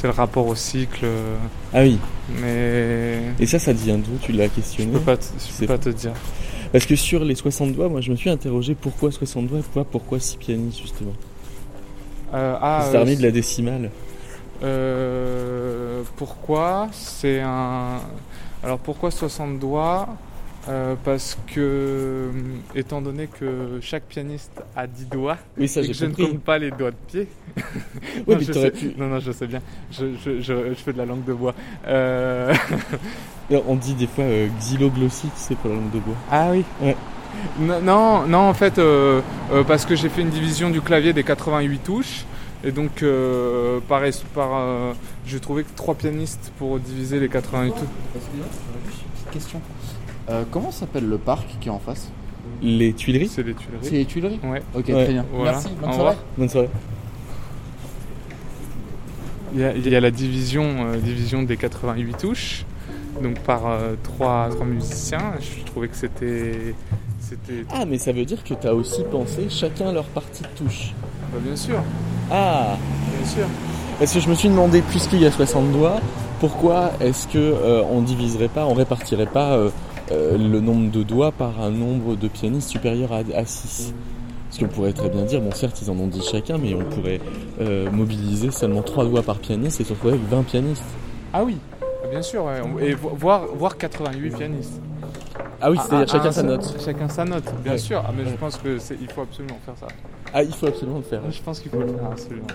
C'est 0.00 0.06
le 0.06 0.12
rapport 0.12 0.46
au 0.46 0.54
cycle. 0.54 1.04
Ah 1.74 1.82
oui. 1.82 1.98
Mais. 2.40 3.18
Et 3.40 3.46
ça, 3.46 3.58
ça 3.58 3.72
vient 3.72 3.98
d'où 3.98 4.16
Tu 4.22 4.30
l'as 4.30 4.48
questionné 4.48 4.92
Je 4.92 4.98
peux 4.98 5.04
pas 5.04 5.16
te, 5.16 5.24
je 5.24 5.58
peux 5.58 5.66
pas 5.66 5.78
te 5.78 5.88
dire. 5.88 6.12
Parce 6.70 6.86
que 6.86 6.94
sur 6.94 7.24
les 7.24 7.34
60 7.34 7.72
doigts, 7.72 7.88
moi 7.88 8.00
je 8.00 8.12
me 8.12 8.16
suis 8.16 8.30
interrogé 8.30 8.76
pourquoi 8.76 9.10
60 9.10 9.48
doigts 9.48 9.58
et 9.58 9.62
pourquoi, 9.62 9.84
pourquoi 9.84 10.20
6 10.20 10.36
pianistes 10.36 10.80
justement 10.80 11.14
Euh, 12.32 12.56
ah, 12.60 12.86
C'est 12.88 12.96
euh, 12.96 13.16
de 13.16 13.22
la 13.22 13.32
décimale. 13.32 13.90
Euh, 14.62 16.02
pourquoi 16.16 16.88
C'est 16.92 17.40
un. 17.40 18.00
Alors 18.62 18.78
pourquoi 18.78 19.10
60 19.10 19.58
doigts 19.58 20.08
Euh, 20.68 20.94
Parce 21.04 21.38
que, 21.46 21.60
euh, 21.60 22.30
étant 22.74 23.00
donné 23.00 23.26
que 23.26 23.78
chaque 23.80 24.02
pianiste 24.04 24.52
a 24.76 24.86
10 24.86 25.06
doigts, 25.06 25.38
Oui, 25.56 25.66
ça, 25.68 25.80
et 25.80 25.86
que 25.88 25.92
je 25.94 26.04
compris. 26.06 26.22
ne 26.24 26.28
compte 26.28 26.40
pas 26.42 26.58
les 26.58 26.70
doigts 26.70 26.90
de 26.90 26.96
pied. 27.06 27.26
Oui, 27.56 28.34
non, 28.34 28.36
mais 28.38 28.44
je 28.44 28.52
sais- 28.52 28.70
pu- 28.70 28.92
non, 28.98 29.06
non, 29.06 29.20
je 29.20 29.32
sais 29.32 29.46
bien. 29.46 29.60
Je, 29.90 30.06
je, 30.24 30.40
je, 30.40 30.68
je 30.70 30.74
fais 30.74 30.92
de 30.92 30.98
la 30.98 31.06
langue 31.06 31.24
de 31.24 31.32
bois. 31.32 31.54
Euh, 31.86 32.54
On 33.66 33.76
dit 33.76 33.94
des 33.94 34.06
fois 34.06 34.24
euh, 34.24 34.48
xyloglossite, 34.58 35.32
c'est 35.36 35.56
pour 35.56 35.70
la 35.70 35.76
langue 35.76 35.90
de 35.90 36.00
bois. 36.00 36.14
Ah 36.30 36.48
oui 36.50 36.64
Ouais. 36.82 36.96
Non, 37.60 38.26
non, 38.26 38.38
en 38.38 38.54
fait, 38.54 38.78
euh, 38.78 39.20
euh, 39.52 39.64
parce 39.64 39.86
que 39.86 39.94
j'ai 39.96 40.08
fait 40.08 40.20
une 40.22 40.30
division 40.30 40.70
du 40.70 40.80
clavier 40.82 41.12
des 41.12 41.22
88 41.24 41.78
touches. 41.82 42.24
Et 42.64 42.72
donc, 42.72 43.02
euh, 43.02 43.78
par, 43.88 44.02
par, 44.34 44.48
euh, 44.56 44.92
j'ai 45.24 45.38
trouvé 45.40 45.62
que 45.62 45.68
trois 45.76 45.94
pianistes 45.94 46.52
pour 46.58 46.78
diviser 46.80 47.20
les 47.20 47.28
88 47.28 47.70
touches. 47.70 47.80
Excusez-moi, 48.16 48.46
j'aurais 48.50 48.90
juste 48.90 49.02
une 49.04 49.10
petite 49.12 49.30
question. 49.30 49.60
Euh, 50.30 50.44
comment 50.50 50.70
s'appelle 50.70 51.08
le 51.08 51.18
parc 51.18 51.46
qui 51.60 51.68
est 51.68 51.72
en 51.72 51.78
face? 51.78 52.10
Les 52.62 52.92
Tuileries? 52.92 53.28
C'est 53.28 53.42
les 53.42 53.54
Tuileries. 53.54 53.78
C'est 53.82 53.90
les 53.92 54.04
Tuileries? 54.04 54.40
Ouais. 54.44 54.62
Ok, 54.74 54.88
Ouais. 54.88 55.04
très 55.04 55.12
bien. 55.12 55.24
Voilà. 55.32 55.52
Merci, 55.52 55.68
bonne 55.80 55.90
Au 55.90 55.92
soirée. 55.92 55.98
revoir. 55.98 56.14
Bonne 56.36 56.48
soirée. 56.48 56.68
Il 59.54 59.60
y 59.60 59.64
a, 59.64 59.72
il 59.74 59.88
y 59.88 59.96
a 59.96 60.00
la 60.00 60.10
division, 60.10 60.64
euh, 60.86 60.96
division 60.98 61.42
des 61.42 61.56
88 61.56 62.18
touches, 62.18 62.64
donc 63.22 63.38
par 63.40 63.66
euh, 63.66 63.94
trois, 64.02 64.48
trois 64.50 64.66
musiciens. 64.66 65.32
Je 65.40 65.64
trouvais 65.64 65.88
que 65.88 65.96
c'était. 65.96 66.74
c'était 67.20 67.64
Ah, 67.70 67.86
mais 67.86 67.96
ça 67.96 68.12
veut 68.12 68.26
dire 68.26 68.44
que 68.44 68.52
t'as 68.54 68.72
aussi 68.72 69.02
pensé 69.10 69.46
chacun 69.48 69.90
leur 69.92 70.04
partie 70.04 70.42
de 70.42 70.48
touche. 70.66 70.92
bah, 71.32 71.38
bien 71.42 71.56
sûr, 71.56 71.82
Ah 72.30 72.76
bien 73.16 73.26
sûr. 73.26 73.46
Parce 73.98 74.12
que 74.12 74.20
je 74.20 74.28
me 74.28 74.34
suis 74.34 74.48
demandé, 74.50 74.82
puisqu'il 74.82 75.20
y 75.20 75.26
a 75.26 75.30
60 75.30 75.72
doigts, 75.72 76.00
pourquoi 76.40 76.92
est-ce 77.00 77.26
que 77.26 77.38
euh, 77.38 77.82
on 77.90 78.02
diviserait 78.02 78.48
pas, 78.48 78.66
on 78.66 78.74
répartirait 78.74 79.26
pas 79.26 79.54
euh, 79.54 79.70
le 80.10 80.60
nombre 80.60 80.90
de 80.90 81.02
doigts 81.02 81.32
par 81.32 81.60
un 81.60 81.70
nombre 81.70 82.16
de 82.16 82.28
pianistes 82.28 82.68
supérieur 82.70 83.12
à, 83.12 83.18
à 83.34 83.44
6 83.44 83.94
Parce 84.48 84.58
qu'on 84.58 84.68
pourrait 84.68 84.92
très 84.92 85.08
bien 85.08 85.22
dire, 85.22 85.40
bon 85.40 85.52
certes 85.52 85.80
ils 85.82 85.90
en 85.90 85.98
ont 85.98 86.06
10 86.06 86.22
chacun, 86.30 86.58
mais 86.58 86.74
on 86.74 86.84
pourrait 86.84 87.20
euh, 87.60 87.90
mobiliser 87.90 88.50
seulement 88.50 88.82
3 88.82 89.04
doigts 89.06 89.22
par 89.22 89.38
pianiste 89.38 89.80
et 89.80 89.84
se 89.84 89.92
retrouver 89.92 90.14
avec 90.14 90.26
20 90.28 90.42
pianistes. 90.44 90.82
Ah 91.32 91.44
oui, 91.44 91.58
bien 92.10 92.22
sûr, 92.22 92.44
ouais. 92.44 92.60
Et 92.88 92.94
vo- 92.94 93.10
voir, 93.14 93.46
voir 93.54 93.76
88 93.76 94.30
pianistes. 94.36 94.80
Ah 95.60 95.70
oui, 95.70 95.76
c'est-à-dire 95.82 96.06
Ah, 96.08 96.12
chacun 96.12 96.28
ah, 96.28 96.32
sa 96.32 96.40
ça- 96.40 96.46
note. 96.46 96.74
Chacun 96.84 97.08
sa 97.08 97.24
note, 97.24 97.44
bien 97.64 97.72
Ouais. 97.72 97.78
sûr. 97.78 98.02
Ah, 98.06 98.12
mais 98.16 98.24
je 98.24 98.36
pense 98.36 98.56
que 98.56 98.78
c'est, 98.78 98.96
il 99.00 99.08
faut 99.08 99.22
absolument 99.22 99.58
faire 99.66 99.74
ça. 99.78 99.88
Ah, 100.32 100.42
il 100.42 100.52
faut 100.54 100.66
absolument 100.66 100.98
le 100.98 101.02
faire. 101.02 101.20
Je 101.30 101.42
pense 101.42 101.58
qu'il 101.60 101.70
faut 101.70 101.80
le 101.80 101.88
faire 101.88 102.10
absolument. 102.12 102.46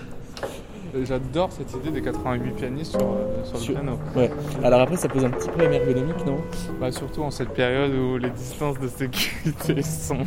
Euh, 0.94 1.04
J'adore 1.04 1.50
cette 1.52 1.72
idée 1.74 1.90
des 1.90 2.02
88 2.02 2.50
pianistes 2.52 2.92
sur, 2.92 3.00
euh, 3.00 3.44
sur 3.54 3.58
le 3.74 3.74
piano. 3.80 3.98
Ouais. 4.14 4.30
Alors 4.62 4.80
après, 4.80 4.96
ça 4.96 5.08
pose 5.08 5.24
un 5.24 5.30
petit 5.30 5.48
problème 5.48 5.72
ergonomique, 5.72 6.24
non? 6.26 6.36
Bah, 6.80 6.92
surtout 6.92 7.22
en 7.22 7.30
cette 7.30 7.50
période 7.50 7.92
où 7.94 8.16
les 8.18 8.30
distances 8.30 8.78
de 8.78 8.88
sécurité 8.88 9.82
sont. 9.82 10.18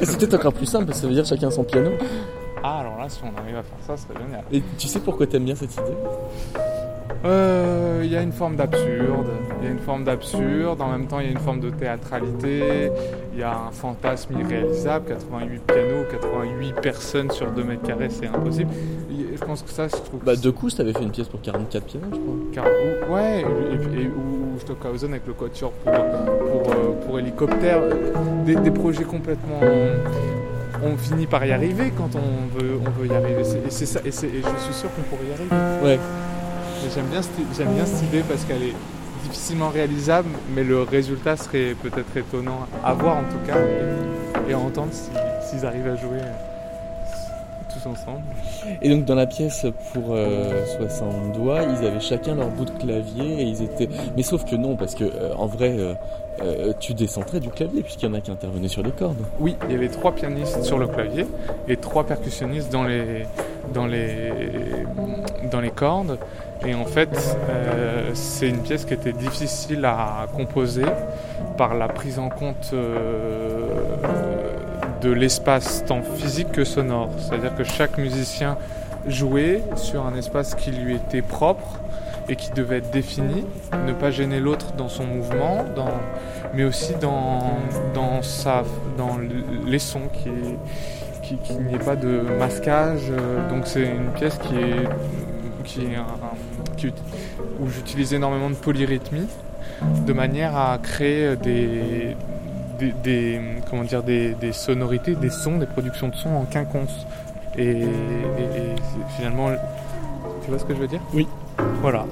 C'est 0.00 0.18
peut-être 0.18 0.34
encore 0.34 0.52
plus 0.54 0.66
simple, 0.66 0.86
parce 0.86 0.98
que 0.98 1.02
ça 1.02 1.08
veut 1.08 1.14
dire 1.14 1.24
chacun 1.24 1.50
son 1.50 1.64
piano. 1.64 1.90
Ah, 2.62 2.80
alors 2.80 2.96
là, 2.98 3.08
si 3.08 3.20
on 3.24 3.36
arrive 3.40 3.56
à 3.56 3.62
faire 3.62 3.78
ça, 3.80 3.96
ce 3.96 4.06
serait 4.06 4.20
génial. 4.24 4.44
Et 4.52 4.62
tu 4.78 4.86
sais 4.86 5.00
pourquoi 5.00 5.26
t'aimes 5.26 5.44
bien 5.44 5.54
cette 5.56 5.72
idée? 5.74 5.82
Euh, 7.24 8.02
Il 8.04 8.10
y 8.12 8.16
a 8.16 8.22
une 8.22 8.32
forme 8.32 8.56
d'absurde. 8.56 9.28
Il 9.60 9.64
y 9.66 9.68
a 9.68 9.70
une 9.72 9.78
forme 9.78 10.04
d'absurde. 10.04 10.80
En 10.80 10.90
même 10.90 11.06
temps, 11.06 11.20
il 11.20 11.26
y 11.26 11.28
a 11.28 11.32
une 11.32 11.38
forme 11.38 11.60
de 11.60 11.70
théâtralité. 11.70 12.90
Il 13.32 13.38
y 13.38 13.42
a 13.42 13.52
un 13.68 13.70
fantasme 13.70 14.38
irréalisable. 14.38 15.06
88 15.06 15.62
pianos, 15.66 16.04
88 16.10 16.72
personnes 16.80 17.30
sur 17.30 17.50
2 17.52 17.62
mètres 17.64 17.82
carrés, 17.82 18.10
c'est 18.10 18.26
impossible. 18.26 18.70
Il- 19.10 19.21
je 19.42 19.46
pense 19.46 19.62
que 19.62 19.70
ça, 19.70 19.88
je 19.88 19.96
trouve. 19.96 20.20
Bah, 20.24 20.36
de 20.36 20.50
coups, 20.50 20.74
t'avais 20.76 20.92
fait 20.92 21.02
une 21.02 21.10
pièce 21.10 21.28
pour 21.28 21.40
44 21.42 21.84
pianos, 21.84 22.06
je 22.12 22.16
crois. 22.16 22.34
Car, 22.52 22.64
ou- 22.64 23.12
ouais, 23.14 23.40
et, 23.40 24.00
et- 24.00 24.02
et- 24.04 24.08
ou 24.08 24.58
Stockhausen 24.60 25.10
avec 25.10 25.26
le 25.26 25.32
quatuor 25.34 25.72
pour, 25.72 25.92
pour, 25.92 26.72
euh, 26.72 27.06
pour 27.06 27.18
hélicoptère, 27.18 27.78
euh, 27.82 27.94
des, 28.44 28.54
des 28.56 28.70
projets 28.70 29.04
complètement. 29.04 29.60
On 30.84 30.96
finit 30.96 31.26
par 31.26 31.44
y 31.44 31.52
arriver 31.52 31.92
quand 31.96 32.10
on 32.16 32.58
veut, 32.58 32.78
on 32.84 32.90
veut 33.00 33.06
y 33.06 33.14
arriver. 33.14 33.40
Et, 33.42 33.70
c'est 33.70 33.86
ça, 33.86 34.00
et, 34.04 34.10
je 34.10 34.10
suis 34.10 34.74
sûr 34.74 34.88
qu'on 34.94 35.02
pourrait 35.02 35.28
y 35.28 35.32
arriver. 35.32 35.84
Ouais. 35.84 35.98
J'aime 36.94 37.06
bien, 37.06 37.22
cette- 37.22 37.56
j'aime 37.56 37.72
bien 37.74 37.86
cette 37.86 38.02
idée 38.08 38.22
parce 38.28 38.44
qu'elle 38.44 38.62
est 38.62 38.74
difficilement 39.24 39.68
réalisable, 39.68 40.28
mais 40.54 40.64
le 40.64 40.82
résultat 40.82 41.36
serait 41.36 41.74
peut-être 41.80 42.16
étonnant 42.16 42.66
à 42.84 42.92
voir 42.94 43.18
en 43.18 43.22
tout 43.22 43.38
cas 43.46 43.58
et, 43.60 44.50
et 44.50 44.54
à 44.54 44.58
entendre 44.58 44.88
si- 44.92 45.10
s'ils 45.48 45.64
arrivent 45.64 45.86
à 45.86 45.94
jouer 45.96 46.18
tous 47.82 47.88
ensemble. 47.88 48.22
Et 48.80 48.88
donc 48.88 49.04
dans 49.04 49.14
la 49.14 49.26
pièce 49.26 49.66
pour 49.92 50.08
euh, 50.10 50.64
60 50.78 51.32
doigts, 51.32 51.62
ils 51.62 51.86
avaient 51.86 52.00
chacun 52.00 52.34
leur 52.34 52.48
bout 52.48 52.64
de 52.64 52.70
clavier 52.70 53.40
et 53.40 53.42
ils 53.42 53.62
étaient. 53.62 53.88
Mais 54.16 54.22
sauf 54.22 54.44
que 54.44 54.56
non, 54.56 54.76
parce 54.76 54.94
que 54.94 55.04
euh, 55.04 55.34
en 55.36 55.46
vrai, 55.46 55.74
euh, 55.78 55.94
euh, 56.42 56.72
tu 56.80 56.94
décentrais 56.94 57.40
du 57.40 57.50
clavier 57.50 57.82
puisqu'il 57.82 58.06
y 58.06 58.08
en 58.08 58.14
a 58.14 58.20
qui 58.20 58.30
intervenaient 58.30 58.68
sur 58.68 58.82
les 58.82 58.90
cordes. 58.90 59.22
Oui, 59.38 59.56
il 59.66 59.72
y 59.72 59.74
avait 59.76 59.88
trois 59.88 60.12
pianistes 60.12 60.62
sur 60.62 60.78
le 60.78 60.86
clavier 60.86 61.26
et 61.68 61.76
trois 61.76 62.04
percussionnistes 62.04 62.72
dans 62.72 62.84
les, 62.84 63.26
dans 63.74 63.86
les, 63.86 64.32
dans 65.50 65.60
les 65.60 65.70
cordes. 65.70 66.18
Et 66.64 66.74
en 66.74 66.84
fait, 66.84 67.36
euh, 67.48 68.10
c'est 68.14 68.48
une 68.48 68.62
pièce 68.62 68.84
qui 68.84 68.94
était 68.94 69.12
difficile 69.12 69.84
à 69.84 70.26
composer 70.34 70.84
par 71.58 71.74
la 71.74 71.88
prise 71.88 72.18
en 72.18 72.28
compte 72.28 72.70
euh, 72.72 73.66
de 75.02 75.10
l'espace 75.10 75.84
tant 75.86 76.02
physique 76.02 76.52
que 76.52 76.64
sonore. 76.64 77.10
C'est-à-dire 77.18 77.54
que 77.54 77.64
chaque 77.64 77.98
musicien 77.98 78.56
jouait 79.06 79.62
sur 79.76 80.06
un 80.06 80.14
espace 80.16 80.54
qui 80.54 80.70
lui 80.70 80.94
était 80.94 81.22
propre 81.22 81.80
et 82.28 82.36
qui 82.36 82.50
devait 82.52 82.78
être 82.78 82.90
défini, 82.92 83.44
ne 83.86 83.92
pas 83.92 84.10
gêner 84.12 84.38
l'autre 84.38 84.72
dans 84.78 84.88
son 84.88 85.04
mouvement, 85.04 85.64
dans, 85.74 85.90
mais 86.54 86.62
aussi 86.64 86.94
dans, 87.00 87.40
dans, 87.94 88.22
sa, 88.22 88.62
dans 88.96 89.18
les 89.66 89.78
sons, 89.80 90.08
qui 90.12 90.30
qui- 91.44 91.54
n'y 91.54 91.74
ait 91.74 91.78
pas 91.78 91.96
de 91.96 92.20
masquage. 92.38 93.10
Donc 93.48 93.66
c'est 93.66 93.82
une 93.86 94.10
pièce 94.14 94.38
qui 94.38 94.54
est, 94.56 94.88
qui 95.64 95.80
est 95.86 95.96
un- 95.96 96.76
qui- 96.76 96.92
où 97.60 97.68
j'utilise 97.68 98.12
énormément 98.12 98.50
de 98.50 98.54
polyrythmie, 98.54 99.26
de 100.06 100.12
manière 100.12 100.56
à 100.56 100.78
créer 100.82 101.34
des, 101.36 102.16
des, 102.82 102.92
des- 103.02 103.40
comment 103.70 103.84
dire, 103.84 104.02
des, 104.02 104.34
des 104.34 104.52
sonorités, 104.52 105.14
des 105.14 105.30
sons, 105.30 105.58
des 105.58 105.66
productions 105.66 106.08
de 106.08 106.14
sons 106.16 106.34
en 106.34 106.44
quinconce. 106.44 107.06
Et, 107.56 107.62
et- 107.68 107.82
et 107.82 108.74
finalement, 109.16 109.50
tu 110.42 110.50
vois 110.50 110.58
ce 110.58 110.64
que 110.64 110.74
je 110.74 110.80
veux 110.80 110.88
dire? 110.88 111.00
Oui. 111.12 111.26
Voilà. 111.80 112.06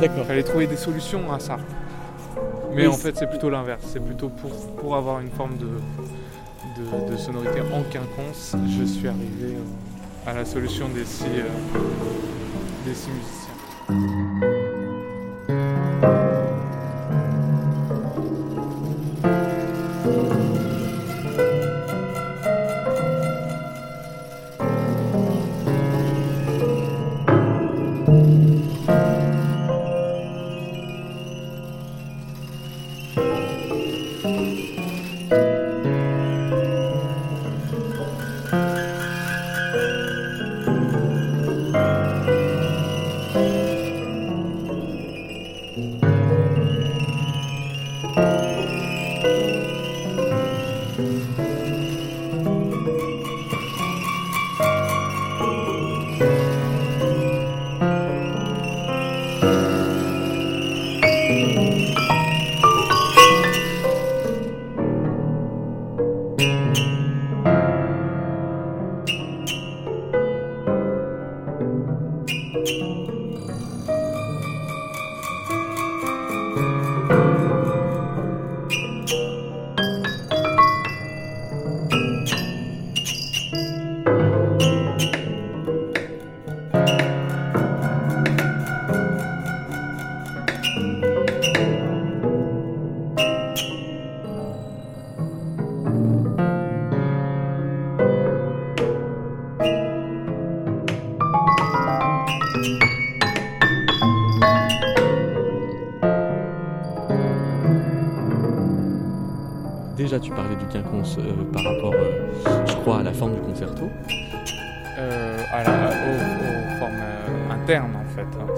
D'accord. 0.00 0.24
Fallait 0.26 0.42
trouver 0.42 0.66
des 0.66 0.76
solutions 0.76 1.32
à 1.32 1.38
ça. 1.38 1.56
Mais 2.74 2.82
Oui, 2.86 2.92
en 2.94 2.96
fait, 2.96 3.16
c'est 3.16 3.28
plutôt 3.28 3.50
l'inverse. 3.50 3.82
C'est 3.86 4.04
plutôt 4.04 4.28
pour, 4.28 4.50
pour 4.76 4.96
avoir 4.96 5.20
une 5.20 5.30
forme 5.30 5.56
de, 5.58 5.66
de, 5.66 7.12
de 7.12 7.16
sonorité 7.16 7.60
en 7.60 7.82
quinconce, 7.90 8.56
je 8.78 8.84
suis 8.84 9.06
arrivé 9.08 9.54
euh, 9.56 10.30
à 10.30 10.32
la 10.32 10.44
solution 10.44 10.88
des 10.88 11.04
six, 11.04 11.24
euh, 11.26 11.78
des 12.86 12.94
six 12.94 13.10
musiciens. 13.10 14.52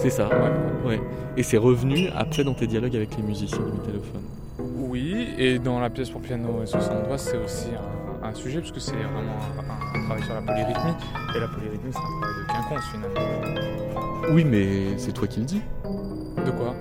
C'est 0.04 0.10
ça. 0.10 0.28
Ouais. 0.28 0.88
Ouais. 0.90 1.00
Et 1.36 1.42
c'est 1.42 1.56
revenu 1.56 2.08
après 2.14 2.44
dans 2.44 2.52
tes 2.54 2.66
dialogues 2.66 2.94
avec 2.94 3.16
les 3.16 3.22
musiciens 3.22 3.58
du 3.58 3.72
métallophone. 3.72 4.22
Oui, 4.58 5.28
et 5.38 5.58
dans 5.58 5.80
la 5.80 5.88
pièce 5.88 6.10
pour 6.10 6.20
piano 6.20 6.62
et 6.62 6.66
60 6.66 7.06
doigts, 7.06 7.16
c'est 7.18 7.38
aussi 7.38 7.68
un, 8.22 8.28
un 8.28 8.34
sujet, 8.34 8.60
parce 8.60 8.70
que 8.70 8.80
c'est 8.80 8.92
vraiment 8.92 9.32
un, 9.58 9.98
un 9.98 10.04
travail 10.04 10.22
sur 10.22 10.34
la 10.34 10.42
polyrythmie. 10.42 10.92
Et 11.34 11.40
la 11.40 11.48
polyrythmie, 11.48 11.90
c'est 11.90 11.98
un 11.98 12.20
travail 12.20 12.34
de 12.38 12.52
quinconce, 12.52 12.84
finalement. 12.92 14.34
Oui, 14.34 14.44
mais 14.44 14.98
c'est 14.98 15.12
toi 15.12 15.26
qui 15.26 15.40
le 15.40 15.46
dis. 15.46 15.62
De 16.44 16.50
quoi? 16.50 16.74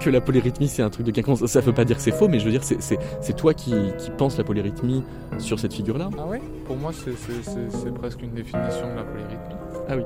Que 0.00 0.10
la 0.10 0.20
polyrythmie 0.20 0.68
c'est 0.68 0.82
un 0.82 0.90
truc 0.90 1.06
de 1.06 1.10
quinconce. 1.10 1.44
Ça 1.46 1.60
veut 1.60 1.72
pas 1.72 1.84
dire 1.84 1.96
que 1.96 2.02
c'est 2.02 2.10
faux, 2.12 2.28
mais 2.28 2.38
je 2.38 2.46
veux 2.46 2.50
dire, 2.50 2.62
c'est- 2.64 3.32
toi 3.36 3.52
qui, 3.54 3.74
qui 3.98 4.10
penses 4.10 4.38
la 4.38 4.44
polyrythmie 4.44 5.04
sur 5.38 5.58
cette 5.60 5.74
figure-là. 5.74 6.08
Ah 6.18 6.26
ouais? 6.26 6.40
Pour 6.64 6.76
moi, 6.76 6.90
c'est- 6.92 7.92
presque 7.94 8.22
une 8.22 8.32
définition 8.32 8.90
de 8.90 8.96
la 8.96 9.04
polyrythmie. 9.04 9.56
Ah 9.88 9.96
oui. 9.96 10.02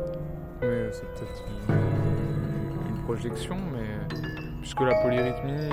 Mais 0.62 0.88
c'est 0.92 1.06
peut-être 1.14 1.70
projection, 3.14 3.56
mais 3.72 4.16
puisque 4.60 4.80
la 4.80 4.94
polyrythmie, 5.02 5.68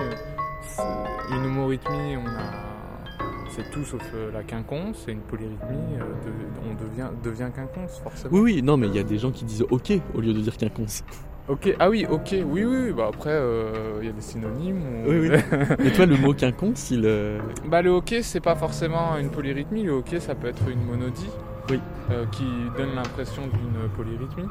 une 1.31 1.45
homorythmie, 1.45 2.17
on 2.17 2.25
a, 2.27 3.15
c'est 3.49 3.69
tout 3.71 3.83
sauf 3.83 4.01
euh, 4.15 4.31
la 4.33 4.43
quinconce, 4.43 5.05
et 5.07 5.11
une 5.11 5.19
polyrythmie, 5.21 5.97
euh, 5.99 6.03
de- 6.25 6.69
on 6.69 6.73
devient, 6.83 7.09
devient 7.23 7.51
quinconce 7.55 7.99
forcément. 7.99 8.33
Oui, 8.33 8.41
oui, 8.55 8.61
non, 8.63 8.75
mais 8.77 8.87
il 8.87 8.95
y 8.95 8.99
a 8.99 9.03
des 9.03 9.17
gens 9.19 9.31
qui 9.31 9.45
disent 9.45 9.65
ok 9.69 9.93
au 10.15 10.21
lieu 10.21 10.33
de 10.33 10.39
dire 10.39 10.57
quinconce. 10.57 11.03
Ok, 11.47 11.73
ah 11.79 11.89
oui, 11.89 12.05
ok, 12.09 12.29
oui, 12.45 12.65
oui, 12.65 12.77
oui, 12.87 12.91
bah 12.91 13.05
après, 13.07 13.29
euh, 13.31 13.99
il 14.01 14.07
y 14.07 14.09
a 14.09 14.13
des 14.13 14.21
synonymes. 14.21 14.81
ou- 15.05 15.09
Oui, 15.09 15.29
oui. 15.29 15.29
Mais 15.79 15.91
toi, 15.91 16.05
le 16.05 16.17
mot 16.17 16.33
quinconce, 16.33 16.91
il. 16.91 17.03
euh, 17.05 17.39
Bah 17.69 17.81
le 17.81 17.91
hockey 17.91 18.21
c'est 18.23 18.41
pas 18.41 18.55
forcément 18.55 19.15
une 19.17 19.29
polyrythmie, 19.29 19.83
le 19.83 19.93
hockey 19.93 20.19
ça 20.19 20.33
peut 20.35 20.47
être 20.47 20.67
une 20.69 20.83
monodie 20.83 21.29
Oui. 21.69 21.79
euh, 22.11 22.25
qui 22.31 22.45
donne 22.77 22.95
l'impression 22.95 23.43
d'une 23.47 23.89
polyrythmie, 23.95 24.47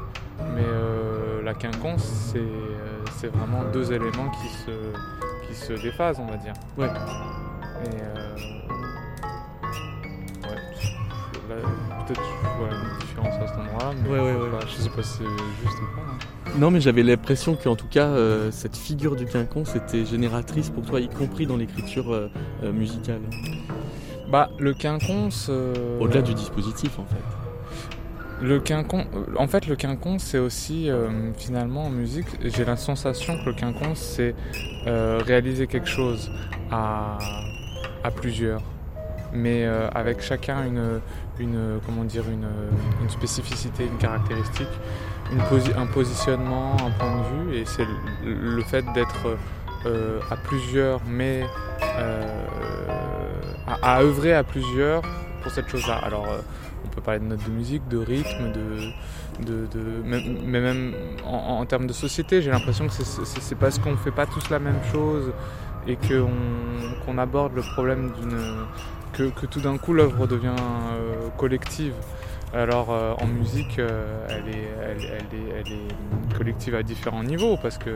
mais 0.55 0.61
euh, 0.63 1.41
la 1.43 1.53
quinconce 1.55 2.03
c'est 2.03 2.37
euh, 2.39 3.03
c'est 3.17 3.27
vraiment 3.35 3.63
deux 3.73 3.91
éléments 3.91 4.29
qui 4.29 4.47
se, 4.49 4.71
qui 5.47 5.55
se 5.55 5.73
déphasent 5.81 6.19
on 6.19 6.27
va 6.27 6.37
dire. 6.37 6.53
Ouais. 6.77 6.87
Et 7.85 7.89
ouais, 10.47 10.55
là, 11.49 11.55
peut-être 12.05 12.21
je 12.21 12.57
vois 12.59 12.69
une 12.71 12.99
différence 12.99 13.35
à 13.41 13.47
cet 13.47 13.57
endroit-là, 13.57 13.93
mais 14.03 14.09
Ouais, 14.09 14.19
ouais, 14.19 14.33
ouais. 14.33 14.59
je 14.67 14.81
sais 14.83 14.89
pas 14.89 15.03
si 15.03 15.17
c'est 15.17 15.23
juste 15.63 15.77
ou 15.81 15.95
pas. 15.95 16.01
hein. 16.01 16.17
Non, 16.59 16.71
mais 16.71 16.81
j'avais 16.81 17.03
l'impression 17.03 17.55
qu'en 17.55 17.75
tout 17.75 17.87
cas, 17.87 18.05
euh, 18.07 18.49
cette 18.51 18.75
figure 18.77 19.15
du 19.15 19.25
quinconce 19.25 19.75
était 19.75 20.05
génératrice 20.05 20.69
pour 20.69 20.85
toi, 20.85 20.99
y 20.99 21.09
compris 21.09 21.45
dans 21.45 21.57
l'écriture 21.57 22.11
euh, 22.13 22.29
musicale. 22.71 23.21
Bah 24.29 24.49
le 24.59 24.73
quinconce. 24.73 25.47
euh, 25.49 25.99
Au-delà 25.99 26.21
du 26.21 26.33
dispositif, 26.33 26.99
en 26.99 27.05
fait. 27.05 27.23
Le 28.45 28.59
quincon, 28.59 29.03
en 29.37 29.47
fait, 29.47 29.65
le 29.65 29.75
quincon, 29.75 30.19
c'est 30.19 30.37
aussi 30.37 30.91
euh, 30.91 31.31
finalement 31.35 31.85
en 31.85 31.89
musique, 31.89 32.27
j'ai 32.43 32.65
la 32.65 32.75
sensation 32.77 33.35
que 33.39 33.45
le 33.45 33.53
quincon, 33.53 33.95
c'est 33.95 34.35
euh, 34.85 35.19
réaliser 35.25 35.65
quelque 35.65 35.87
chose 35.87 36.31
à, 36.69 37.17
à 38.03 38.11
plusieurs, 38.11 38.61
mais 39.33 39.65
euh, 39.65 39.89
avec 39.95 40.21
chacun 40.21 40.63
une, 40.67 40.99
une, 41.39 41.79
comment 41.83 42.03
dire, 42.03 42.25
une, 42.31 42.45
une 43.01 43.09
spécificité, 43.09 43.85
une 43.85 43.97
caractéristique, 43.97 44.67
une 45.31 45.39
posi- 45.39 45.75
un 45.75 45.87
positionnement, 45.87 46.73
un 46.73 46.91
point 46.91 47.17
de 47.17 47.49
vue, 47.49 47.57
et 47.57 47.65
c'est 47.65 47.85
le, 48.23 48.33
le 48.55 48.61
fait 48.61 48.85
d'être 48.93 49.35
euh, 49.87 50.19
à 50.29 50.35
plusieurs, 50.35 51.01
mais 51.07 51.41
euh, 51.97 52.43
à, 53.67 54.01
œuvrer 54.01 54.33
à 54.33 54.43
plusieurs 54.43 55.01
pour 55.43 55.51
cette 55.51 55.67
chose-là. 55.69 55.95
Alors, 56.03 56.27
euh, 56.31 56.39
on 56.85 56.87
peut 56.89 57.01
parler 57.01 57.19
de 57.19 57.25
notes 57.25 57.43
de 57.45 57.51
musique, 57.51 57.87
de 57.87 57.97
rythme, 57.97 58.51
de, 58.53 59.45
de, 59.45 59.65
de- 59.67 60.01
mais 60.03 60.59
même 60.61 60.93
en, 61.25 61.65
termes 61.65 61.87
de 61.87 61.93
société, 61.93 62.41
j'ai 62.41 62.49
l'impression 62.51 62.87
que 62.87 62.93
c'est- 62.93 63.55
parce 63.55 63.77
qu'on 63.79 63.91
ne 63.91 63.97
fait 63.97 64.11
pas 64.11 64.25
tous 64.25 64.49
la 64.49 64.59
même 64.59 64.79
chose 64.91 65.31
et 65.87 65.95
qu'on 65.95 66.29
qu'on 67.05 67.17
aborde 67.17 67.55
le 67.55 67.61
problème 67.61 68.11
d'une 68.19 68.37
que, 69.13 69.29
que 69.29 69.45
tout 69.45 69.61
d'un 69.61 69.77
coup 69.77 69.93
l'œuvre 69.93 70.27
devient 70.27 70.47
euh, 70.57 71.29
collective. 71.37 71.93
Alors 72.53 72.91
euh, 72.91 73.13
en 73.21 73.27
musique, 73.27 73.77
euh, 73.77 74.25
elle, 74.29 74.47
est, 74.49 74.67
elle, 74.81 74.97
elle 75.03 75.39
est, 75.39 75.59
elle 75.59 75.73
est 75.73 76.37
collective 76.37 76.75
à 76.75 76.83
différents 76.83 77.23
niveaux 77.23 77.57
parce 77.61 77.77
que 77.77 77.89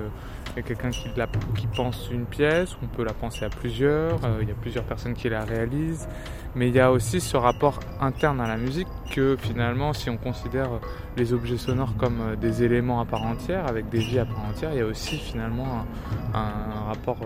y 0.58 0.60
a 0.60 0.62
quelqu'un 0.62 0.90
qui, 0.90 1.08
la- 1.16 1.28
qui 1.56 1.68
pense 1.68 2.10
une 2.12 2.26
pièce, 2.26 2.76
on 2.84 2.88
peut 2.88 3.04
la 3.06 3.14
penser 3.14 3.46
à 3.46 3.50
plusieurs, 3.50 4.24
euh, 4.26 4.40
il 4.42 4.50
y 4.50 4.52
a 4.52 4.56
plusieurs 4.56 4.84
personnes 4.84 5.14
qui 5.14 5.30
la 5.30 5.46
réalisent, 5.46 6.08
mais 6.56 6.68
il 6.68 6.76
y 6.76 6.80
a 6.82 6.92
aussi 6.92 7.22
ce 7.22 7.38
rapport 7.38 7.80
interne 8.02 8.42
à 8.42 8.48
la 8.48 8.58
musique 8.58 8.90
que 9.12 9.38
finalement, 9.40 9.94
si 9.94 10.10
on 10.10 10.18
considère 10.18 10.70
les 11.16 11.32
objets 11.34 11.58
sonores 11.58 11.96
comme 11.98 12.20
euh, 12.22 12.36
des 12.36 12.64
éléments 12.64 13.00
à 13.00 13.06
part 13.06 13.24
entière, 13.24 13.66
avec 13.68 13.88
des 13.88 14.00
vies 14.00 14.20
à 14.20 14.26
part 14.26 14.44
entière, 14.50 14.72
il 14.74 14.80
y 14.80 14.82
a 14.82 14.86
aussi 14.86 15.18
finalement 15.18 15.86
un, 16.34 16.38
un 16.40 16.84
rapport. 16.90 17.18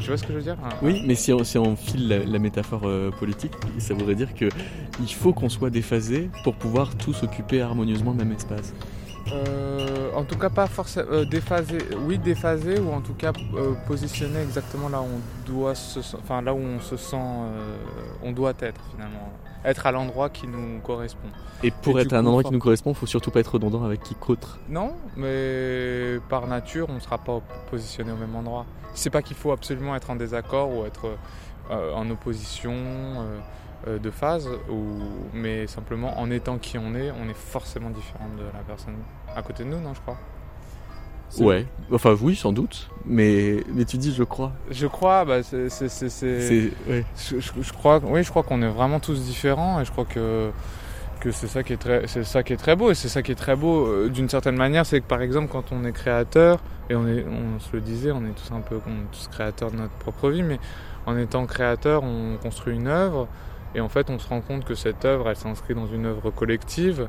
Tu 0.00 0.08
vois 0.08 0.16
ce 0.16 0.22
que 0.22 0.32
je 0.32 0.38
veux 0.38 0.42
dire 0.42 0.56
Oui, 0.82 1.02
mais 1.06 1.14
si 1.14 1.32
on, 1.32 1.44
si 1.44 1.58
on 1.58 1.76
file 1.76 2.08
la, 2.08 2.18
la 2.18 2.38
métaphore 2.38 2.82
euh, 2.84 3.10
politique, 3.10 3.52
ça 3.78 3.94
voudrait 3.94 4.14
dire 4.14 4.34
que 4.34 4.48
il 5.00 5.12
faut 5.12 5.32
qu'on 5.32 5.48
soit 5.48 5.70
déphasé 5.70 6.30
pour 6.44 6.54
pouvoir 6.54 6.94
tous 6.96 7.22
occuper 7.22 7.60
harmonieusement 7.60 8.12
le 8.12 8.18
même 8.18 8.32
espace. 8.32 8.72
Euh, 9.32 10.10
en 10.14 10.24
tout 10.24 10.38
cas, 10.38 10.50
pas 10.50 10.66
forcément 10.66 11.08
euh, 11.10 11.24
déphasé. 11.24 11.78
Oui, 12.06 12.18
déphasé 12.18 12.78
ou 12.78 12.92
en 12.92 13.00
tout 13.00 13.14
cas 13.14 13.32
positionné 13.86 14.40
exactement 14.40 14.88
là 14.88 15.00
où 15.00 15.06
on 15.06 15.52
doit 15.52 15.74
se, 15.74 15.98
enfin 16.16 16.42
là 16.42 16.54
où 16.54 16.58
on 16.58 16.80
se 16.80 16.96
sent, 16.96 17.16
on 18.22 18.32
doit 18.32 18.54
être 18.60 18.80
finalement, 18.92 19.32
être 19.66 19.86
à 19.86 19.92
l'endroit 19.92 20.30
qui 20.30 20.46
nous 20.46 20.80
correspond. 20.80 21.28
Et 21.62 21.70
pour 21.70 21.98
Et 21.98 22.02
être 22.02 22.12
à 22.12 22.18
un 22.18 22.26
endroit 22.26 22.44
qui 22.44 22.52
nous 22.52 22.58
correspond, 22.58 22.92
il 22.92 22.96
faut 22.96 23.06
surtout 23.06 23.30
pas 23.30 23.40
être 23.40 23.54
redondant 23.54 23.84
avec 23.84 24.02
qui 24.02 24.14
qu'autre. 24.14 24.58
Non, 24.68 24.94
mais 25.16 26.18
par 26.28 26.46
nature, 26.46 26.86
on 26.88 26.94
ne 26.94 27.00
sera 27.00 27.18
pas 27.18 27.40
positionné 27.70 28.12
au 28.12 28.16
même 28.16 28.34
endroit. 28.34 28.64
C'est 28.94 29.10
pas 29.10 29.22
qu'il 29.22 29.36
faut 29.36 29.52
absolument 29.52 29.94
être 29.96 30.10
en 30.10 30.16
désaccord 30.16 30.70
ou 30.70 30.86
être 30.86 31.18
euh, 31.70 31.92
en 31.92 32.08
opposition 32.10 32.72
euh, 32.72 33.38
euh, 33.88 33.98
de 33.98 34.10
phase, 34.10 34.48
ou... 34.70 34.84
mais 35.34 35.66
simplement 35.66 36.18
en 36.18 36.30
étant 36.30 36.58
qui 36.58 36.78
on 36.78 36.94
est, 36.94 37.10
on 37.10 37.28
est 37.28 37.36
forcément 37.36 37.90
différent 37.90 38.28
de 38.38 38.44
la 38.44 38.62
personne 38.66 38.94
à 39.34 39.42
côté 39.42 39.64
de 39.64 39.68
nous, 39.68 39.80
non, 39.80 39.92
je 39.92 40.00
crois. 40.00 40.16
Ouais, 41.44 41.66
enfin 41.92 42.14
oui, 42.20 42.36
sans 42.36 42.52
doute, 42.52 42.88
mais, 43.04 43.62
mais 43.74 43.84
tu 43.84 43.98
dis 43.98 44.14
je 44.14 44.22
crois. 44.22 44.52
Je 44.70 44.86
crois, 44.86 45.24
bah, 45.24 45.42
c'est, 45.42 45.68
ouais. 46.88 47.04
je, 47.16 47.40
je- 47.40 47.52
je 47.62 47.72
crois, 47.72 48.00
oui, 48.04 48.22
je 48.22 48.30
crois 48.30 48.42
qu'on 48.42 48.62
est 48.62 48.68
vraiment 48.68 49.00
tous 49.00 49.20
différents 49.22 49.80
et 49.80 49.84
je 49.84 49.90
crois 49.90 50.04
que 50.04 50.50
que 51.18 51.30
c'est 51.32 51.46
ça 51.48 51.62
qui 51.62 51.72
est 51.72 51.78
très, 51.78 52.06
c'est 52.06 52.24
ça 52.24 52.42
qui 52.42 52.52
est 52.52 52.56
très 52.58 52.76
beau 52.76 52.90
et 52.90 52.94
c'est 52.94 53.08
ça 53.08 53.22
qui 53.22 53.32
est 53.32 53.36
très 53.36 53.56
beau 53.56 53.86
euh, 53.86 54.08
d'une 54.10 54.28
certaine 54.28 54.54
manière, 54.56 54.84
c'est 54.84 55.00
que 55.00 55.06
par 55.06 55.22
exemple 55.22 55.48
quand 55.50 55.72
on 55.72 55.84
est 55.84 55.92
créateur 55.92 56.58
et 56.90 56.94
on 56.94 57.06
est, 57.08 57.24
on 57.24 57.58
se 57.58 57.72
le 57.72 57.80
disait, 57.80 58.12
on 58.12 58.22
est 58.26 58.34
tous 58.36 58.52
un 58.54 58.60
peu, 58.60 58.78
on 58.86 58.90
est 58.90 59.10
tous 59.12 59.26
créateurs 59.28 59.70
de 59.70 59.76
notre 59.76 59.94
propre 59.94 60.28
vie, 60.30 60.42
mais 60.42 60.60
en 61.06 61.16
étant 61.16 61.46
créateur, 61.46 62.02
on 62.04 62.36
construit 62.40 62.74
une 62.76 62.86
œuvre 62.86 63.28
et 63.74 63.80
en 63.80 63.88
fait 63.88 64.10
on 64.10 64.18
se 64.18 64.28
rend 64.28 64.42
compte 64.42 64.64
que 64.66 64.74
cette 64.74 65.04
œuvre, 65.06 65.28
elle 65.30 65.36
s'inscrit 65.36 65.74
dans 65.74 65.86
une 65.86 66.04
œuvre 66.06 66.30
collective, 66.30 67.08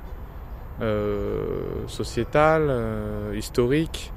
sociétale, 1.88 2.68
euh, 2.70 3.36
historique. 3.36 4.12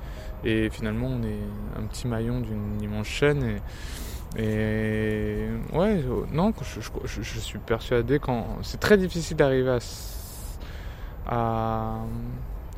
Et 0.44 0.70
finalement, 0.70 1.08
on 1.08 1.22
est 1.22 1.78
un 1.78 1.84
petit 1.84 2.06
maillon 2.06 2.40
d'une 2.40 2.80
immense 2.82 3.06
chaîne. 3.06 3.60
Et, 4.36 5.48
ouais, 5.72 6.02
euh, 6.04 6.24
non, 6.32 6.52
je, 7.04 7.22
suis 7.22 7.58
persuadé 7.58 8.18
quand 8.18 8.46
c'est 8.62 8.78
très 8.80 8.96
difficile 8.96 9.36
d'arriver 9.36 9.70
à, 9.70 9.78
à, 11.26 11.96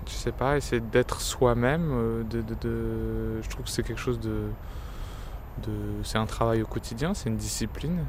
je 0.06 0.12
sais 0.12 0.32
pas, 0.32 0.56
essayer 0.56 0.80
d'être 0.80 1.20
soi-même. 1.20 1.90
euh, 1.92 3.42
je 3.42 3.48
trouve 3.48 3.64
que 3.64 3.70
c'est 3.70 3.82
quelque 3.82 4.00
chose 4.00 4.18
de, 4.18 4.46
de 5.64 5.72
c'est 6.02 6.18
un 6.18 6.26
travail 6.26 6.62
au 6.62 6.66
quotidien, 6.66 7.14
c'est 7.14 7.28
une 7.28 7.36
discipline. 7.36 8.04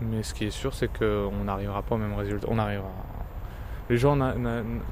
Mais 0.00 0.22
ce 0.22 0.34
qui 0.34 0.44
est 0.44 0.50
sûr, 0.50 0.74
c'est 0.74 0.88
qu'on 0.88 1.44
n'arrivera 1.44 1.82
pas 1.82 1.94
au 1.94 1.98
même 1.98 2.14
résultat. 2.14 2.46
On 2.50 2.58
arrivera. 2.58 2.90
Les 3.90 3.96
gens 3.98 4.18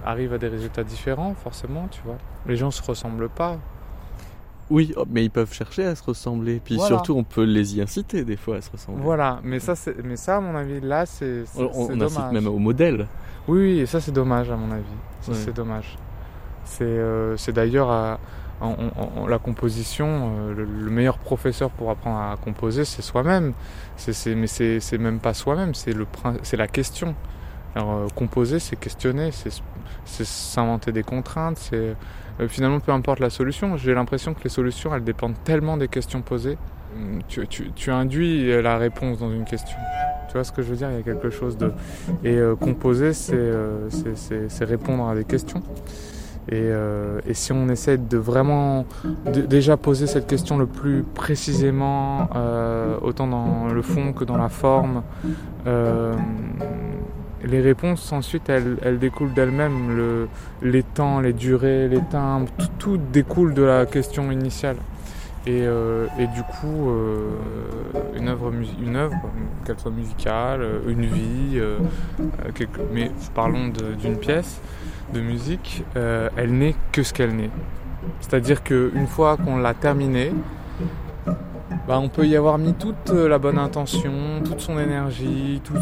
arrivent 0.04 0.34
à 0.34 0.38
des 0.38 0.48
résultats 0.48 0.84
différents, 0.84 1.34
forcément, 1.34 1.88
tu 1.90 2.00
vois. 2.04 2.18
Les 2.46 2.56
gens 2.56 2.70
se 2.70 2.82
ressemblent 2.82 3.28
pas. 3.28 3.56
Oui, 4.70 4.92
oh, 4.96 5.04
mais 5.10 5.24
ils 5.24 5.30
peuvent 5.30 5.52
chercher 5.52 5.84
à 5.84 5.94
se 5.94 6.02
ressembler. 6.02 6.60
Puis 6.64 6.76
Voilà. 6.76 6.88
surtout, 6.88 7.14
on 7.14 7.24
peut 7.24 7.44
les 7.44 7.76
y 7.76 7.82
inciter 7.82 8.24
des 8.24 8.36
fois 8.36 8.56
à 8.56 8.60
se 8.60 8.70
ressembler. 8.70 9.02
Voilà, 9.02 9.40
mais 9.42 9.58
ça, 9.60 9.74
mais 10.04 10.16
ça, 10.16 10.36
à 10.36 10.40
mon 10.40 10.54
avis, 10.56 10.80
là, 10.80 11.04
c'est 11.06 11.44
On, 11.56 12.00
incite 12.00 12.32
même 12.32 12.46
au 12.46 12.58
modèle. 12.58 13.06
Oui, 13.48 13.58
oui, 13.60 13.78
et 13.80 13.86
ça, 13.86 14.00
c'est 14.00 14.12
dommage, 14.12 14.50
à 14.50 14.56
mon 14.56 14.70
avis. 14.70 14.84
Ça, 15.20 15.32
Ouais. 15.32 15.38
c'est 15.42 15.52
dommage. 15.54 15.98
C'est 16.64 16.84
euh, 16.84 17.36
d'ailleurs 17.48 17.90
à- 17.90 18.18
la 19.28 19.38
composition, 19.40 20.06
euh, 20.38 20.54
le, 20.54 20.64
le 20.64 20.90
meilleur 20.90 21.18
professeur 21.18 21.68
pour 21.70 21.90
apprendre 21.90 22.18
à 22.20 22.36
composer, 22.36 22.84
c'est 22.84 23.02
soi-même. 23.02 23.54
Mais 24.06 24.46
c'est 24.46 24.98
même 24.98 25.18
pas 25.18 25.34
soi-même, 25.34 25.72
c'est 25.74 26.56
la 26.56 26.68
question. 26.68 27.14
Alors, 27.74 27.94
euh, 27.94 28.06
composer, 28.14 28.58
c'est 28.58 28.76
questionner, 28.76 29.30
c'est 29.32 30.24
s'inventer 30.24 30.92
des 30.92 31.02
contraintes, 31.02 31.56
c'est 31.58 31.94
euh, 32.40 32.48
finalement 32.48 32.80
peu 32.80 32.92
importe 32.92 33.20
la 33.20 33.30
solution. 33.30 33.76
J'ai 33.76 33.94
l'impression 33.94 34.34
que 34.34 34.42
les 34.44 34.50
solutions, 34.50 34.94
elles 34.94 35.04
dépendent 35.04 35.42
tellement 35.44 35.76
des 35.76 35.88
questions 35.88 36.22
posées. 36.22 36.58
Hum, 36.96 37.20
Tu, 37.28 37.46
tu, 37.48 37.70
tu 37.74 37.90
induis 37.90 38.62
la 38.62 38.76
réponse 38.78 39.18
dans 39.18 39.30
une 39.30 39.44
question. 39.44 39.78
Tu 40.28 40.34
vois 40.34 40.44
ce 40.44 40.52
que 40.52 40.62
je 40.62 40.68
veux 40.70 40.76
dire? 40.76 40.90
Il 40.90 40.96
y 40.96 41.00
a 41.00 41.02
quelque 41.02 41.30
chose 41.30 41.56
de 41.56 41.72
et 42.24 42.36
euh, 42.36 42.56
composer, 42.56 43.12
c'est 43.12 43.34
euh, 43.34 43.88
répondre 44.60 45.08
à 45.08 45.14
des 45.14 45.24
questions. 45.24 45.62
Et, 46.48 46.54
euh, 46.56 47.20
et 47.26 47.34
si 47.34 47.52
on 47.52 47.68
essaie 47.68 47.98
de 47.98 48.16
vraiment 48.16 48.84
déjà 49.24 49.76
poser 49.76 50.06
cette 50.06 50.26
question 50.26 50.58
le 50.58 50.66
plus 50.66 51.04
précisément, 51.04 52.28
euh, 52.34 52.96
autant 53.00 53.28
dans 53.28 53.68
le 53.72 53.82
fond 53.82 54.12
que 54.12 54.24
dans 54.24 54.36
la 54.36 54.48
forme, 54.48 55.02
euh, 55.66 56.14
les 57.44 57.60
réponses 57.60 58.12
ensuite 58.12 58.48
elles, 58.48 58.98
découlent 58.98 59.32
d'elles-mêmes. 59.34 59.96
Le- 59.96 60.28
Les 60.62 60.82
temps, 60.82 61.20
les 61.20 61.32
durées, 61.32 61.88
les 61.88 62.00
timbres, 62.10 62.48
tout, 62.78 62.98
découle 63.12 63.52
de 63.54 63.62
la 63.62 63.84
question 63.86 64.30
initiale. 64.30 64.76
Et, 65.44 65.62
euh, 65.66 66.06
du 66.18 66.42
coup, 66.42 66.90
euh, 66.90 67.30
une 68.16 68.28
œuvre, 68.28 68.52
qu'elle 69.64 69.78
soit 69.78 69.90
musicale, 69.90 70.60
euh, 70.62 70.78
une 70.88 71.04
vie, 71.06 71.60
mais 72.92 73.10
parlons 73.34 73.72
d'une 74.00 74.16
pièce 74.18 74.60
de 75.12 75.20
musique, 75.20 75.84
elle 75.94 76.52
n'est 76.52 76.76
que 76.92 77.02
ce 77.02 77.12
qu'elle 77.12 77.34
n'est. 77.34 77.50
C'est-à-dire 78.20 78.62
qu'une 78.62 79.06
fois 79.08 79.36
qu'on 79.36 79.56
l'a 79.58 79.74
terminée, 79.74 80.32
bah, 81.86 81.98
on 81.98 82.08
peut 82.08 82.26
y 82.26 82.36
avoir 82.36 82.58
mis 82.58 82.74
toute 82.74 83.10
euh, 83.10 83.28
la 83.28 83.38
bonne 83.38 83.58
intention, 83.58 84.12
toute 84.44 84.60
son 84.60 84.78
énergie, 84.78 85.60
tout, 85.64 85.80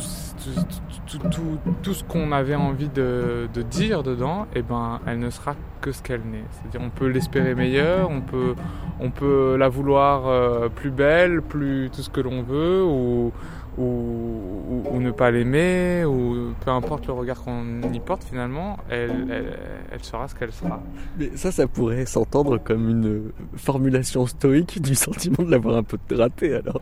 ce 1.92 2.04
qu'on 2.04 2.32
avait 2.32 2.54
envie 2.54 2.88
de, 2.88 3.48
dire 3.70 4.02
dedans, 4.02 4.46
et 4.54 4.62
ben 4.62 5.00
elle 5.06 5.18
ne 5.18 5.28
sera 5.28 5.56
que 5.82 5.92
ce 5.92 6.02
qu'elle 6.02 6.22
n'est. 6.22 6.44
C'est-à-dire 6.52 6.80
on 6.82 6.88
peut 6.90 7.06
l'espérer 7.06 7.54
meilleure, 7.54 8.08
on 8.10 8.22
peut, 8.22 8.54
on 8.98 9.10
peut 9.10 9.56
la 9.58 9.68
vouloir 9.68 10.26
euh, 10.26 10.68
plus 10.68 10.90
belle, 10.90 11.42
plus 11.42 11.90
tout 11.94 12.00
ce 12.00 12.08
que 12.08 12.20
l'on 12.20 12.42
veut, 12.42 12.82
ou, 12.82 13.32
ou, 13.78 13.82
ou- 13.82 14.82
ou 14.90 15.00
ne 15.00 15.10
pas 15.10 15.30
l'aimer, 15.30 16.04
ou 16.04 16.52
peu 16.64 16.70
importe 16.70 17.06
le 17.06 17.12
regard 17.12 17.40
qu'on 17.42 17.80
y 17.92 18.00
porte 18.00 18.24
finalement, 18.24 18.76
elle, 18.90 19.26
elle, 19.30 19.58
elle 19.92 20.02
sera 20.04 20.26
ce 20.28 20.34
qu'elle 20.34 20.52
sera. 20.52 20.82
Mais 21.18 21.30
ça, 21.36 21.52
ça 21.52 21.66
pourrait 21.66 22.06
s'entendre 22.06 22.58
comme 22.58 22.88
une 22.90 23.32
formulation 23.56 24.26
stoïque 24.26 24.82
du 24.82 24.94
sentiment 24.94 25.44
de 25.44 25.50
l'avoir 25.50 25.76
un 25.76 25.82
peu 25.82 25.98
raté 26.14 26.54
alors. 26.54 26.80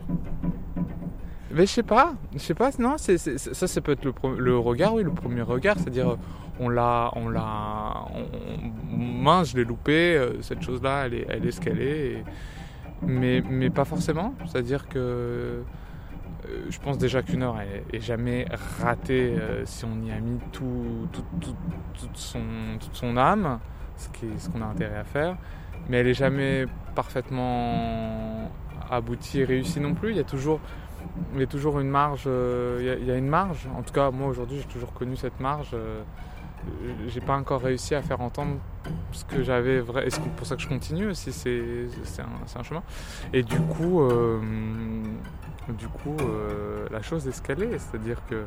Mais 1.51 1.65
je 1.65 1.71
sais 1.71 1.83
pas, 1.83 2.13
je 2.33 2.39
sais 2.39 2.53
pas, 2.53 2.69
non, 2.77 2.95
ça, 2.97 3.17
ça 3.17 3.81
peut 3.81 3.93
être 3.93 4.05
le, 4.05 4.13
le 4.37 4.57
regard, 4.57 4.93
oui, 4.93 5.03
le 5.03 5.09
premier 5.11 5.41
regard, 5.41 5.77
c'est-à-dire, 5.79 6.15
on 6.59 6.69
l'a, 6.69 7.09
on 7.15 7.27
l'a, 7.29 8.05
mince, 8.91 9.51
je 9.51 9.57
l'ai 9.57 9.63
loupé, 9.63 10.15
euh, 10.15 10.41
cette 10.41 10.61
chose-là, 10.61 11.05
elle 11.07 11.13
est, 11.15 11.25
elle 11.27 11.45
est 11.47 11.51
ce 11.51 11.59
qu'elle 11.59 11.81
est, 11.81 12.11
et- 12.11 12.23
mais, 13.01 13.41
mais 13.49 13.69
pas 13.71 13.85
forcément, 13.85 14.35
c'est-à-dire 14.45 14.87
que 14.89 15.61
je 16.69 16.79
pense 16.79 16.97
déjà 16.97 17.21
qu'une 17.21 17.43
heure 17.43 17.57
est, 17.93 17.99
jamais 17.99 18.45
ratée 18.81 19.35
euh, 19.37 19.65
si 19.65 19.85
on 19.85 20.01
y 20.03 20.11
a 20.11 20.19
mis 20.19 20.39
tout, 20.51 21.07
tout, 21.11 21.23
tout, 21.41 21.55
toute, 21.99 22.17
son, 22.95 23.17
âme, 23.17 23.59
ce 23.97 24.07
qu'on 24.07 24.37
ce 24.37 24.49
qu'on 24.49 24.61
a 24.61 24.65
intérêt 24.65 24.97
à 24.97 25.03
faire, 25.03 25.37
mais 25.87 25.97
elle 25.97 26.07
est 26.07 26.13
jamais 26.13 26.65
parfaitement 26.95 28.51
aboutie 28.89 29.41
et 29.41 29.45
réussie 29.45 29.79
non 29.79 29.93
plus. 29.93 30.11
Il 30.11 30.17
y 30.17 30.21
a 30.21 30.23
toujours, 30.23 30.59
il 31.33 31.39
y 31.39 31.43
a 31.43 31.47
toujours 31.47 31.79
une 31.79 31.89
marge, 31.89 32.23
euh, 32.27 32.97
il 33.01 33.07
y, 33.07 33.11
a, 33.11 33.15
une 33.15 33.27
marge. 33.27 33.67
En 33.77 33.81
tout 33.81 33.93
cas, 33.93 34.11
moi 34.11 34.27
aujourd'hui, 34.27 34.59
j'ai 34.59 34.67
toujours 34.67 34.93
connu 34.93 35.15
cette 35.15 35.39
marge. 35.39 35.75
j'ai 37.07 37.21
pas 37.21 37.35
encore 37.35 37.61
réussi 37.61 37.95
à 37.95 38.01
faire 38.01 38.21
entendre 38.21 38.57
ce 39.11 39.25
que 39.25 39.43
j'avais 39.43 39.79
vrai 39.79 40.07
et 40.07 40.09
c'est 40.09 40.21
pour 40.21 40.45
ça 40.45 40.55
que 40.55 40.61
je 40.61 40.67
continue 40.67 41.07
aussi 41.07 41.31
c'est 41.31 41.87
un, 42.57 42.63
chemin 42.63 42.83
et 43.33 43.43
du 43.43 43.59
coup 43.59 44.01
euh, 44.01 44.39
du 45.73 45.87
coup, 45.87 46.15
euh, 46.21 46.87
la 46.91 47.01
chose 47.01 47.27
est 47.27 47.31
est, 47.31 47.77
c'est-à-dire 47.77 48.21
que 48.29 48.45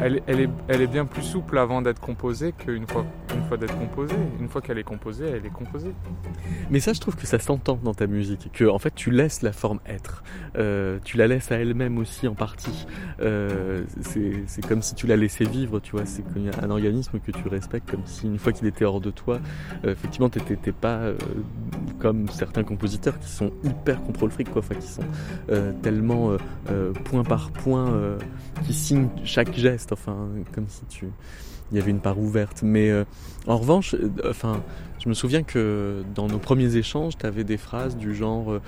elle, 0.00 0.22
est, 0.28 0.86
bien 0.86 1.04
plus 1.04 1.22
souple 1.22 1.58
avant 1.58 1.82
d'être 1.82 2.00
composée 2.00 2.52
qu'une 2.52 2.86
fois, 2.86 3.04
une 3.34 3.42
fois 3.44 3.56
d'être 3.56 3.76
composée. 3.78 4.14
Une 4.40 4.48
fois 4.48 4.60
qu'elle 4.60 4.78
est 4.78 4.84
composée, 4.84 5.26
elle 5.26 5.46
est 5.46 5.52
composée. 5.52 5.92
Mais 6.70 6.80
ça, 6.80 6.92
je 6.92 7.00
trouve 7.00 7.16
que 7.16 7.26
ça 7.26 7.38
s'entend 7.38 7.78
dans 7.82 7.94
ta 7.94 8.06
musique, 8.06 8.50
que 8.52 8.64
en 8.64 8.78
fait, 8.78 8.94
tu 8.94 9.10
laisses 9.10 9.42
la 9.42 9.52
forme 9.52 9.80
être. 9.86 10.22
Euh, 10.56 10.98
tu 11.04 11.16
la 11.16 11.26
laisses 11.26 11.50
à 11.52 11.56
elle-même 11.56 11.98
aussi 11.98 12.28
en 12.28 12.34
partie. 12.34 12.86
Euh, 13.20 13.82
c'est 14.00 14.66
comme 14.66 14.82
si 14.82 14.94
tu 14.94 15.06
la 15.06 15.16
laissais 15.16 15.44
vivre, 15.44 15.80
tu 15.80 15.92
vois. 15.92 16.06
C'est 16.06 16.24
un 16.62 16.70
organisme 16.70 17.18
que 17.18 17.32
tu 17.32 17.48
respectes, 17.48 17.90
comme 17.90 18.06
si 18.06 18.26
une 18.26 18.38
fois 18.38 18.52
qu'il 18.52 18.66
était 18.66 18.84
hors 18.84 19.00
de 19.00 19.10
toi, 19.10 19.40
effectivement, 19.84 20.28
tu 20.28 20.38
n'étais 20.38 20.72
pas 20.72 21.00
comme 21.98 22.28
certains 22.28 22.62
compositeurs 22.62 23.18
qui 23.18 23.28
sont 23.28 23.52
hyper 23.64 24.02
contrôle 24.02 24.30
fric, 24.30 24.50
quoi, 24.50 24.62
qui 24.62 24.86
sont 24.86 25.04
tellement 25.82 26.36
euh, 26.70 26.92
point 26.92 27.24
par 27.24 27.50
point 27.50 27.88
euh, 27.88 28.18
qui 28.66 28.74
signe 28.74 29.08
chaque 29.24 29.54
geste, 29.54 29.77
enfin 29.92 30.28
comme 30.52 30.68
si 30.68 30.84
tu 30.86 31.06
il 31.70 31.76
y 31.76 31.80
avait 31.80 31.90
une 31.90 32.00
part 32.00 32.18
ouverte. 32.18 32.62
Mais 32.62 32.90
euh, 32.90 33.04
en 33.46 33.58
revanche, 33.58 33.94
enfin, 34.26 34.62
je 34.98 35.08
me 35.10 35.14
souviens 35.14 35.42
que 35.42 36.02
dans 36.14 36.26
nos 36.26 36.38
premiers 36.38 36.76
échanges, 36.76 37.18
tu 37.18 37.26
avais 37.26 37.44
des 37.44 37.58
phrases 37.58 37.96
du 37.96 38.14
genre 38.14 38.58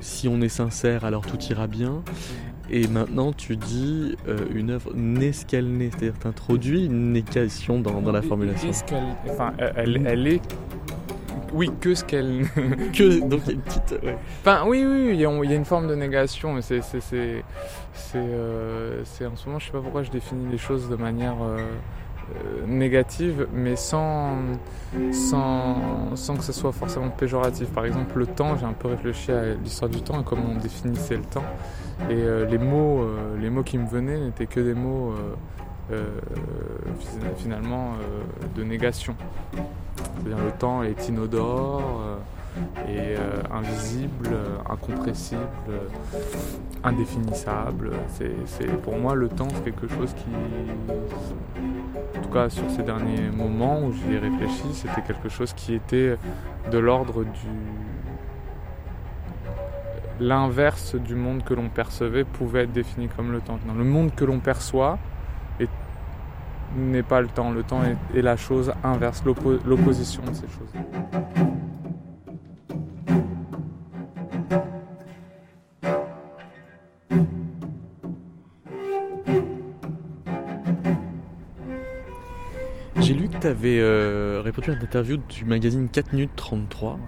si 0.00 0.28
on 0.28 0.42
est 0.42 0.50
sincère, 0.50 1.04
alors 1.06 1.24
tout 1.24 1.38
ira 1.48 1.66
bien. 1.66 2.02
Et 2.70 2.88
maintenant, 2.88 3.32
tu 3.32 3.56
dis 3.56 4.16
une 4.54 4.70
œuvre 4.70 4.92
n'est 4.94 5.32
ce 5.32 5.46
qu'elle 5.46 5.70
n'est, 5.70 5.90
c'est-à-dire 5.90 6.18
tu 6.20 6.26
introduis 6.26 6.84
une 6.84 7.12
négation 7.12 7.80
dans, 7.80 8.02
dans 8.02 8.12
la 8.12 8.22
formulation. 8.22 8.70
Enfin, 9.26 9.54
elle, 9.58 10.06
elle 10.06 10.26
est 10.26 10.42
oui, 11.54 11.70
que 11.80 11.94
ce 11.94 12.04
qu'elle. 12.04 12.46
que 12.92 13.20
donc 13.20 13.42
il 13.44 13.46
y 13.46 13.50
a 13.50 13.52
une 13.54 13.60
petite. 13.60 13.94
Enfin, 14.40 14.64
oui, 14.66 14.84
oui, 14.84 15.10
il 15.14 15.20
y, 15.20 15.24
a, 15.24 15.54
une 15.54 15.64
forme 15.64 15.88
de 15.88 15.94
négation, 15.94 16.52
mais 16.52 16.62
c'est, 16.62 16.82
c'est, 16.82 17.00
c'est, 17.00 17.44
euh, 18.16 19.02
c'est, 19.04 19.24
en 19.26 19.36
ce 19.36 19.46
moment, 19.46 19.58
je 19.60 19.66
sais 19.66 19.72
pas 19.72 19.80
pourquoi 19.80 20.02
je 20.02 20.10
définis 20.10 20.50
les 20.50 20.58
choses 20.58 20.88
de 20.88 20.96
manière 20.96 21.36
euh, 21.42 21.58
euh, 21.58 22.66
négative, 22.66 23.46
mais 23.52 23.76
sans, 23.76 24.36
sans, 25.12 26.16
sans 26.16 26.36
que 26.36 26.42
ce 26.42 26.52
soit 26.52 26.72
forcément 26.72 27.10
péjoratif. 27.10 27.68
Par 27.68 27.84
exemple, 27.84 28.18
le 28.18 28.26
temps, 28.26 28.56
j'ai 28.56 28.66
un 28.66 28.72
peu 28.72 28.88
réfléchi 28.88 29.30
à 29.30 29.54
l'histoire 29.54 29.88
du 29.88 30.02
temps 30.02 30.20
et 30.20 30.24
comment 30.24 30.50
on 30.56 30.58
définissait 30.58 31.16
le 31.16 31.24
temps, 31.24 31.44
et 32.10 32.50
les 32.50 32.58
mots, 32.58 33.06
les 33.40 33.48
mots 33.48 33.62
qui 33.62 33.78
me 33.78 33.86
venaient 33.86 34.18
n'étaient 34.18 34.46
que 34.46 34.60
des 34.60 34.74
mots. 34.74 35.14
Finalement 37.36 37.94
de 38.54 38.64
négation. 38.64 39.14
C'est-à-dire 40.24 40.44
le 40.44 40.52
temps 40.52 40.82
est 40.82 41.08
inodore 41.08 41.82
euh, 42.00 42.16
et 42.88 43.16
euh, 43.18 43.42
invisible, 43.52 44.30
euh, 44.32 44.56
incompressible, 44.70 45.40
indéfinissable. 46.82 47.92
C'est, 48.08 48.66
pour 48.82 48.96
moi, 48.98 49.14
le 49.14 49.28
temps, 49.28 49.48
c'est 49.50 49.64
quelque 49.64 49.88
chose 49.88 50.14
qui, 50.14 50.90
en 52.18 52.22
tout 52.22 52.30
cas 52.30 52.48
sur 52.48 52.68
ces 52.70 52.82
derniers 52.82 53.30
moments 53.30 53.82
où 53.82 53.92
j'y 53.92 54.14
ai 54.14 54.18
réfléchi, 54.18 54.72
c'était 54.72 55.02
quelque 55.02 55.28
chose 55.28 55.52
qui 55.52 55.74
était 55.74 56.16
de 56.70 56.78
l'ordre 56.78 57.24
du 57.24 57.48
l'inverse 60.20 60.94
du 60.94 61.16
monde 61.16 61.42
que 61.42 61.54
l'on 61.54 61.68
percevait 61.68 62.22
pouvait 62.22 62.62
être 62.62 62.72
défini 62.72 63.08
comme 63.08 63.32
le 63.32 63.40
temps. 63.40 63.58
Dans 63.66 63.74
le 63.74 63.82
monde 63.82 64.14
que 64.14 64.24
l'on 64.24 64.38
perçoit, 64.38 64.96
n'est 66.76 67.02
pas 67.02 67.20
le 67.20 67.28
temps. 67.28 67.50
Le 67.50 67.62
temps 67.62 67.80
est, 67.82 68.22
la 68.22 68.36
chose 68.36 68.72
inverse, 68.82 69.22
l'opposition 69.24 70.22
de 70.22 70.34
ces 70.34 70.48
choses. 70.48 70.72
J'ai 83.00 83.12
lu 83.12 83.28
que 83.28 83.36
tu 83.36 83.46
avais 83.46 83.80
euh, 83.80 84.40
répondu 84.42 84.70
à 84.70 84.74
une 84.74 84.82
interview 84.82 85.18
du 85.18 85.44
magazine 85.44 85.88
4 85.90 86.12
minutes 86.14 86.30
33. 86.36 86.98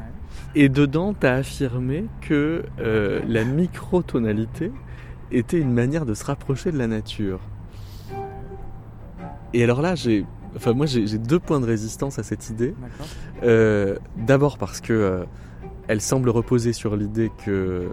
Et 0.55 0.69
dedans, 0.69 1.15
tu 1.19 1.27
as 1.27 1.35
affirmé 1.35 2.05
que 2.21 2.65
euh, 2.81 3.23
la 3.27 3.45
microtonalité 3.45 4.73
était 5.31 5.59
une 5.59 5.73
manière 5.73 6.05
de 6.05 6.15
se 6.15 6.25
rapprocher 6.25 6.71
de 6.71 6.79
la 6.79 6.87
nature. 6.87 7.41
Et 9.55 9.63
alors 9.63 9.81
là, 9.81 9.95
j'ai, 9.95 10.25
enfin 10.57 10.73
moi 10.73 10.87
j'ai 10.87 11.19
deux 11.19 11.39
points 11.39 11.61
de 11.61 11.67
résistance 11.67 12.19
à 12.19 12.23
cette 12.23 12.51
idée. 12.51 12.75
Euh, 13.43 13.97
d'abord 14.17 14.59
parce 14.59 14.81
que 14.81 14.93
euh, 14.93 15.25
elle 15.89 16.01
semble 16.01 16.31
reposer 16.31 16.73
sur 16.73 16.97
l'idée 16.97 17.31
que 17.45 17.91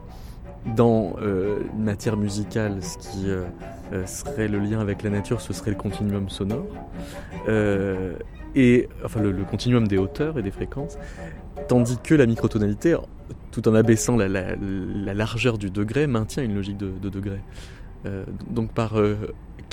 dans 0.78 1.16
euh, 1.22 1.60
matière 1.78 2.16
musicale, 2.16 2.82
ce 2.82 2.98
qui 2.98 3.28
serait 4.08 4.48
le 4.48 4.60
lien 4.60 4.80
avec 4.80 5.04
la 5.04 5.10
nature, 5.10 5.42
ce 5.42 5.54
serait 5.54 5.72
le 5.72 5.78
continuum 5.78 6.30
sonore. 6.30 6.66
et 8.56 8.90
enfin 9.04 9.20
le, 9.20 9.44
continuum 9.44 9.88
des 9.88 9.98
hauteurs 9.98 10.40
et 10.40 10.42
des 10.42 10.52
fréquences. 10.52 10.98
Tandis 11.68 11.98
que 12.04 12.16
la 12.16 12.26
microtonalité, 12.26 12.96
tout 13.52 13.68
en 13.68 13.76
abaissant 13.76 14.16
la, 14.16 14.56
largeur 15.14 15.58
du 15.58 15.70
degré, 15.70 16.08
maintient 16.08 16.44
une 16.44 16.56
logique 16.56 16.78
de, 16.78 16.92
de 17.02 17.10
degré. 17.10 17.40
donc 18.50 18.72
par 18.72 18.96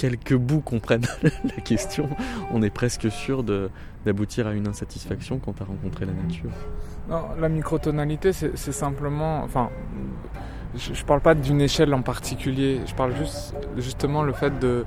quelques 0.01 0.34
bouts 0.34 0.62
comprennent 0.62 1.07
la 1.22 1.62
question, 1.62 2.09
on 2.55 2.62
est 2.62 2.70
presque 2.70 3.11
sûr 3.11 3.44
d'aboutir 3.44 4.46
à 4.46 4.53
une 4.55 4.66
insatisfaction 4.66 5.38
quand 5.38 5.53
tu 5.53 5.62
as 5.62 5.66
rencontré 5.66 6.07
la 6.07 6.12
nature. 6.12 6.51
Non, 7.11 7.24
la 7.38 7.51
microtonalité, 7.51 8.32
c'est 8.32 8.72
simplement. 8.72 9.42
Enfin, 9.42 9.68
je, 10.74 10.92
ne 10.92 11.07
parle 11.07 11.20
pas 11.20 11.34
d'une 11.34 11.61
échelle 11.61 11.92
en 11.92 12.01
particulier, 12.01 12.80
je 12.86 12.94
parle 12.94 13.14
juste 13.14 13.55
justement 13.76 14.22
le 14.22 14.32
fait 14.32 14.59
de, 14.59 14.86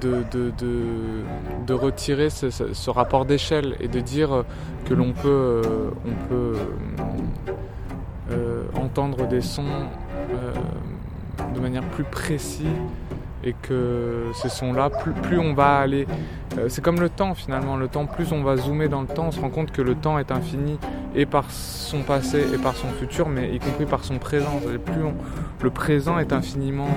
de, 0.00 0.24
de, 0.32 0.52
de, 1.64 1.74
retirer 1.74 2.28
ce, 2.28 2.90
rapport 2.90 3.26
d'échelle 3.26 3.76
et 3.78 3.86
de 3.86 4.00
dire 4.00 4.44
que 4.86 4.94
l'on 4.94 5.12
peut, 5.12 5.62
on 6.04 6.28
peut 6.28 6.56
euh, 8.32 8.64
entendre 8.74 9.28
des 9.28 9.42
sons 9.42 9.66
euh, 10.32 10.52
de 11.54 11.60
manière 11.60 11.84
plus 11.84 12.04
précise 12.04 12.66
et 13.48 13.54
que 13.62 14.26
ce 14.34 14.48
sons-là, 14.48 14.90
plus, 14.90 15.12
plus, 15.12 15.38
on 15.38 15.54
va 15.54 15.78
aller... 15.78 16.06
Euh, 16.58 16.66
c'est 16.68 16.82
comme 16.82 17.00
le 17.00 17.08
temps 17.08 17.34
finalement, 17.34 17.76
le 17.76 17.88
temps, 17.88 18.06
plus 18.06 18.32
on 18.32 18.42
va 18.42 18.56
zoomer 18.56 18.88
dans 18.88 19.00
le 19.00 19.06
temps, 19.06 19.26
on 19.28 19.30
se 19.30 19.40
rend 19.40 19.50
compte 19.50 19.70
que 19.70 19.82
le 19.82 19.94
temps 19.94 20.18
est 20.18 20.30
infini 20.30 20.78
et 21.14 21.26
par 21.26 21.50
son 21.50 22.02
passé 22.02 22.44
et 22.54 22.58
par 22.58 22.74
son 22.76 22.88
futur, 22.88 23.28
mais 23.28 23.54
y 23.54 23.58
compris 23.58 23.86
par 23.86 24.04
son 24.04 24.18
présent. 24.18 24.60
Plus 24.84 25.02
le 25.62 25.70
présent 25.70 26.18
est 26.18 26.32
infiniment 26.32 26.88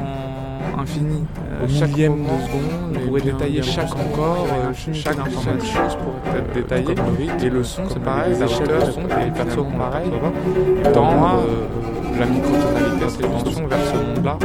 infini. 0.78 1.24
Euh, 1.52 1.68
chaque 1.68 1.90
millième 1.90 2.24
de 2.24 2.28
seconde, 2.28 2.96
on 2.96 3.08
pourrait 3.08 3.22
détailler 3.22 3.62
chaque 3.62 3.94
encore, 3.96 4.48
euh, 4.52 4.74
chaque, 4.74 5.16
chose 5.30 5.98
pourrait 5.98 6.40
être 6.40 6.54
détaillée. 6.54 6.96
Et 7.44 7.50
le 7.50 7.64
son, 7.64 7.84
c'est 7.90 8.02
pareil, 8.02 8.36
la 8.40 8.46
hauteur, 8.46 8.86
le 8.86 8.92
son, 8.92 9.02
les 9.02 9.32
personnes 9.32 9.78
pareil. 9.78 10.10
Dans 10.94 11.42
la 12.22 12.28
microtonalité, 12.28 13.06
c'est 13.10 13.22
l'intention 13.24 13.66
vers 13.66 13.80
ce 13.84 13.96
monde-là. 13.96 14.38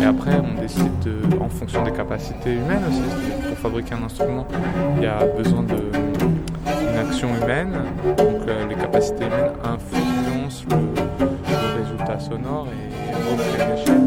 Et 0.00 0.04
après, 0.04 0.38
on 0.38 0.60
décide 0.60 0.98
de, 1.04 1.16
en 1.40 1.48
fonction 1.48 1.82
des 1.82 1.90
capacités 1.90 2.52
humaines 2.52 2.84
aussi. 2.88 3.48
Pour 3.48 3.58
fabriquer 3.58 3.94
un 3.94 4.04
instrument, 4.04 4.46
il 4.96 5.02
y 5.02 5.06
a 5.06 5.24
besoin 5.36 5.64
d'une 5.64 6.96
action 6.96 7.28
humaine. 7.42 7.72
Donc 8.16 8.48
euh, 8.48 8.68
les 8.68 8.76
capacités 8.76 9.24
humaines 9.24 9.50
influencent 9.64 10.64
le, 10.70 11.82
résultat 11.82 12.20
sonore 12.20 12.68
et 12.68 13.14
recréent 13.14 13.74
l'échelle. 13.74 14.03